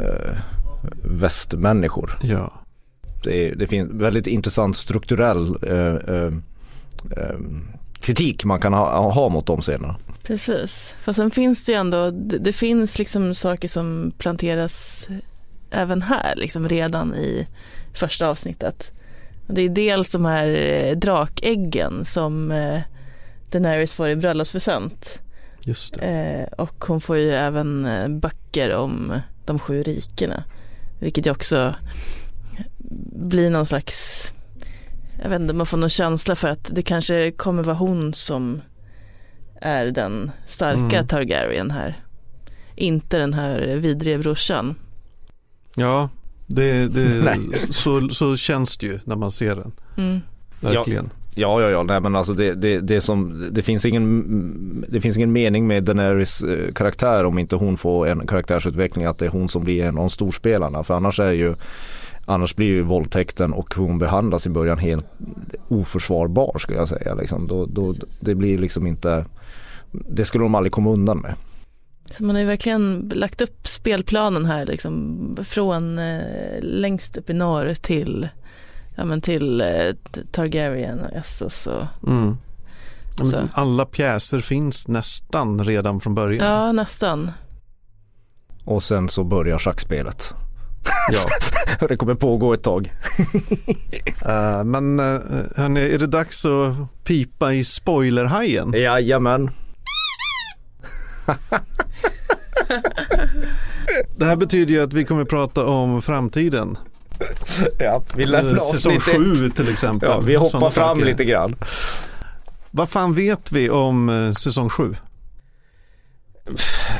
eh, 0.00 0.36
västmänniskor. 1.04 2.18
Ja. 2.22 2.52
Det, 3.24 3.48
är, 3.48 3.54
det 3.54 3.66
finns 3.66 3.90
väldigt 3.92 4.26
intressant 4.26 4.76
strukturell 4.76 5.56
eh, 5.62 6.14
eh, 6.14 6.32
eh, 7.16 7.38
kritik 8.00 8.44
man 8.44 8.60
kan 8.60 8.72
ha, 8.72 9.10
ha 9.12 9.28
mot 9.28 9.46
de 9.46 9.60
scenerna. 9.60 9.96
precis. 10.22 10.94
Fast 11.00 11.16
sen 11.16 11.30
finns 11.30 11.64
det 11.64 11.72
ju 11.72 11.78
ändå, 11.78 12.10
det, 12.10 12.38
det 12.38 12.52
finns 12.52 12.98
liksom 12.98 13.34
saker 13.34 13.68
som 13.68 14.12
planteras 14.18 15.08
även 15.70 16.02
här, 16.02 16.36
liksom 16.36 16.68
redan 16.68 17.14
i 17.14 17.48
första 17.94 18.28
avsnittet. 18.28 18.92
Det 19.48 19.60
är 19.60 19.68
dels 19.68 20.10
de 20.10 20.24
här 20.24 20.48
eh, 20.48 20.96
drakäggen 20.96 22.04
som 22.04 22.50
eh, 22.50 22.80
Daenerys 23.50 23.92
får 23.92 24.08
i 24.08 24.16
bröllopspresent. 24.16 25.20
Just 25.60 25.94
det. 25.94 26.00
Eh, 26.00 26.64
och 26.64 26.84
hon 26.84 27.00
får 27.00 27.16
ju 27.16 27.30
även 27.30 27.86
böcker 28.20 28.74
om 28.74 29.20
de 29.46 29.58
sju 29.58 29.82
rikena. 29.82 30.44
Vilket 31.00 31.26
ju 31.26 31.30
också 31.30 31.74
blir 33.10 33.50
någon 33.50 33.66
slags, 33.66 34.24
jag 35.22 35.30
vet 35.30 35.40
inte, 35.40 35.54
man 35.54 35.66
får 35.66 35.78
någon 35.78 35.90
känsla 35.90 36.36
för 36.36 36.48
att 36.48 36.68
det 36.72 36.82
kanske 36.82 37.30
kommer 37.30 37.62
vara 37.62 37.76
hon 37.76 38.14
som 38.14 38.60
är 39.60 39.86
den 39.86 40.30
starka 40.46 40.96
Mm. 40.96 41.06
Targaryen 41.06 41.70
här. 41.70 42.04
Inte 42.74 43.18
den 43.18 43.34
här 43.34 43.60
vidriga 43.60 44.18
brorsan. 44.18 44.74
Ja, 45.74 46.08
det, 46.48 46.88
det, 46.88 47.46
så, 47.70 48.08
så 48.08 48.36
känns 48.36 48.76
det 48.76 48.86
ju 48.86 48.98
när 49.04 49.16
man 49.16 49.30
ser 49.30 49.54
den. 49.54 49.72
Mm. 49.96 50.20
Verkligen. 50.60 51.10
Ja, 51.34 51.60
ja, 51.60 51.70
ja, 51.70 51.82
nej 51.82 52.00
men 52.00 52.16
alltså 52.16 52.34
det, 52.34 52.54
det, 52.54 52.80
det, 52.80 53.00
som, 53.00 53.48
det, 53.50 53.62
finns 53.62 53.84
ingen, 53.84 54.84
det 54.88 55.00
finns 55.00 55.16
ingen 55.16 55.32
mening 55.32 55.66
med 55.66 55.84
Daenerys 55.84 56.42
eh, 56.42 56.72
karaktär 56.72 57.24
om 57.24 57.38
inte 57.38 57.56
hon 57.56 57.76
får 57.76 58.06
en 58.06 58.26
karaktärsutveckling 58.26 59.04
att 59.04 59.18
det 59.18 59.26
är 59.26 59.30
hon 59.30 59.48
som 59.48 59.64
blir 59.64 59.84
en 59.84 59.88
av 59.88 59.94
de 59.94 60.10
storspelarna. 60.10 60.82
För 60.82 60.94
annars 60.94 61.20
är 61.20 61.32
ju 61.32 61.54
Annars 62.30 62.56
blir 62.56 62.66
ju 62.66 62.82
våldtäkten 62.82 63.52
och 63.52 63.74
hur 63.76 63.82
hon 63.84 63.98
behandlas 63.98 64.46
i 64.46 64.50
början 64.50 64.78
helt 64.78 65.06
oförsvarbar 65.68 66.58
skulle 66.58 66.78
jag 66.78 66.88
säga. 66.88 67.14
Liksom. 67.14 67.46
Då, 67.46 67.66
då, 67.66 67.94
det 68.20 68.34
blir 68.34 68.58
liksom 68.58 68.86
inte, 68.86 69.24
det 69.90 70.24
skulle 70.24 70.44
de 70.44 70.54
aldrig 70.54 70.72
komma 70.72 70.90
undan 70.90 71.18
med. 71.18 71.34
Så 72.10 72.24
man 72.24 72.36
har 72.36 72.40
ju 72.40 72.46
verkligen 72.46 73.10
lagt 73.14 73.40
upp 73.40 73.66
spelplanen 73.66 74.44
här 74.44 74.66
liksom 74.66 75.36
från 75.44 75.98
eh, 75.98 76.60
längst 76.60 77.16
upp 77.16 77.30
i 77.30 77.34
norr 77.34 77.74
till, 77.74 78.28
ja, 78.96 79.04
men 79.04 79.20
till 79.20 79.60
eh, 79.60 79.66
Targaryen 80.32 81.00
och 81.00 81.12
Essos 81.12 81.66
och 81.66 81.84
Mm. 82.06 82.36
Ja, 83.32 83.42
alla 83.52 83.86
pjäser 83.86 84.40
finns 84.40 84.88
nästan 84.88 85.64
redan 85.64 86.00
från 86.00 86.14
början. 86.14 86.46
ja 86.46 86.72
nästan. 86.72 87.32
Och 88.64 88.82
sen 88.82 89.08
så 89.08 89.24
börjar 89.24 89.58
schackspelet. 89.58 90.34
Ja. 91.12 91.86
det 91.88 91.96
kommer 91.96 92.14
pågå 92.14 92.54
ett 92.54 92.62
tag. 92.62 92.92
Eh, 94.26 94.64
men 94.64 95.00
uh, 95.00 95.20
hörni, 95.56 95.80
är 95.80 95.98
det 95.98 96.06
dags 96.06 96.44
att 96.44 97.04
pipa 97.04 97.52
i 97.52 97.64
spoilerhajen? 97.64 98.72
Jajamän. 98.72 99.50
Det 104.16 104.24
här 104.24 104.36
betyder 104.36 104.72
ju 104.72 104.82
att 104.82 104.92
vi 104.92 105.04
kommer 105.04 105.24
prata 105.24 105.66
om 105.66 106.02
framtiden. 106.02 106.76
Ja, 107.78 108.02
vi 108.16 108.22
Eh, 108.22 108.28
lämnar 108.28 108.60
Säsong 108.72 108.96
avsnittet. 108.96 109.38
7 109.38 109.50
till 109.50 109.68
exempel. 109.68 110.08
Ja, 110.10 110.20
vi 110.20 110.34
hoppar 110.34 110.70
fram 110.70 110.98
saker. 110.98 111.04
lite 111.04 111.24
grann. 111.24 111.56
Vad 112.70 112.88
fan 112.88 113.14
vet 113.14 113.52
vi 113.52 113.70
om 113.70 114.08
eh, 114.08 114.32
säsong 114.32 114.68
7? 114.70 114.96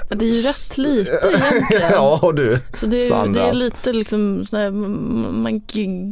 Men 0.09 0.18
Det 0.18 0.24
är 0.24 0.35
ju 0.35 0.42
rätt 0.42 0.78
lite 0.78 1.11
egentligen. 1.35 1.90
ja 1.92 2.33
du. 2.37 2.59
Så 2.74 2.87
det, 2.87 2.98
är- 2.98 3.09
Sandra. 3.09 3.42
det 3.42 3.48
är 3.48 3.52
lite 3.52 3.92
liksom, 3.92 4.46
man 5.42 5.61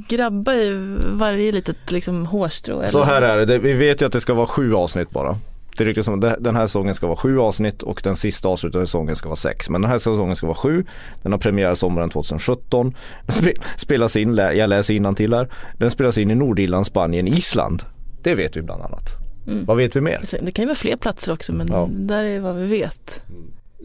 grabbar 0.09 0.53
ju 0.53 0.99
varje 1.07 1.53
litet 1.53 1.91
liksom 1.93 2.27
hårstrå. 2.27 2.77
eller- 2.79 2.87
Så 2.87 3.03
här 3.03 3.23
är 3.23 3.37
det. 3.37 3.45
det, 3.45 3.59
vi 3.59 3.73
vet 3.73 4.03
ju 4.03 4.07
att 4.07 4.13
det 4.13 4.21
ska 4.21 4.35
vara 4.35 4.47
sju 4.47 4.75
avsnitt 4.75 5.11
bara. 5.11 5.39
Det 5.79 5.85
riktigt 5.85 6.05
som 6.05 6.21
det- 6.21 6.37
den 6.41 6.57
här 6.57 6.67
säsongen 6.67 6.95
ska 6.95 7.07
vara 7.07 7.17
sju 7.17 7.39
avsnitt 7.39 7.83
och 7.83 8.01
den 8.05 8.17
sista 8.17 8.49
avslutande 8.49 8.87
säsongen 8.87 9.17
ska 9.17 9.29
vara 9.29 9.37
sex. 9.37 9.71
Men 9.71 9.83
den 9.83 9.91
här 9.91 9.99
säsongen 9.99 10.37
ska 10.37 10.47
vara 10.47 10.57
sju. 10.57 10.85
Den 11.23 11.33
har 11.33 11.39
premiär 11.39 11.75
sommaren 11.75 12.11
2017. 12.11 12.95
Den 13.27 13.37
spe- 13.37 13.61
spelas 13.77 14.17
in, 14.17 14.35
lä- 14.35 14.53
jag 14.53 14.69
läser 14.71 15.15
till 15.15 15.35
här. 15.35 15.49
Den 15.79 15.91
spelas 15.91 16.19
in 16.19 16.31
i 16.31 16.35
Nordirland, 16.35 16.87
Spanien, 16.87 17.27
Island. 17.27 17.83
Det 18.23 18.35
vet 18.35 18.57
vi 18.57 18.63
bland 18.63 18.83
annat. 18.83 19.11
Mm. 19.47 19.65
Vad 19.65 19.77
vet 19.77 19.97
vi 19.97 20.01
mer? 20.01 20.25
Det 20.43 20.51
kan 20.51 20.63
ju 20.63 20.67
vara 20.67 20.75
fler 20.77 20.97
platser 20.97 21.33
också 21.33 21.53
men 21.53 21.69
Ja. 21.71 21.89
där 21.93 22.25
är 22.25 22.41
vad 22.41 22.57
vi 22.57 22.67
vet. 22.67 23.25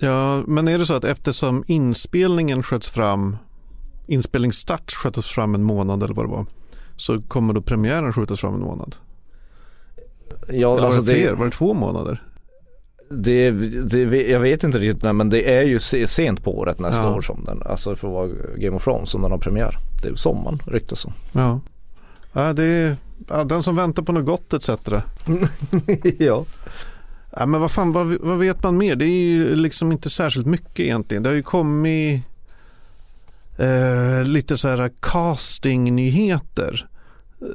Ja, 0.01 0.43
men 0.47 0.67
är 0.67 0.77
det 0.79 0.85
så 0.85 0.93
att 0.93 1.03
eftersom 1.03 1.63
inspelningen 1.67 2.63
sköts 2.63 2.89
fram 2.89 3.37
inspelningsstart 4.07 4.91
skötas 4.91 5.25
fram 5.25 5.55
en 5.55 5.63
månad 5.63 6.03
eller 6.03 6.13
vad 6.13 6.25
det 6.25 6.29
var. 6.31 6.45
Så 6.97 7.21
kommer 7.21 7.53
då 7.53 7.61
premiären 7.61 8.13
skjutas 8.13 8.39
fram 8.39 8.53
en 8.53 8.61
månad. 8.61 8.95
Ja, 10.49 10.73
Eller 10.77 10.85
alltså 10.85 11.01
var 11.01 11.07
det 11.07 11.13
fler? 11.13 11.29
det, 11.29 11.35
Var 11.35 11.45
det 11.45 11.51
två 11.51 11.73
månader? 11.73 12.23
det, 13.09 13.51
det, 13.51 14.27
jag 14.29 14.39
vet 14.39 14.63
inte 14.63 14.77
riktigt 14.79 15.15
men 15.15 15.29
det 15.29 15.53
är 15.57 15.61
ju 15.63 15.79
se- 15.79 16.07
sent 16.07 16.43
på 16.43 16.57
året 16.59 16.79
nästa 16.79 17.03
Ja. 17.03 17.15
år 17.15 17.21
som 17.21 17.43
den, 17.45 17.61
alltså 17.65 17.95
för 17.95 18.07
att 18.07 18.13
vara 18.13 18.29
Game 18.57 18.75
of 18.75 18.83
Thrones 18.83 19.09
som 19.09 19.21
den 19.21 19.31
har 19.31 19.37
premiär. 19.37 19.75
Det 20.01 20.07
är 20.07 20.15
sommaren 20.15 20.59
ryktas 20.65 20.99
som. 20.99 21.13
Ja. 21.31 21.59
ja, 22.33 22.53
det 22.53 22.63
är 22.63 22.95
ja, 23.29 23.43
den 23.43 23.63
som 23.63 23.75
väntar 23.75 24.03
på 24.03 24.11
något 24.11 24.25
gott 24.25 24.53
etc. 24.53 24.69
ja. 26.19 26.45
Ja, 27.37 27.45
men 27.45 27.61
vad 27.61 27.71
fan, 27.71 27.91
vad, 27.91 28.07
vad 28.07 28.37
vet 28.37 28.63
man 28.63 28.77
mer? 28.77 28.95
Det 28.95 29.05
är 29.05 29.09
ju 29.29 29.55
liksom 29.55 29.91
inte 29.91 30.09
särskilt 30.09 30.45
mycket 30.47 30.79
egentligen. 30.79 31.23
Det 31.23 31.29
har 31.29 31.35
ju 31.35 31.43
kommit 31.43 32.21
eh, 33.57 34.23
lite 34.25 34.57
så 34.57 34.67
här 34.67 34.91
castingnyheter. 34.99 36.87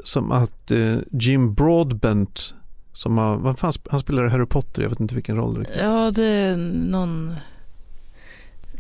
Som 0.05 0.33
att 0.33 0.71
eh, 0.71 0.95
Jim 1.11 1.55
Broadbent, 1.55 2.55
som 2.97 3.19
har, 3.19 3.37
vad 3.37 3.59
fan, 3.59 3.73
han 3.91 4.01
spelar 4.01 4.27
i 4.27 4.31
Harry 4.31 4.47
Potter, 4.47 4.83
jag 4.83 4.89
vet 4.91 5.01
inte 5.01 5.15
vilken 5.15 5.37
roll 5.37 5.59
riktigt. 5.59 5.77
Ja, 5.83 6.11
det 6.15 6.25
är 6.25 6.57
någon 6.91 7.35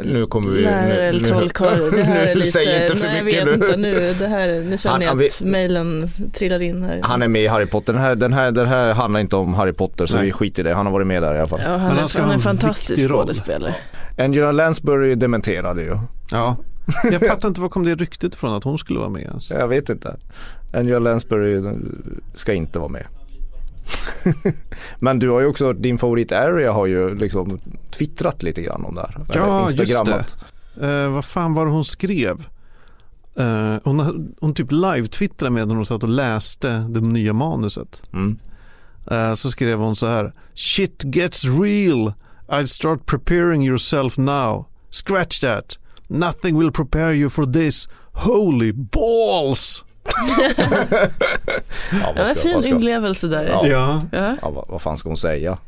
Nu 0.05 0.26
kommer 0.26 0.50
vi... 0.50 0.62
lärare 0.62 0.87
nu, 0.87 0.92
eller 0.94 1.20
nu- 1.20 1.26
trollkarl. 1.26 1.90
Det 1.90 2.02
här 2.02 2.26
är 2.26 2.35
lite, 2.35 2.46
Säg 2.50 2.83
inte 2.83 2.96
för 2.96 3.07
nej, 3.07 3.22
mycket 3.24 3.38
jag 3.38 3.46
vet 3.46 3.59
nu. 3.61 3.66
inte 3.66 3.76
nu. 3.76 4.14
Det 4.18 4.26
här, 4.26 4.48
nu 4.48 4.79
känner 4.79 4.92
Han- 4.92 5.02
jag 5.02 5.09
han 5.09 5.24
att 5.24 5.40
mejlen 5.40 6.09
trillar 6.35 6.62
in 6.62 6.83
här. 6.83 7.00
Han 7.02 7.22
är 7.22 7.29
med 7.29 7.42
i 7.42 7.46
Harry 7.46 7.66
Potter. 7.66 7.92
Den 7.92 8.02
här, 8.02 8.14
den 8.14 8.33
här, 8.33 8.50
den 8.50 8.66
här 8.66 8.92
handlar 8.94 9.20
inte 9.20 9.37
om 9.37 9.55
Harry 9.55 9.72
Potter 9.72 10.07
så 10.07 10.16
Nej. 10.16 10.24
vi 10.24 10.33
skiter 10.33 10.62
i 10.62 10.68
det. 10.68 10.74
Han 10.74 10.87
har 10.87 10.92
varit 10.92 11.07
med 11.07 11.22
där 11.22 11.35
i 11.35 11.38
alla 11.38 11.46
fall. 11.48 11.61
Ja, 11.64 11.70
han, 11.76 11.81
Men 11.94 12.05
är, 12.05 12.12
han 12.14 12.20
han 12.20 12.31
är 12.31 12.35
en 12.35 12.40
fantastisk 12.40 13.09
skådespelare. 13.09 13.74
Angela 14.18 14.52
Lansbury 14.52 15.14
dementerade 15.14 15.83
ju. 15.83 15.98
Ja. 16.31 16.57
Jag 17.12 17.20
fattar 17.26 17.48
inte 17.48 17.61
var 17.61 17.68
kom 17.68 17.85
det 17.85 17.94
ryktet 17.94 18.35
ifrån 18.35 18.55
att 18.55 18.64
hon 18.64 18.79
skulle 18.79 18.98
vara 18.98 19.09
med 19.09 19.22
ens. 19.22 19.50
Jag 19.50 19.68
vet 19.68 19.88
inte. 19.88 20.16
Angela 20.72 20.98
Lansbury 20.98 21.62
ska 22.35 22.52
inte 22.52 22.79
vara 22.79 22.88
med. 22.88 23.07
Men 24.99 25.19
du 25.19 25.29
har 25.29 25.41
ju 25.41 25.47
också, 25.47 25.73
din 25.73 25.99
favorit 25.99 26.33
Area 26.33 26.73
har 26.73 26.87
ju 26.87 27.15
liksom 27.15 27.59
twittrat 27.91 28.43
lite 28.43 28.62
grann 28.62 28.85
om 28.85 28.95
det 28.95 29.01
här. 29.01 29.17
Ja, 29.35 29.45
Eller 29.45 29.62
just 29.62 29.77
det. 29.77 29.83
Instagrammat. 29.83 30.37
Eh, 30.83 31.09
vad 31.12 31.25
fan 31.25 31.55
var 31.55 31.67
det 31.67 31.73
hon 31.73 31.85
skrev? 31.85 32.47
Eh, 33.39 33.77
hon, 33.85 34.35
hon 34.41 34.55
typ 34.55 34.73
live-twittrade 34.73 35.51
med 35.51 35.69
när 35.69 35.75
hon 35.75 35.87
satt 35.87 36.03
och 36.03 36.09
läste 36.09 36.69
det 36.79 37.01
nya 37.01 37.33
manuset. 37.33 38.03
Mm. 38.12 38.39
Eh, 39.11 39.35
så 39.35 39.51
skrev 39.51 39.79
hon 39.79 39.97
så 39.97 40.07
här. 40.07 40.33
Shit 40.55 41.03
gets 41.05 41.45
real. 41.45 42.12
I'd 42.49 42.67
start 42.67 43.07
preparing 43.07 43.67
yourself 43.67 44.17
now. 44.17 44.67
Scratch 44.91 45.41
that. 45.41 45.79
Nothing 46.09 46.59
will 46.59 46.73
prepare 46.73 47.15
you 47.15 47.31
for 47.31 47.45
this. 47.53 47.89
Holy 48.12 48.73
balls! 48.73 49.85
Ja, 50.57 51.09
Ja, 51.92 52.12
vad 52.16 52.18
en 52.18 52.26
ska, 52.26 52.35
fin 52.48 52.62
ska, 52.62 52.70
inlevelse 52.70 53.26
där. 53.29 53.46
Ja. 53.46 53.66
Ja, 53.66 54.02
Ja. 54.12 54.37
ja, 54.42 54.50
vad, 54.50 54.64
vad 54.68 54.83
fan 54.83 54.98
ska 54.98 55.09
hon 55.09 55.16
säga? 55.16 55.59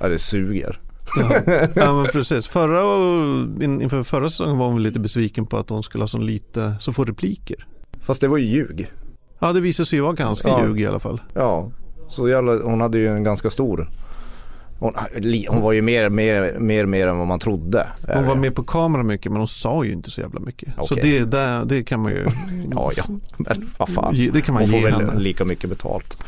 Ja, 0.00 0.08
det 0.08 0.18
suger. 0.18 0.80
ja. 1.20 1.42
ja 1.74 1.94
men 1.94 2.06
precis. 2.06 2.48
Förra, 2.48 2.80
in, 3.64 3.82
inför 3.82 4.02
förra 4.02 4.30
säsongen 4.30 4.58
var 4.58 4.66
hon 4.66 4.82
lite 4.82 5.00
besviken 5.00 5.46
på 5.46 5.56
att 5.56 5.70
hon 5.70 5.82
skulle 5.82 6.02
ha 6.04 6.08
så 6.08 6.18
lite, 6.18 6.74
så 6.80 6.92
få 6.92 7.04
repliker. 7.04 7.66
Fast 8.02 8.20
det 8.20 8.28
var 8.28 8.36
ju 8.38 8.44
ljug. 8.46 8.92
Ja 9.38 9.52
det 9.52 9.60
visade 9.60 9.86
sig 9.86 9.96
ju 9.98 10.02
vara 10.02 10.12
ganska 10.12 10.48
Ja. 10.48 10.62
ljug 10.66 10.80
i 10.80 10.86
alla 10.86 11.00
fall. 11.00 11.20
Ja, 11.34 11.70
så 12.08 12.28
jävla, 12.28 12.52
hon 12.52 12.80
hade 12.80 12.98
ju 12.98 13.08
en 13.08 13.24
ganska 13.24 13.50
stor 13.50 13.90
hon, 14.78 14.94
li- 15.16 15.46
hon 15.50 15.60
var 15.60 15.72
ju 15.72 15.82
mer, 15.82 16.08
mer, 16.08 16.58
mer, 16.58 16.86
mer 16.86 17.06
än 17.08 17.18
vad 17.18 17.26
man 17.26 17.38
trodde. 17.38 17.88
Hon 18.14 18.26
var 18.26 18.34
med 18.34 18.54
på 18.54 18.62
kamera 18.62 19.02
mycket 19.02 19.32
men 19.32 19.38
hon 19.40 19.48
sa 19.48 19.84
ju 19.84 19.92
inte 19.92 20.10
så 20.10 20.20
jävla 20.20 20.40
mycket. 20.40 20.68
Så 20.76 20.82
Okej. 20.94 21.18
det, 21.20 21.24
det, 21.24 21.62
det 21.66 21.82
kan 21.84 22.00
man 22.00 22.12
ju 22.12 22.26
Ja, 22.72 22.90
ja, 22.96 23.04
men 23.36 23.70
vad 23.78 23.88
fan. 23.88 24.14
det 24.32 24.40
kan 24.40 24.54
man 24.54 24.62
Hon 24.62 24.70
får 24.70 24.78
ge 24.78 24.84
väl 24.84 24.94
henne. 25.06 25.18
lika 25.20 25.44
mycket 25.44 25.70
betalt. 25.70 26.18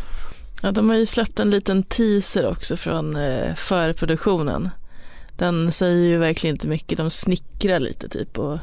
Ja, 0.63 0.71
de 0.71 0.89
har 0.89 0.97
ju 0.97 1.07
släppt 1.07 1.41
en 1.41 1.51
liten 1.51 1.83
teaser 1.83 2.51
också 2.51 2.77
från 2.77 3.17
eh, 3.17 3.55
förproduktionen. 3.55 4.69
Den 5.37 5.73
säger 5.73 6.05
ju 6.09 6.19
verkligen 6.19 6.55
inte 6.55 6.69
mycket, 6.69 6.99
de 6.99 7.11
snickrar 7.11 7.81
lite 7.81 8.09
typ 8.09 8.39
och 8.39 8.59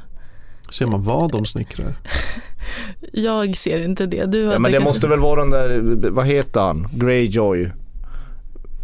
Ser 0.71 0.85
man 0.87 1.03
vad 1.03 1.31
de 1.31 1.45
snickrar? 1.45 1.95
jag 3.13 3.57
ser 3.57 3.79
inte 3.79 4.05
det. 4.05 4.25
Du 4.25 4.39
Ja, 4.41 4.59
men 4.59 4.63
det 4.63 4.77
kanske- 4.77 4.89
måste 4.89 5.07
väl 5.07 5.19
vara 5.19 5.41
den 5.41 5.49
där, 5.49 6.09
vad 6.09 6.25
heter 6.27 6.59
han? 6.61 6.87
Greyjoy. 6.93 7.71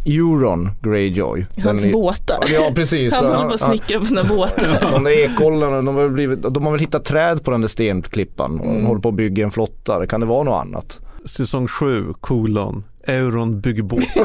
Euron 0.05 0.69
Greyjoy. 0.81 1.45
Hans 1.63 1.81
Den 1.81 1.91
båtar. 1.91 2.43
Ja 2.53 2.71
precis. 2.75 3.13
Han 3.13 3.25
håller 3.25 3.47
på 3.47 3.53
att 3.53 3.61
Han- 3.61 3.69
snickra 3.69 3.99
på 3.99 4.05
sina 4.05 4.23
båtar. 4.23 4.91
De 4.91 5.03
där 5.03 5.11
ekollarna, 5.11 5.81
de 5.81 5.95
har, 5.95 6.09
blivit, 6.09 6.41
de 6.41 6.63
har 6.65 6.71
väl 6.71 6.79
hittat 6.81 7.05
träd 7.05 7.43
på 7.43 7.51
den 7.51 7.61
där 7.61 7.67
stenklippan 7.67 8.59
och 8.59 8.65
Mm. 8.65 8.85
håller 8.85 9.01
på 9.01 9.09
att 9.09 9.15
bygga 9.15 9.43
en 9.43 9.51
flotta. 9.51 10.07
Kan 10.07 10.19
det 10.19 10.25
vara 10.25 10.43
något 10.43 10.61
annat? 10.61 10.99
Säsong 11.25 11.67
7, 11.67 12.03
kolon, 12.21 12.83
Euron 13.07 13.61
bygger 13.61 13.83
båt. 13.83 14.03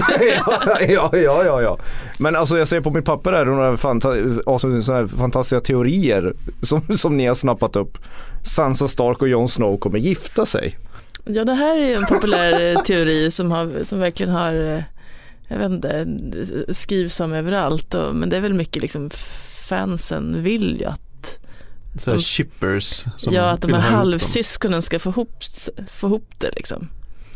ja, 0.88 1.10
ja, 1.12 1.44
ja, 1.44 1.62
ja. 1.62 1.78
Men 2.18 2.36
alltså 2.36 2.58
jag 2.58 2.68
ser 2.68 2.80
på 2.80 2.90
mitt 2.90 3.04
papper 3.04 3.32
här 3.32 3.44
några 3.44 3.76
fanta- 3.76 4.40
alltså, 4.46 4.80
såna 4.80 4.98
här 4.98 5.06
fantastiska 5.06 5.60
teorier 5.60 6.34
som, 6.62 6.80
som 6.82 7.16
ni 7.16 7.26
har 7.26 7.34
snappat 7.34 7.76
upp. 7.76 7.98
Sansa 8.44 8.88
Stark 8.88 9.22
och 9.22 9.28
Jon 9.28 9.48
Snow 9.48 9.76
kommer 9.78 9.98
gifta 9.98 10.46
sig. 10.46 10.78
Ja, 11.24 11.44
det 11.44 11.54
här 11.54 11.78
är 11.78 11.96
en 11.96 12.06
populär 12.06 12.70
eh, 12.76 12.82
teori 12.82 13.30
som, 13.30 13.50
har, 13.50 13.84
som 13.84 13.98
verkligen 14.00 14.32
har, 14.32 14.74
eh, 14.74 14.82
jag 15.48 15.58
vet 15.58 15.70
inte, 15.70 16.74
skrivs 16.74 17.20
om 17.20 17.32
överallt. 17.32 17.94
Och, 17.94 18.14
men 18.16 18.28
det 18.28 18.36
är 18.36 18.40
väl 18.40 18.54
mycket 18.54 18.82
liksom 18.82 19.10
fansen 19.68 20.42
vill 20.42 20.76
ju 20.80 20.84
att, 20.86 21.38
Så 21.98 22.12
De- 22.12 22.20
chippers. 22.20 23.04
Som 23.16 23.32
ja, 23.34 23.50
att 23.50 23.60
de 23.62 23.72
här 23.72 23.80
halvsyskonen 23.80 24.82
ska 24.82 24.98
få 24.98 25.10
ihop, 25.10 25.42
få 25.90 26.06
ihop 26.06 26.30
det 26.38 26.50
liksom. 26.56 26.88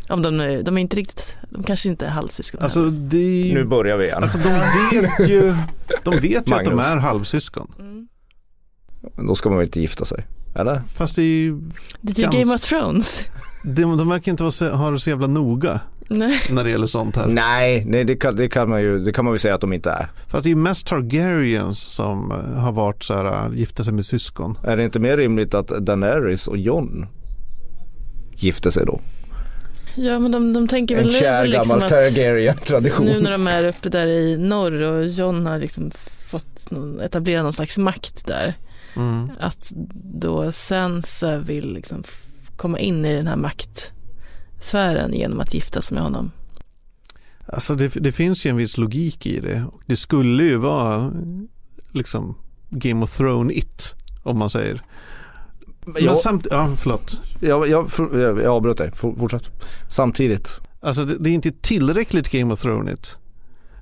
Om 0.09 0.21
de, 0.21 0.39
är- 0.39 0.63
de 0.63 0.77
är 0.77 0.81
inte 0.81 0.95
riktigt, 0.97 1.35
de 1.49 1.63
kanske 1.63 1.89
inte 1.89 2.05
är 2.05 2.09
halvsyskon 2.09 2.61
Alltså 2.61 2.79
ju, 3.11 3.53
Nu 3.53 3.63
börjar 3.63 3.97
vi 3.97 4.05
igen. 4.05 4.23
alltså 4.23 4.37
de 4.37 4.49
vet 4.99 5.29
ju, 5.29 5.55
de 6.03 6.11
vet 6.19 6.47
ju 6.47 6.53
att 6.53 6.65
de 6.65 6.79
är 6.79 6.97
halvsyskon. 6.97 7.71
Mm. 7.79 8.07
Då 9.27 9.35
ska 9.35 9.49
man 9.49 9.57
väl 9.57 9.67
inte 9.67 9.81
gifta 9.81 10.05
sig? 10.05 10.25
Eller? 10.55 10.81
Fast 10.95 11.15
det 11.15 11.21
är 11.21 11.25
ju, 11.25 11.61
Det 12.01 12.19
är 12.23 12.31
Game 12.31 12.53
of 12.55 12.61
Thrones. 12.61 13.27
de, 13.63 13.97
de 13.97 14.09
verkar 14.09 14.31
inte 14.31 14.43
vara 14.43 14.51
så, 14.51 14.69
ha 14.69 14.91
det 14.91 14.99
så 14.99 15.09
jävla 15.09 15.27
noga 15.27 15.79
Nej. 16.13 16.41
när 16.49 16.63
det 16.63 16.69
gäller 16.69 16.87
sånt 16.87 17.15
här. 17.15 17.27
Nej, 17.27 17.85
nej 17.85 18.03
det, 18.03 18.15
kan, 18.15 18.35
det, 18.35 18.49
kan 18.49 18.69
man 18.69 18.81
ju, 18.81 18.99
det 18.99 19.13
kan 19.13 19.25
man 19.25 19.33
väl 19.33 19.39
säga 19.39 19.55
att 19.55 19.61
de 19.61 19.73
inte 19.73 19.91
är. 19.91 20.07
Fast 20.27 20.43
det 20.43 20.47
är 20.47 20.51
ju 20.51 20.55
mest 20.55 20.87
Targaryens 20.87 21.79
som 21.79 22.31
eh, 22.31 22.59
har 22.59 22.71
varit 22.71 23.03
så 23.03 23.13
här, 23.13 23.25
äh, 23.25 23.57
gifta 23.59 23.83
sig 23.83 23.93
med 23.93 24.05
syskon. 24.05 24.57
Är 24.63 24.77
det 24.77 24.83
inte 24.83 24.99
mer 24.99 25.17
rimligt 25.17 25.53
att 25.53 25.67
Daenerys 25.67 26.47
och 26.47 26.57
Jon 26.57 27.07
gifter 28.35 28.69
sig 28.69 28.85
då? 28.85 29.01
Ja 29.95 30.19
men 30.19 30.31
de, 30.31 30.53
de 30.53 30.67
tänker 30.67 30.97
En 30.97 31.03
väl 31.03 31.13
kär 31.13 31.43
nu 31.43 31.47
liksom 31.47 31.69
gammal 31.69 31.83
att 31.83 31.89
Targaryen-tradition. 31.89 33.05
nu 33.05 33.21
när 33.21 33.31
de 33.31 33.47
är 33.47 33.65
uppe 33.65 33.89
där 33.89 34.07
i 34.07 34.37
norr 34.37 34.81
och 34.81 35.07
John 35.07 35.45
har 35.45 35.59
liksom 35.59 35.91
fått 36.27 36.71
någon, 36.71 36.99
etablera 36.99 37.43
någon 37.43 37.53
slags 37.53 37.77
makt 37.77 38.25
där. 38.27 38.53
Mm. 38.95 39.31
Att 39.39 39.71
då 40.03 40.51
Sansa 40.51 41.37
vill 41.37 41.73
liksom 41.73 42.03
komma 42.55 42.79
in 42.79 43.05
i 43.05 43.15
den 43.15 43.27
här 43.27 43.35
maktsfären 44.61 45.13
genom 45.13 45.39
att 45.39 45.53
gifta 45.53 45.81
sig 45.81 45.95
med 45.95 46.03
honom. 46.03 46.31
Alltså 47.45 47.75
det, 47.75 47.87
det 47.87 48.11
finns 48.11 48.45
ju 48.45 48.49
en 48.49 48.57
viss 48.57 48.77
logik 48.77 49.25
i 49.25 49.39
det. 49.39 49.65
Och 49.71 49.81
det 49.85 49.97
skulle 49.97 50.43
ju 50.43 50.57
vara 50.57 51.11
liksom 51.91 52.35
Game 52.69 53.03
of 53.03 53.17
Thrones 53.17 53.57
it 53.57 53.95
om 54.23 54.37
man 54.37 54.49
säger. 54.49 54.81
Men 55.85 56.03
jag, 56.03 56.17
samt, 56.17 56.47
ja, 56.51 56.75
förlåt. 56.77 57.19
jag, 57.39 57.69
jag, 57.69 57.89
jag, 57.97 58.41
jag 58.41 58.45
avbröt 58.45 58.77
dig, 58.77 58.91
For- 58.95 59.19
fortsätt. 59.19 59.49
Samtidigt. 59.89 60.59
Alltså 60.81 61.05
det, 61.05 61.17
det 61.17 61.29
är 61.29 61.33
inte 61.33 61.51
tillräckligt 61.51 62.29
Game 62.29 62.53
of 62.53 62.61
Thrones 62.61 62.93
it. 62.93 63.17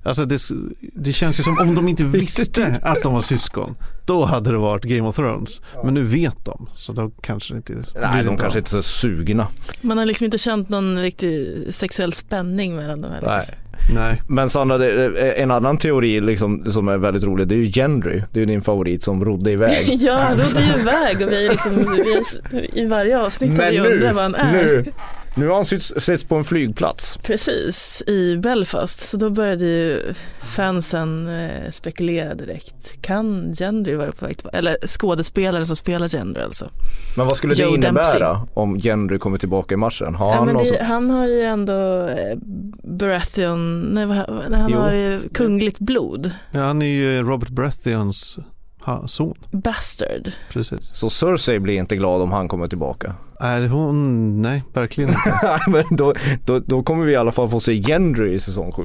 Alltså 0.02 0.24
det, 0.24 0.40
det 0.80 1.12
känns 1.12 1.40
ju 1.40 1.42
som 1.42 1.58
om 1.58 1.74
de 1.74 1.88
inte 1.88 2.04
visste 2.18 2.80
att 2.82 3.02
de 3.02 3.14
var 3.14 3.22
syskon. 3.22 3.76
Då 4.04 4.24
hade 4.24 4.50
det 4.50 4.58
varit 4.58 4.84
Game 4.84 5.08
of 5.08 5.16
Thrones. 5.16 5.60
Men 5.84 5.94
nu 5.94 6.02
vet 6.02 6.44
de. 6.44 6.68
Så 6.74 6.92
då 6.92 7.10
kanske 7.20 7.54
det 7.54 7.56
inte 7.56 7.72
blir 7.72 7.84
Nej, 8.00 8.24
de 8.24 8.36
kanske 8.36 8.58
inte 8.58 8.70
är 8.76 8.80
så 8.80 8.82
sugna. 8.82 9.46
Man 9.80 9.98
har 9.98 10.06
liksom 10.06 10.24
inte 10.24 10.38
känt 10.38 10.68
någon 10.68 11.02
riktig 11.02 11.66
sexuell 11.70 12.12
spänning 12.12 12.76
mellan 12.76 13.00
de 13.00 13.08
här. 13.08 13.22
Nej. 13.22 13.58
Nej. 13.94 14.22
Men 14.28 14.50
Sandra, 14.50 14.78
det, 14.78 14.92
är 14.92 15.42
en 15.42 15.50
annan 15.50 15.78
teori 15.78 16.20
liksom, 16.20 16.70
som 16.70 16.88
är 16.88 16.98
väldigt 16.98 17.24
rolig, 17.24 17.48
det 17.48 17.54
är 17.54 17.58
ju 17.58 17.66
Gendry. 17.66 18.22
Det 18.32 18.38
är 18.38 18.40
ju 18.40 18.46
din 18.46 18.62
favorit 18.62 19.02
som 19.02 19.24
rodde 19.24 19.50
iväg. 19.50 19.86
ja, 20.00 20.30
rodde 20.30 20.60
ju 20.60 20.80
iväg 20.80 21.22
och 21.22 21.32
vi, 21.32 21.46
är 21.46 21.50
liksom, 21.50 21.76
vi 21.76 22.12
är, 22.12 22.78
i 22.78 22.86
varje 22.86 23.20
avsnitt 23.20 23.50
har 23.50 23.56
Men 23.56 23.70
vi 23.70 23.80
undrar 23.80 24.12
var 24.12 24.22
han 24.22 24.34
är. 24.34 24.52
nu, 24.52 24.92
nu 25.34 25.48
har 25.48 25.54
han 25.54 25.64
setts 26.00 26.24
på 26.24 26.36
en 26.36 26.44
flygplats. 26.44 27.16
Precis, 27.22 28.02
i 28.06 28.36
Belfast. 28.36 29.00
Så 29.00 29.16
då 29.16 29.30
började 29.30 29.64
ju 29.64 30.14
fansen 30.56 31.28
eh, 31.28 31.70
spekulera 31.70 32.34
direkt. 32.34 33.02
Kan 33.02 33.52
Gendry 33.52 33.94
vara 33.94 34.12
på 34.12 34.26
väg 34.26 34.38
till, 34.38 34.48
eller 34.52 34.76
skådespelaren 34.86 35.66
som 35.66 35.76
spelar 35.76 36.08
Gendry 36.08 36.42
alltså. 36.42 36.70
Men 37.16 37.26
vad 37.26 37.36
skulle 37.36 37.54
det 37.54 37.62
Joe 37.62 37.74
innebära 37.74 38.46
om 38.54 38.76
Gendry 38.78 39.18
kommer 39.18 39.38
tillbaka 39.38 39.74
i 39.74 39.76
matchen? 39.76 40.14
Har 40.14 40.28
Ja, 40.28 40.34
han 40.34 40.44
men 40.46 40.54
någon 40.54 40.62
det, 40.64 40.68
som... 40.78 40.86
han 40.86 41.10
har 41.10 41.26
ju 41.26 41.42
ändå 41.42 42.06
eh, 42.08 42.36
Baratheon, 42.84 43.80
nej, 43.80 44.06
han 44.52 44.70
Jo. 44.70 44.78
har 44.78 44.92
ju 44.92 45.28
kungligt 45.34 45.78
blod. 45.78 46.30
Ja, 46.50 46.60
han 46.60 46.82
är 46.82 46.86
ju 46.86 47.22
Robert 47.22 47.48
Baratheons 47.48 48.38
ha, 48.82 49.08
son. 49.08 49.34
Bastard. 49.50 50.32
Precis. 50.52 50.90
Så 50.92 51.10
Cersei 51.10 51.58
blir 51.58 51.74
inte 51.78 51.96
glad 51.96 52.22
om 52.22 52.32
han 52.32 52.48
kommer 52.48 52.68
tillbaka. 52.68 53.14
Är 53.40 53.68
hon, 53.68 54.42
nej 54.42 54.64
verkligen 54.72 55.10
inte. 55.10 55.60
Men 55.70 55.84
då, 55.90 56.14
då, 56.44 56.58
då 56.58 56.82
kommer 56.82 57.04
vi 57.04 57.12
i 57.12 57.16
alla 57.16 57.32
fall 57.32 57.48
få 57.48 57.60
se 57.60 57.72
Gendry 57.74 58.32
i 58.34 58.40
säsong 58.40 58.72
7. 58.72 58.82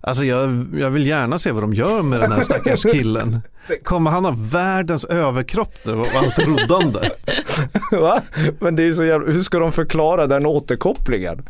Alltså 0.00 0.24
jag, 0.24 0.66
jag 0.78 0.90
vill 0.90 1.06
gärna 1.06 1.38
se 1.38 1.52
vad 1.52 1.62
de 1.62 1.74
gör 1.74 2.02
med 2.02 2.20
den 2.20 2.32
här 2.32 2.40
stackars 2.40 2.82
killen. 2.92 3.40
Kommer 3.84 4.10
han 4.10 4.24
ha 4.24 4.34
världens 4.36 5.04
överkropp 5.04 5.74
nu 5.84 5.92
och 5.92 6.06
allt 6.14 6.38
roddande? 6.38 7.10
Va? 7.92 8.20
Men 8.60 8.76
det 8.76 8.82
är 8.82 8.92
så 8.92 9.04
jävla, 9.04 9.32
hur 9.32 9.42
ska 9.42 9.58
de 9.58 9.72
förklara 9.72 10.26
den 10.26 10.46
återkopplingen? 10.46 11.42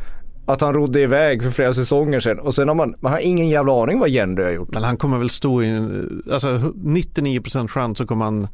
Att 0.46 0.60
han 0.60 0.74
rodde 0.74 1.00
iväg 1.00 1.42
för 1.42 1.50
flera 1.50 1.72
säsonger 1.74 2.20
sedan 2.20 2.38
och 2.38 2.54
sen 2.54 2.68
har 2.68 2.74
man, 2.74 2.94
man 3.00 3.12
har 3.12 3.18
ingen 3.18 3.48
jävla 3.48 3.82
aning 3.82 3.98
vad 4.00 4.08
Gendry 4.10 4.44
har 4.44 4.50
gjort. 4.52 4.74
Men 4.74 4.82
han 4.82 4.96
kommer 4.96 5.18
väl 5.18 5.30
stå 5.30 5.62
i, 5.62 5.68
en- 5.68 6.22
alltså 6.32 6.48
99% 6.48 7.68
chans 7.68 7.98
så 7.98 8.06
kommer 8.06 8.24
han 8.24 8.48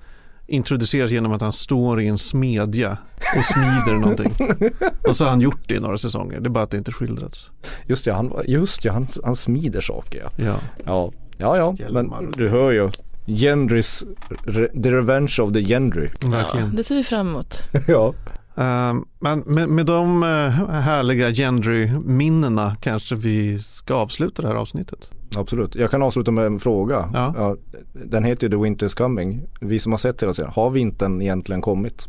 introduceras 0.47 1.11
genom 1.11 1.32
att 1.32 1.40
han 1.40 1.53
står 1.53 2.01
i 2.01 2.07
en 2.07 2.18
smedja 2.18 2.99
och 3.36 3.45
smider 3.45 3.99
någonting. 4.01 4.32
Och 5.09 5.16
så 5.16 5.24
har 5.24 5.30
han 5.30 5.40
gjort 5.40 5.68
det 5.68 5.74
i 5.74 5.80
några 5.80 5.99
säsonger, 5.99 6.40
det 6.40 6.47
är 6.47 6.51
bara 6.51 6.64
att 6.64 6.70
det 6.70 6.76
inte 6.76 6.93
skildrats. 6.93 7.51
Just 7.86 8.07
ja, 8.07 8.14
han, 8.14 8.32
just 8.47 8.84
ja, 8.84 8.93
han, 8.93 9.07
han 9.24 9.36
smider 9.36 9.80
saker 9.80 10.20
ja. 10.36 10.45
Ja. 10.45 10.59
Ja, 10.84 11.12
ja, 11.57 11.74
ja. 11.78 11.86
Men 11.90 12.12
du 12.36 12.49
hör 12.49 12.70
ju. 12.70 12.90
Gendrys, 13.26 14.05
re, 14.45 14.68
the 14.82 14.90
revenge 14.90 15.36
of 15.40 15.53
the 15.53 15.61
Gendry. 15.62 16.09
Ja, 16.22 16.47
det 16.72 16.84
ser 16.84 16.95
vi 16.97 17.05
fram 17.05 17.28
emot. 17.28 17.62
ja. 17.88 18.14
Ehm, 18.57 19.05
men 19.20 19.42
med, 19.46 19.68
med 19.68 19.86
de 19.86 20.22
eh, 20.22 20.28
härliga 20.70 21.30
Gendry-minnena 21.30 22.76
kanske 22.80 23.14
vi 23.14 23.59
ska 23.62 23.94
avsluta 23.94 24.42
det 24.42 24.48
här 24.48 24.55
avsnittet. 24.55 25.11
Absolut. 25.36 25.74
Jag 25.74 25.90
kan 25.90 26.03
avsluta 26.03 26.30
med 26.30 26.46
en 26.46 26.59
fråga. 26.59 27.11
Ja. 27.12 27.57
den 27.92 28.24
heter 28.24 28.46
ju 28.46 28.50
The 28.50 28.62
Winter 28.62 28.86
is 28.86 28.94
Coming. 28.94 29.42
Vi 29.61 29.78
som 29.78 29.92
har 29.92 29.98
sett 29.98 30.22
hela 30.22 30.34
serien, 30.34 30.53
har 30.55 30.70
vintern 30.70 31.22
egentligen 31.22 31.62
kommit? 31.62 32.07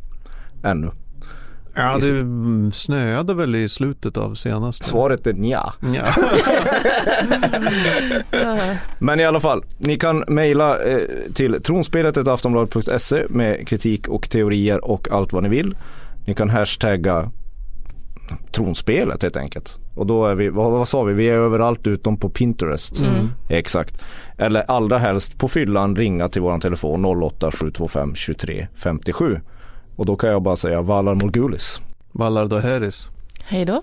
Ännu? 0.63 0.91
Ja, 1.75 1.97
det 1.97 2.71
snöade 2.71 3.33
väl 3.33 3.55
i 3.55 3.69
slutet 3.69 4.17
av 4.17 4.35
senaste. 4.35 4.85
Svaret 4.85 5.27
är 5.27 5.33
nja. 5.33 5.73
Ja. 5.95 6.05
Men 8.99 9.19
i 9.19 9.25
alla 9.25 9.39
fall, 9.39 9.63
ni 9.77 9.97
kan 9.97 10.23
mejla 10.27 10.83
eh, 10.83 10.99
till 11.33 11.61
tronspelet.aftonbladet.se 11.61 13.23
med 13.29 13.67
kritik 13.67 14.07
och 14.07 14.29
teorier 14.29 14.85
och 14.85 15.11
allt 15.11 15.33
vad 15.33 15.43
ni 15.43 15.49
vill. 15.49 15.75
Ni 16.25 16.33
kan 16.33 16.49
hashtagga 16.49 17.31
tronspelet 18.51 19.23
helt 19.23 19.37
enkelt. 19.37 19.79
Och 19.95 20.05
då 20.05 20.25
är 20.25 20.35
vi, 20.35 20.49
vad, 20.49 20.71
vad 20.71 20.87
sa 20.87 21.03
vi, 21.03 21.13
vi 21.13 21.29
är 21.29 21.33
överallt 21.33 21.87
utom 21.87 22.17
på 22.17 22.29
Pinterest. 22.29 23.01
Mm. 23.01 23.29
Exakt. 23.49 24.03
Eller 24.37 24.71
allra 24.71 24.97
helst 24.97 25.37
på 25.37 25.47
fyllan 25.47 25.95
ringa 25.95 26.29
till 26.29 26.41
våran 26.41 26.59
telefon 26.59 27.05
08 27.05 27.51
725 27.51 28.15
23 28.15 28.67
57. 28.75 29.39
Och 29.95 30.05
då 30.05 30.15
kan 30.15 30.29
jag 30.29 30.41
bara 30.41 30.55
säga 30.55 30.81
Valar 30.81 31.15
Morgulis. 31.15 31.81
Valar 32.11 32.45
Doheris. 32.45 33.09
Hej 33.45 33.65
då. 33.65 33.81